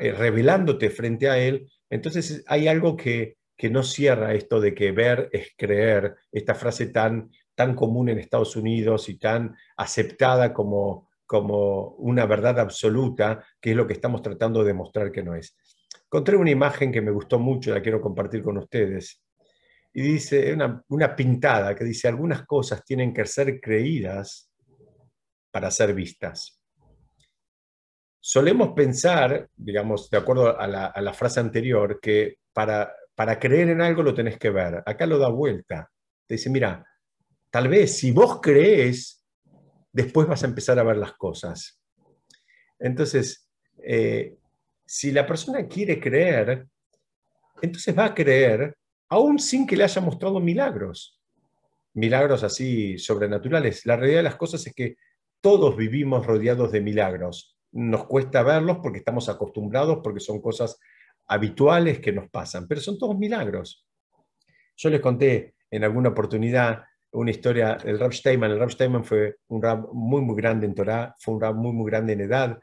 eh, 0.00 0.12
revelándote 0.12 0.90
frente 0.90 1.28
a 1.28 1.38
él. 1.38 1.70
Entonces 1.90 2.44
hay 2.46 2.68
algo 2.68 2.96
que, 2.96 3.36
que 3.56 3.70
no 3.70 3.82
cierra 3.82 4.34
esto 4.34 4.60
de 4.60 4.74
que 4.74 4.92
ver 4.92 5.28
es 5.32 5.54
creer, 5.56 6.16
esta 6.32 6.54
frase 6.54 6.86
tan, 6.86 7.30
tan 7.54 7.74
común 7.74 8.08
en 8.08 8.18
Estados 8.18 8.56
Unidos 8.56 9.08
y 9.08 9.18
tan 9.18 9.56
aceptada 9.76 10.52
como, 10.52 11.08
como 11.26 11.88
una 11.98 12.26
verdad 12.26 12.60
absoluta, 12.60 13.44
que 13.60 13.70
es 13.70 13.76
lo 13.76 13.86
que 13.86 13.94
estamos 13.94 14.22
tratando 14.22 14.60
de 14.60 14.68
demostrar 14.68 15.10
que 15.10 15.22
no 15.22 15.34
es. 15.34 15.56
Encontré 16.04 16.36
una 16.36 16.50
imagen 16.50 16.92
que 16.92 17.00
me 17.00 17.10
gustó 17.10 17.38
mucho, 17.38 17.74
la 17.74 17.82
quiero 17.82 18.00
compartir 18.00 18.42
con 18.42 18.58
ustedes. 18.58 19.20
Y 19.98 20.02
dice, 20.02 20.52
una, 20.52 20.84
una 20.88 21.16
pintada 21.16 21.74
que 21.74 21.82
dice, 21.82 22.06
algunas 22.06 22.44
cosas 22.44 22.84
tienen 22.84 23.14
que 23.14 23.24
ser 23.24 23.58
creídas 23.58 24.52
para 25.50 25.70
ser 25.70 25.94
vistas. 25.94 26.60
Solemos 28.20 28.74
pensar, 28.74 29.48
digamos, 29.56 30.10
de 30.10 30.18
acuerdo 30.18 30.60
a 30.60 30.66
la, 30.66 31.14
frase 31.14 31.40
anterior, 31.40 31.98
que 31.98 32.40
para, 32.52 32.92
para 33.14 33.38
creer 33.38 33.70
en 33.70 33.80
algo 33.80 34.02
lo 34.02 34.12
tenés 34.12 34.36
que 34.36 34.50
ver. 34.50 34.82
Acá 34.84 35.06
lo 35.06 35.18
da 35.18 35.30
vuelta. 35.30 35.90
Te 36.26 36.34
dice, 36.34 36.50
mira, 36.50 36.84
tal 37.48 37.68
vez 37.68 37.96
si 37.96 38.10
vos 38.10 38.38
crees, 38.42 39.24
después 39.90 40.28
vas 40.28 40.42
a 40.42 40.48
empezar 40.48 40.78
a 40.78 40.84
ver 40.84 40.98
las 40.98 41.14
cosas. 41.14 41.80
Entonces, 42.78 43.48
eh, 43.82 44.36
si 44.84 45.10
la 45.10 45.26
persona 45.26 45.66
quiere 45.66 45.98
creer, 45.98 46.66
entonces 47.62 47.98
va 47.98 48.04
a 48.04 48.14
creer 48.14 48.76
aún 49.08 49.38
sin 49.38 49.66
que 49.66 49.76
le 49.76 49.84
haya 49.84 50.00
mostrado 50.00 50.40
milagros. 50.40 51.20
Milagros 51.94 52.42
así 52.42 52.98
sobrenaturales. 52.98 53.86
La 53.86 53.96
realidad 53.96 54.18
de 54.18 54.24
las 54.24 54.36
cosas 54.36 54.66
es 54.66 54.74
que 54.74 54.96
todos 55.40 55.76
vivimos 55.76 56.26
rodeados 56.26 56.72
de 56.72 56.80
milagros. 56.80 57.56
Nos 57.72 58.06
cuesta 58.06 58.42
verlos 58.42 58.78
porque 58.82 58.98
estamos 58.98 59.28
acostumbrados, 59.28 60.00
porque 60.02 60.20
son 60.20 60.40
cosas 60.40 60.78
habituales 61.26 62.00
que 62.00 62.12
nos 62.12 62.28
pasan, 62.28 62.66
pero 62.66 62.80
son 62.80 62.98
todos 62.98 63.16
milagros. 63.18 63.86
Yo 64.76 64.90
les 64.90 65.00
conté 65.00 65.54
en 65.70 65.84
alguna 65.84 66.10
oportunidad 66.10 66.82
una 67.12 67.30
historia, 67.30 67.78
el 67.84 67.98
Rab 67.98 68.12
Steinman, 68.12 68.50
el 68.50 68.58
Rab 68.58 68.70
Steinman 68.70 69.04
fue 69.04 69.36
un 69.48 69.62
rab 69.62 69.88
muy, 69.92 70.20
muy 70.20 70.36
grande 70.36 70.66
en 70.66 70.74
Torah, 70.74 71.14
fue 71.18 71.34
un 71.34 71.40
rab 71.40 71.54
muy, 71.54 71.72
muy 71.72 71.90
grande 71.90 72.12
en 72.12 72.20
edad, 72.20 72.58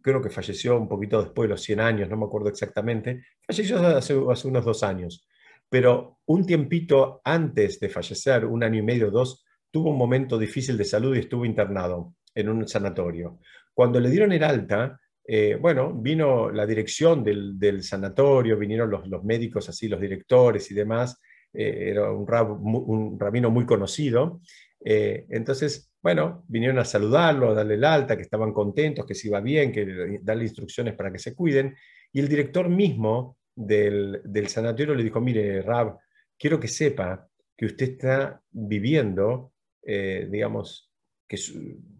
creo 0.00 0.22
que 0.22 0.30
falleció 0.30 0.78
un 0.78 0.88
poquito 0.88 1.22
después 1.22 1.48
de 1.48 1.54
los 1.54 1.62
100 1.62 1.80
años, 1.80 2.08
no 2.08 2.16
me 2.16 2.24
acuerdo 2.24 2.48
exactamente, 2.48 3.24
falleció 3.46 3.78
hace, 3.78 4.18
hace 4.30 4.48
unos 4.48 4.64
dos 4.64 4.82
años, 4.82 5.26
pero 5.68 6.18
un 6.26 6.44
tiempito 6.46 7.20
antes 7.24 7.80
de 7.80 7.88
fallecer, 7.88 8.44
un 8.44 8.62
año 8.62 8.78
y 8.78 8.82
medio, 8.82 9.10
dos, 9.10 9.44
tuvo 9.70 9.90
un 9.90 9.98
momento 9.98 10.38
difícil 10.38 10.76
de 10.76 10.84
salud 10.84 11.16
y 11.16 11.20
estuvo 11.20 11.44
internado 11.44 12.14
en 12.34 12.48
un 12.48 12.66
sanatorio. 12.68 13.38
Cuando 13.74 14.00
le 14.00 14.10
dieron 14.10 14.32
el 14.32 14.44
alta, 14.44 14.98
eh, 15.26 15.58
bueno, 15.60 15.92
vino 15.92 16.50
la 16.50 16.66
dirección 16.66 17.22
del, 17.22 17.58
del 17.58 17.82
sanatorio, 17.82 18.58
vinieron 18.58 18.90
los, 18.90 19.06
los, 19.08 19.24
médicos 19.24 19.68
así, 19.68 19.88
los 19.88 20.00
directores 20.00 20.70
y 20.70 20.74
demás, 20.74 21.20
eh, 21.52 21.90
era 21.90 22.12
un, 22.12 22.26
un, 22.28 23.20
rabino 23.20 23.50
muy 23.50 23.66
conocido. 23.66 24.40
Eh, 24.84 25.26
entonces, 25.30 25.90
bueno, 26.02 26.44
vinieron 26.48 26.78
a 26.78 26.84
saludarlo, 26.84 27.50
a 27.50 27.54
darle 27.54 27.74
el 27.74 27.84
alta, 27.84 28.16
que 28.16 28.22
estaban 28.22 28.52
contentos, 28.52 29.06
que 29.06 29.14
se 29.14 29.28
iba 29.28 29.40
bien, 29.40 29.72
que 29.72 30.20
darle 30.22 30.44
instrucciones 30.44 30.94
para 30.94 31.10
que 31.10 31.18
se 31.18 31.34
cuiden. 31.34 31.74
Y 32.12 32.20
el 32.20 32.28
director 32.28 32.68
mismo 32.68 33.37
del, 33.58 34.20
del 34.24 34.48
sanatorio 34.48 34.94
le 34.94 35.02
dijo, 35.02 35.20
mire, 35.20 35.62
Rab, 35.62 35.98
quiero 36.38 36.60
que 36.60 36.68
sepa 36.68 37.28
que 37.56 37.66
usted 37.66 37.90
está 37.90 38.40
viviendo, 38.50 39.52
eh, 39.82 40.28
digamos, 40.30 40.90
que 41.26 41.36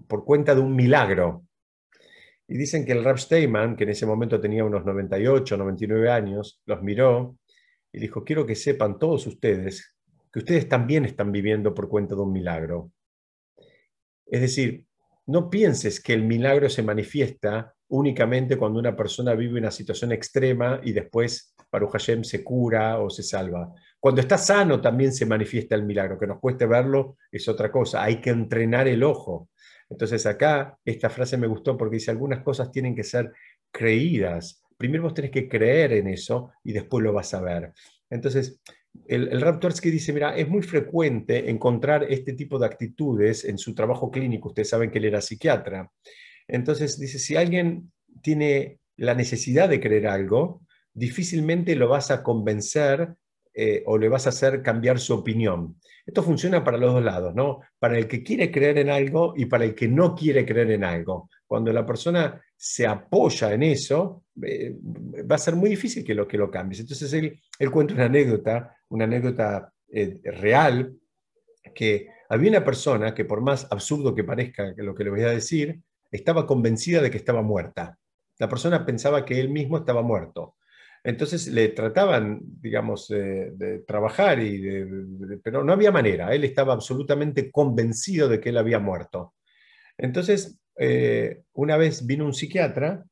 por 0.06 0.24
cuenta 0.24 0.54
de 0.54 0.60
un 0.60 0.74
milagro. 0.74 1.44
Y 2.46 2.56
dicen 2.56 2.86
que 2.86 2.92
el 2.92 3.04
Rab 3.04 3.18
Steinman, 3.18 3.76
que 3.76 3.84
en 3.84 3.90
ese 3.90 4.06
momento 4.06 4.40
tenía 4.40 4.64
unos 4.64 4.84
98, 4.84 5.56
99 5.56 6.10
años, 6.10 6.62
los 6.64 6.82
miró 6.82 7.36
y 7.92 7.98
dijo, 7.98 8.24
quiero 8.24 8.46
que 8.46 8.54
sepan 8.54 8.98
todos 8.98 9.26
ustedes 9.26 9.98
que 10.32 10.40
ustedes 10.40 10.68
también 10.68 11.04
están 11.04 11.32
viviendo 11.32 11.74
por 11.74 11.88
cuenta 11.88 12.14
de 12.14 12.20
un 12.20 12.32
milagro. 12.32 12.92
Es 14.26 14.40
decir, 14.42 14.84
no 15.26 15.48
pienses 15.48 16.00
que 16.00 16.12
el 16.12 16.22
milagro 16.22 16.68
se 16.68 16.82
manifiesta 16.82 17.74
únicamente 17.88 18.56
cuando 18.56 18.78
una 18.78 18.94
persona 18.94 19.34
vive 19.34 19.58
una 19.58 19.70
situación 19.70 20.12
extrema 20.12 20.80
y 20.82 20.92
después 20.92 21.54
Baruch 21.70 21.92
Hashem 21.92 22.24
se 22.24 22.42
cura 22.44 22.98
o 22.98 23.10
se 23.10 23.22
salva. 23.22 23.72
Cuando 24.00 24.20
está 24.20 24.38
sano 24.38 24.80
también 24.80 25.12
se 25.12 25.26
manifiesta 25.26 25.74
el 25.74 25.84
milagro, 25.84 26.18
que 26.18 26.26
nos 26.26 26.38
cueste 26.38 26.66
verlo 26.66 27.16
es 27.30 27.48
otra 27.48 27.70
cosa, 27.70 28.02
hay 28.02 28.20
que 28.20 28.30
entrenar 28.30 28.88
el 28.88 29.02
ojo. 29.02 29.50
Entonces 29.90 30.24
acá 30.26 30.78
esta 30.84 31.10
frase 31.10 31.36
me 31.36 31.46
gustó 31.46 31.76
porque 31.76 31.96
dice, 31.96 32.10
algunas 32.10 32.42
cosas 32.42 32.70
tienen 32.70 32.94
que 32.94 33.04
ser 33.04 33.32
creídas. 33.70 34.62
Primero 34.76 35.04
vos 35.04 35.14
tenés 35.14 35.30
que 35.30 35.48
creer 35.48 35.92
en 35.94 36.08
eso 36.08 36.52
y 36.62 36.72
después 36.72 37.02
lo 37.02 37.12
vas 37.12 37.32
a 37.34 37.40
ver. 37.40 37.72
Entonces, 38.10 38.60
el, 39.06 39.28
el 39.28 39.40
Raptorsky 39.40 39.90
dice, 39.90 40.12
mira, 40.12 40.36
es 40.36 40.48
muy 40.48 40.62
frecuente 40.62 41.50
encontrar 41.50 42.04
este 42.04 42.32
tipo 42.32 42.58
de 42.58 42.66
actitudes 42.66 43.44
en 43.44 43.58
su 43.58 43.74
trabajo 43.74 44.10
clínico. 44.10 44.48
Ustedes 44.48 44.68
saben 44.68 44.90
que 44.90 44.98
él 44.98 45.06
era 45.06 45.20
psiquiatra. 45.20 45.90
Entonces, 46.48 46.98
dice, 46.98 47.18
si 47.18 47.36
alguien 47.36 47.92
tiene 48.22 48.80
la 48.96 49.14
necesidad 49.14 49.68
de 49.68 49.80
creer 49.80 50.08
algo, 50.08 50.62
difícilmente 50.92 51.76
lo 51.76 51.88
vas 51.88 52.10
a 52.10 52.22
convencer 52.22 53.14
eh, 53.54 53.82
o 53.86 53.98
le 53.98 54.08
vas 54.08 54.26
a 54.26 54.30
hacer 54.30 54.62
cambiar 54.62 54.98
su 54.98 55.14
opinión. 55.14 55.76
Esto 56.06 56.22
funciona 56.22 56.64
para 56.64 56.78
los 56.78 56.94
dos 56.94 57.04
lados, 57.04 57.34
¿no? 57.34 57.60
Para 57.78 57.98
el 57.98 58.08
que 58.08 58.22
quiere 58.22 58.50
creer 58.50 58.78
en 58.78 58.88
algo 58.88 59.34
y 59.36 59.46
para 59.46 59.64
el 59.64 59.74
que 59.74 59.88
no 59.88 60.14
quiere 60.14 60.46
creer 60.46 60.70
en 60.70 60.84
algo. 60.84 61.28
Cuando 61.46 61.72
la 61.72 61.84
persona 61.84 62.40
se 62.56 62.86
apoya 62.86 63.52
en 63.52 63.62
eso, 63.62 64.24
eh, 64.42 64.74
va 65.30 65.36
a 65.36 65.38
ser 65.38 65.54
muy 65.54 65.70
difícil 65.70 66.04
que 66.04 66.14
lo, 66.14 66.26
que 66.26 66.38
lo. 66.38 66.50
Entonces 66.52 67.12
él, 67.12 67.40
él 67.58 67.70
cuenta 67.70 67.94
una 67.94 68.06
anécdota, 68.06 68.76
una 68.88 69.04
anécdota 69.04 69.72
eh, 69.90 70.20
real, 70.24 70.94
que 71.74 72.08
había 72.28 72.50
una 72.50 72.64
persona 72.64 73.14
que 73.14 73.24
por 73.24 73.40
más 73.40 73.66
absurdo 73.70 74.14
que 74.14 74.24
parezca 74.24 74.72
lo 74.76 74.94
que 74.94 75.04
le 75.04 75.10
voy 75.10 75.22
a 75.22 75.30
decir, 75.30 75.80
estaba 76.10 76.46
convencida 76.46 77.00
de 77.00 77.10
que 77.10 77.18
estaba 77.18 77.42
muerta. 77.42 77.98
La 78.38 78.48
persona 78.48 78.84
pensaba 78.86 79.24
que 79.24 79.40
él 79.40 79.48
mismo 79.48 79.78
estaba 79.78 80.02
muerto. 80.02 80.56
Entonces 81.04 81.46
le 81.48 81.68
trataban, 81.68 82.40
digamos, 82.42 83.08
de 83.08 83.82
trabajar, 83.86 84.42
y 84.42 84.84
pero 85.42 85.64
no 85.64 85.72
había 85.72 85.92
manera. 85.92 86.34
Él 86.34 86.44
estaba 86.44 86.72
absolutamente 86.74 87.50
convencido 87.50 88.28
de 88.28 88.40
que 88.40 88.50
él 88.50 88.58
había 88.58 88.78
muerto. 88.78 89.34
Entonces, 89.96 90.58
eh, 90.76 91.42
una 91.54 91.76
vez 91.76 92.06
vino 92.06 92.24
un 92.24 92.34
psiquiatra 92.34 93.04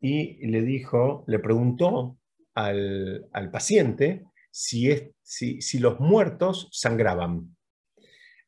y 0.00 0.46
le 0.46 0.62
dijo, 0.62 1.24
le 1.26 1.38
preguntó 1.38 2.18
al, 2.54 3.50
paciente 3.52 4.24
si, 4.50 4.90
es, 4.90 5.10
si, 5.22 5.60
si 5.60 5.78
los 5.78 6.00
muertos 6.00 6.68
sangraban. 6.72 7.56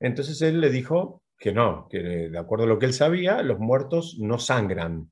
Entonces 0.00 0.42
él 0.42 0.60
le 0.60 0.70
dijo 0.70 1.22
que 1.38 1.52
no, 1.52 1.86
que 1.90 1.98
de 1.98 2.38
acuerdo 2.38 2.64
a 2.64 2.68
lo 2.68 2.78
que 2.78 2.86
él 2.86 2.92
sabía, 2.92 3.42
los 3.42 3.58
muertos 3.58 4.16
no 4.18 4.38
sangran. 4.38 5.10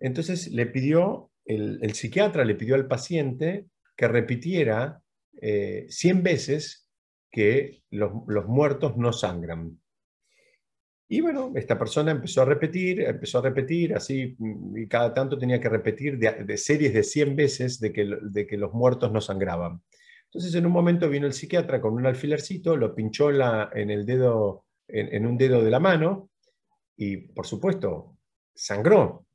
Entonces 0.00 0.50
le 0.50 0.66
pidió, 0.66 1.30
el, 1.44 1.94
psiquiatra 1.94 2.44
le 2.44 2.54
pidió 2.54 2.74
al 2.74 2.88
paciente 2.88 3.66
que 3.96 4.08
repitiera 4.08 5.00
100 5.40 5.40
eh, 5.40 6.20
veces 6.20 6.88
que 7.30 7.82
los, 7.90 8.12
muertos 8.46 8.96
no 8.96 9.12
sangran. 9.12 9.78
Y 11.08 11.20
bueno, 11.20 11.52
esta 11.54 11.78
persona 11.78 12.10
empezó 12.10 12.42
a 12.42 12.46
repetir, 12.46 13.02
empezó 13.02 13.38
a 13.38 13.42
repetir, 13.42 13.94
así, 13.94 14.34
mm, 14.38 14.78
y 14.78 14.88
cada 14.88 15.12
tanto 15.12 15.38
tenía 15.38 15.60
que 15.60 15.68
repetir 15.68 16.18
de, 16.18 16.56
series 16.56 16.94
de 16.94 17.02
100 17.02 17.36
veces 17.36 17.80
de 17.80 17.92
que, 17.92 18.08
de 18.22 18.46
que, 18.46 18.56
los 18.56 18.72
muertos 18.72 19.12
no 19.12 19.20
sangraban. 19.20 19.82
Entonces, 20.24 20.54
en 20.54 20.64
un 20.64 20.72
momento 20.72 21.10
vino 21.10 21.26
el 21.26 21.34
psiquiatra 21.34 21.80
con 21.80 21.94
un 21.94 22.06
alfilercito, 22.06 22.76
lo 22.76 22.94
pinchó 22.94 23.30
la, 23.30 23.70
en, 23.74 23.90
el 23.90 24.06
dedo, 24.06 24.64
en, 24.92 25.26
un 25.26 25.38
dedo 25.38 25.62
de 25.62 25.70
la 25.70 25.80
mano, 25.80 26.30
y 26.96 27.16
por 27.16 27.46
supuesto, 27.46 28.18
sangró. 28.54 29.26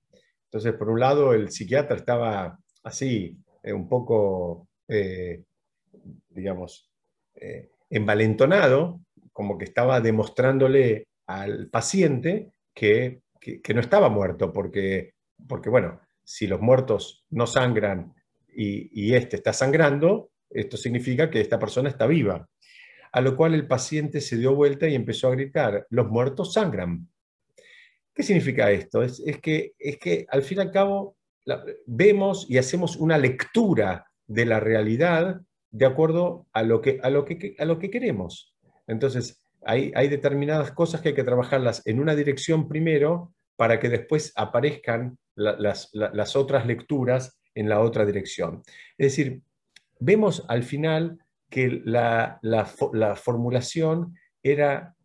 Entonces, 0.46 0.74
por 0.74 0.90
un 0.90 1.00
lado, 1.00 1.34
el 1.34 1.50
psiquiatra 1.50 1.98
estaba 1.98 2.60
así, 2.84 3.38
eh, 3.64 3.74
un 3.74 3.90
poco, 3.90 4.70
eh, 4.88 5.44
digamos, 6.30 6.90
eh, 7.36 7.72
envalentonado, 7.90 9.02
como 9.34 9.58
que 9.58 9.66
estaba 9.66 10.00
demostrándole 10.00 11.08
al 11.26 11.70
paciente 11.70 12.52
que, 12.74 13.22
no 13.74 13.80
estaba 13.80 14.10
muerto, 14.10 14.54
porque, 14.54 15.14
porque, 15.48 15.70
bueno, 15.70 16.02
si 16.24 16.48
los 16.48 16.62
muertos 16.62 17.26
no 17.30 17.48
sangran 17.48 18.14
y, 18.54 18.90
y 18.92 19.14
este 19.16 19.38
está 19.38 19.54
sangrando, 19.54 20.32
esto 20.50 20.78
significa 20.78 21.30
que 21.30 21.42
esta 21.42 21.60
persona 21.60 21.90
está 21.90 22.08
viva. 22.08 22.48
A 23.12 23.22
lo 23.22 23.36
cual 23.36 23.54
el 23.54 23.68
paciente 23.68 24.22
se 24.22 24.38
dio 24.38 24.56
vuelta 24.56 24.88
y 24.88 24.96
empezó 24.96 25.28
a 25.28 25.32
gritar, 25.32 25.86
los 25.90 26.10
muertos 26.10 26.54
sangran. 26.54 27.08
¿Qué 28.14 28.24
significa 28.24 28.72
esto? 28.72 29.04
Es, 29.04 29.22
que, 29.42 29.74
es 29.78 29.98
que 29.98 30.26
al 30.30 30.42
fin 30.42 30.58
y 30.58 30.62
al 30.62 30.72
cabo 30.72 31.18
vemos 31.86 32.46
y 32.50 32.58
hacemos 32.58 32.96
una 32.98 33.18
lectura 33.18 34.08
de 34.26 34.46
la 34.46 34.60
realidad 34.60 35.42
de 35.70 35.86
acuerdo 35.86 36.48
a 36.54 36.64
lo 36.64 36.82
que, 36.82 37.00
a 37.04 37.10
lo 37.10 37.26
que, 37.26 37.56
a 37.58 37.66
lo 37.66 37.80
que 37.80 37.90
queremos. 37.90 38.56
Entonces, 38.88 39.44
hay, 39.64 39.92
hay 39.96 40.08
determinadas 40.08 40.72
cosas 40.72 41.02
que 41.02 41.10
hay 41.10 41.16
que 41.16 41.24
trabajarlas 41.24 41.86
en 41.86 42.00
una 42.00 42.16
dirección 42.16 42.68
primero 42.68 43.34
para 43.56 43.80
que 43.80 43.90
después 43.90 44.32
aparezcan 44.36 45.18
las, 45.36 45.90
las, 45.94 46.36
otras 46.36 46.66
lecturas 46.66 47.40
en 47.54 47.70
la 47.70 47.82
otra 47.82 48.06
dirección. 48.06 48.64
Es 48.98 49.16
decir, 49.16 49.42
vemos 50.00 50.46
al 50.48 50.64
final 50.64 51.20
que 51.50 51.82
la, 51.86 52.40
la, 52.42 52.70
la 52.94 53.16
formulación 53.16 54.16
era 54.44 54.98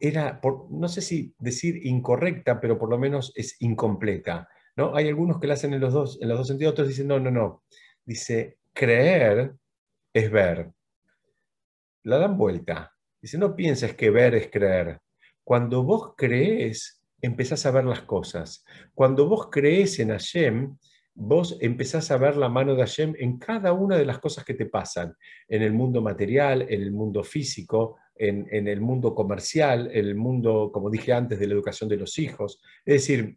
era, 0.00 0.40
no 0.70 0.88
sé 0.88 1.02
si 1.02 1.34
decir 1.38 1.86
incorrecta, 1.86 2.58
pero 2.58 2.78
por 2.78 2.88
lo 2.88 2.98
menos 2.98 3.32
es 3.36 3.60
incompleta. 3.60 4.48
¿no? 4.74 4.96
Hay 4.96 5.08
algunos 5.08 5.38
que 5.38 5.46
la 5.46 5.54
hacen 5.54 5.74
en 5.74 5.80
los, 5.80 5.92
dos, 5.92 6.18
en 6.22 6.28
los 6.28 6.38
dos 6.38 6.48
sentidos, 6.48 6.72
otros 6.72 6.88
dicen, 6.88 7.06
no, 7.06 7.20
no, 7.20 7.30
no. 7.30 7.64
Dice, 8.04 8.58
creer 8.72 9.54
es 10.14 10.30
ver. 10.30 10.70
La 12.04 12.18
dan 12.18 12.38
vuelta. 12.38 12.94
Dice, 13.20 13.36
no 13.36 13.54
pienses 13.54 13.94
que 13.94 14.08
ver 14.08 14.34
es 14.34 14.50
creer. 14.50 15.00
Cuando 15.44 15.82
vos 15.82 16.14
crees, 16.16 17.02
empezás 17.20 17.66
a 17.66 17.70
ver 17.70 17.84
las 17.84 18.02
cosas. 18.02 18.64
Cuando 18.94 19.28
vos 19.28 19.48
crees 19.50 19.98
en 19.98 20.08
Hashem, 20.08 20.78
vos 21.14 21.56
empezás 21.60 22.10
a 22.10 22.16
ver 22.16 22.36
la 22.36 22.48
mano 22.48 22.74
de 22.74 22.82
Hashem 22.82 23.14
en 23.18 23.38
cada 23.38 23.72
una 23.72 23.96
de 23.96 24.04
las 24.04 24.18
cosas 24.18 24.44
que 24.44 24.54
te 24.54 24.66
pasan, 24.66 25.14
en 25.48 25.62
el 25.62 25.72
mundo 25.72 26.00
material, 26.00 26.62
en 26.62 26.82
el 26.82 26.92
mundo 26.92 27.22
físico, 27.22 27.96
en, 28.14 28.68
el 28.68 28.80
mundo 28.80 29.14
comercial, 29.14 29.88
en 29.92 30.06
el 30.06 30.14
mundo, 30.14 30.70
como 30.72 30.90
dije 30.90 31.12
antes, 31.12 31.38
de 31.38 31.46
la 31.46 31.54
educación 31.54 31.88
de 31.88 31.96
los 31.96 32.18
hijos. 32.18 32.60
Es 32.84 32.94
decir, 32.94 33.36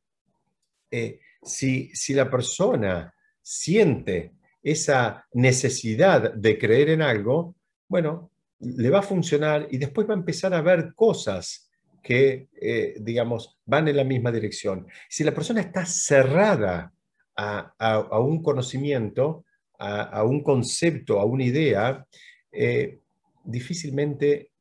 eh, 0.92 1.20
si, 1.42 1.90
si 1.94 2.14
la 2.14 2.30
persona 2.30 3.14
siente 3.42 4.34
esa 4.62 5.26
necesidad 5.34 6.34
de 6.34 6.58
creer 6.58 6.90
en 6.90 7.02
algo, 7.02 7.56
bueno, 7.88 8.32
le 8.60 8.90
va 8.90 9.00
a 9.00 9.04
funcionar 9.04 9.68
y 9.72 9.78
después 9.78 10.08
va 10.08 10.14
a 10.14 10.18
empezar 10.18 10.54
a 10.54 10.62
ver 10.62 10.94
cosas 10.96 11.70
que, 12.02 12.50
eh, 12.62 12.96
digamos, 13.00 13.58
van 13.66 13.88
en 13.88 13.98
la 13.98 14.04
misma 14.04 14.32
dirección. 14.32 14.88
Si 15.10 15.24
la 15.24 15.34
persona 15.34 15.62
está 15.62 15.86
cerrada 15.86 16.93
a, 17.36 18.20
un 18.20 18.42
conocimiento, 18.42 19.46
a, 19.78 20.24
un 20.24 20.44
concepto, 20.44 21.20
a 21.20 21.26
una 21.26 21.44
idea, 21.44 22.06
eh, 22.52 23.00
difícilmente 23.44 24.52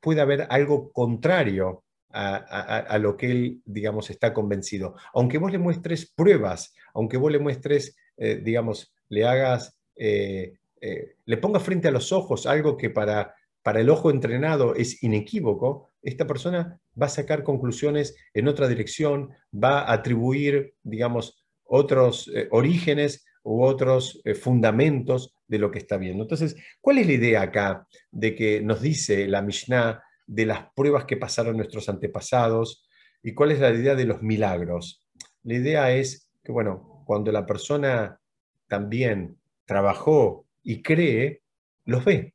puede 0.00 0.20
haber 0.20 0.46
algo 0.50 0.90
contrario 0.92 1.84
a, 2.10 2.96
lo 2.98 3.16
que 3.16 3.30
él, 3.30 3.62
digamos, 3.66 4.08
está 4.08 4.32
convencido. 4.32 4.94
Aunque 5.12 5.36
vos 5.36 5.52
le 5.52 5.58
muestres 5.58 6.10
pruebas, 6.10 6.74
aunque 6.94 7.18
vos 7.18 7.30
le 7.30 7.38
muestres, 7.38 7.94
eh, 8.16 8.40
digamos, 8.42 8.94
le 9.10 9.26
hagas, 9.26 9.78
eh, 9.96 10.54
le 10.80 11.36
pongas 11.36 11.62
frente 11.62 11.88
a 11.88 11.90
los 11.90 12.12
ojos 12.12 12.46
algo 12.46 12.78
que 12.78 12.88
para, 12.88 13.34
para 13.62 13.80
el 13.80 13.90
ojo 13.90 14.10
entrenado 14.10 14.74
es 14.74 15.02
inequívoco, 15.02 15.90
esta 16.06 16.26
persona 16.26 16.80
va 17.00 17.06
a 17.06 17.10
sacar 17.10 17.42
conclusiones 17.42 18.16
en 18.32 18.48
otra 18.48 18.68
dirección, 18.68 19.30
va 19.52 19.80
a 19.80 19.92
atribuir, 19.92 20.74
digamos, 20.82 21.44
otros 21.64 22.30
orígenes 22.50 23.26
u 23.42 23.64
otros 23.64 24.22
fundamentos 24.40 25.34
de 25.48 25.58
lo 25.58 25.70
que 25.70 25.78
está 25.78 25.96
viendo. 25.96 26.22
Entonces, 26.22 26.56
¿cuál 26.80 26.98
es 26.98 27.06
la 27.06 27.12
idea 27.12 27.42
acá 27.42 27.86
de 28.10 28.34
que 28.34 28.60
nos 28.60 28.80
dice 28.80 29.26
la 29.26 29.42
Mishnah 29.42 30.02
de 30.26 30.46
las 30.46 30.66
pruebas 30.74 31.06
que 31.06 31.16
pasaron 31.16 31.56
nuestros 31.56 31.88
antepasados 31.88 32.88
y 33.22 33.34
cuál 33.34 33.50
es 33.50 33.60
la 33.60 33.70
idea 33.70 33.96
de 33.96 34.04
los 34.04 34.22
milagros? 34.22 35.04
La 35.42 35.54
idea 35.54 35.92
es 35.92 36.28
que, 36.44 36.52
bueno, 36.52 37.02
cuando 37.04 37.32
la 37.32 37.46
persona 37.46 38.20
también 38.68 39.38
trabajó 39.64 40.46
y 40.62 40.82
cree, 40.82 41.42
los 41.84 42.04
ve. 42.04 42.34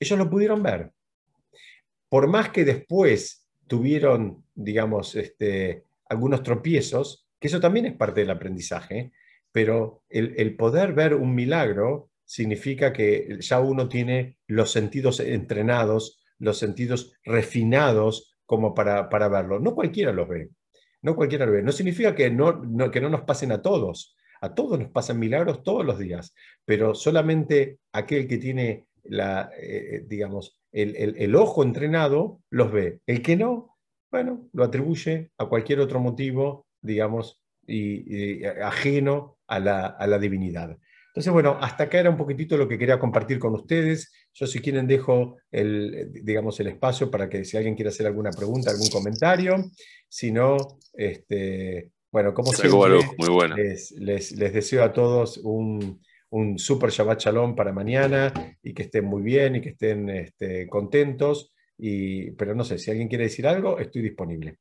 Ellos 0.00 0.18
lo 0.18 0.30
pudieron 0.30 0.62
ver. 0.62 0.93
Por 2.14 2.28
más 2.28 2.50
que 2.50 2.64
después 2.64 3.44
tuvieron, 3.66 4.44
digamos, 4.54 5.16
este, 5.16 5.82
algunos 6.08 6.44
tropiezos, 6.44 7.26
que 7.40 7.48
eso 7.48 7.58
también 7.58 7.86
es 7.86 7.94
parte 7.94 8.20
del 8.20 8.30
aprendizaje, 8.30 9.10
pero 9.50 10.04
el, 10.08 10.54
poder 10.54 10.92
ver 10.92 11.14
un 11.14 11.34
milagro 11.34 12.10
significa 12.24 12.92
que 12.92 13.38
ya 13.40 13.58
uno 13.58 13.88
tiene 13.88 14.38
los 14.46 14.70
sentidos 14.70 15.18
entrenados, 15.18 16.24
los 16.38 16.56
sentidos 16.56 17.14
refinados 17.24 18.36
como 18.46 18.74
para, 18.74 19.08
verlo. 19.28 19.58
No 19.58 19.74
cualquiera 19.74 20.12
lo 20.12 20.28
ve, 20.28 20.50
no 21.02 21.16
cualquiera 21.16 21.46
lo 21.46 21.50
ve. 21.50 21.64
No 21.64 21.72
significa 21.72 22.14
que 22.14 22.30
no, 22.30 22.92
que 22.92 23.00
no 23.00 23.08
nos 23.08 23.22
pasen 23.22 23.50
a 23.50 23.60
todos. 23.60 24.14
A 24.40 24.54
todos 24.54 24.78
nos 24.78 24.90
pasan 24.90 25.18
milagros 25.18 25.64
todos 25.64 25.84
los 25.84 25.98
días, 25.98 26.32
pero 26.64 26.94
solamente 26.94 27.80
aquel 27.90 28.28
que 28.28 28.38
tiene 28.38 28.86
la, 29.02 29.50
eh, 29.60 30.04
digamos, 30.06 30.60
el, 30.74 31.34
ojo 31.36 31.62
entrenado 31.62 32.40
los 32.50 32.72
ve. 32.72 33.00
El 33.06 33.22
que 33.22 33.36
no, 33.36 33.76
bueno, 34.10 34.48
lo 34.52 34.64
atribuye 34.64 35.30
a 35.38 35.46
cualquier 35.46 35.80
otro 35.80 36.00
motivo, 36.00 36.66
digamos, 36.82 37.40
y, 37.66 38.44
ajeno 38.44 39.38
a 39.46 39.60
la, 39.60 39.86
a 39.86 40.06
la 40.06 40.18
divinidad. 40.18 40.76
Entonces, 41.08 41.32
bueno, 41.32 41.56
hasta 41.60 41.84
acá 41.84 42.00
era 42.00 42.10
un 42.10 42.16
poquitito 42.16 42.56
lo 42.56 42.66
que 42.66 42.76
quería 42.76 42.98
compartir 42.98 43.38
con 43.38 43.54
ustedes. 43.54 44.12
Yo 44.32 44.48
si 44.48 44.58
quieren 44.58 44.88
dejo 44.88 45.36
el, 45.52 46.10
digamos, 46.12 46.58
el 46.58 46.66
espacio 46.66 47.08
para 47.08 47.28
que 47.28 47.44
si 47.44 47.56
alguien 47.56 47.76
quiere 47.76 47.90
hacer 47.90 48.08
alguna 48.08 48.30
pregunta, 48.30 48.72
algún 48.72 48.90
comentario. 48.90 49.70
Si 50.08 50.32
no, 50.32 50.56
este, 50.92 51.92
bueno, 52.10 52.34
como 52.34 52.52
siempre, 52.52 52.98
muy 53.16 53.28
bueno. 53.28 53.54
les, 53.56 54.36
deseo 54.36 54.82
a 54.82 54.92
todos 54.92 55.38
un, 55.38 56.00
un 56.34 56.58
super 56.58 56.90
Shabbat 56.90 57.20
Shalom 57.20 57.54
para 57.54 57.72
mañana 57.72 58.32
y 58.60 58.74
que 58.74 58.82
estén 58.82 59.04
muy 59.04 59.22
bien 59.22 59.56
y 59.56 59.60
que 59.60 59.68
estén 59.70 60.10
este, 60.10 60.66
contentos. 60.68 61.52
Y, 61.78 62.32
pero 62.32 62.56
no 62.56 62.64
sé, 62.64 62.78
si 62.78 62.90
alguien 62.90 63.08
quiere 63.08 63.24
decir 63.24 63.46
algo, 63.46 63.78
estoy 63.78 64.02
disponible. 64.02 64.58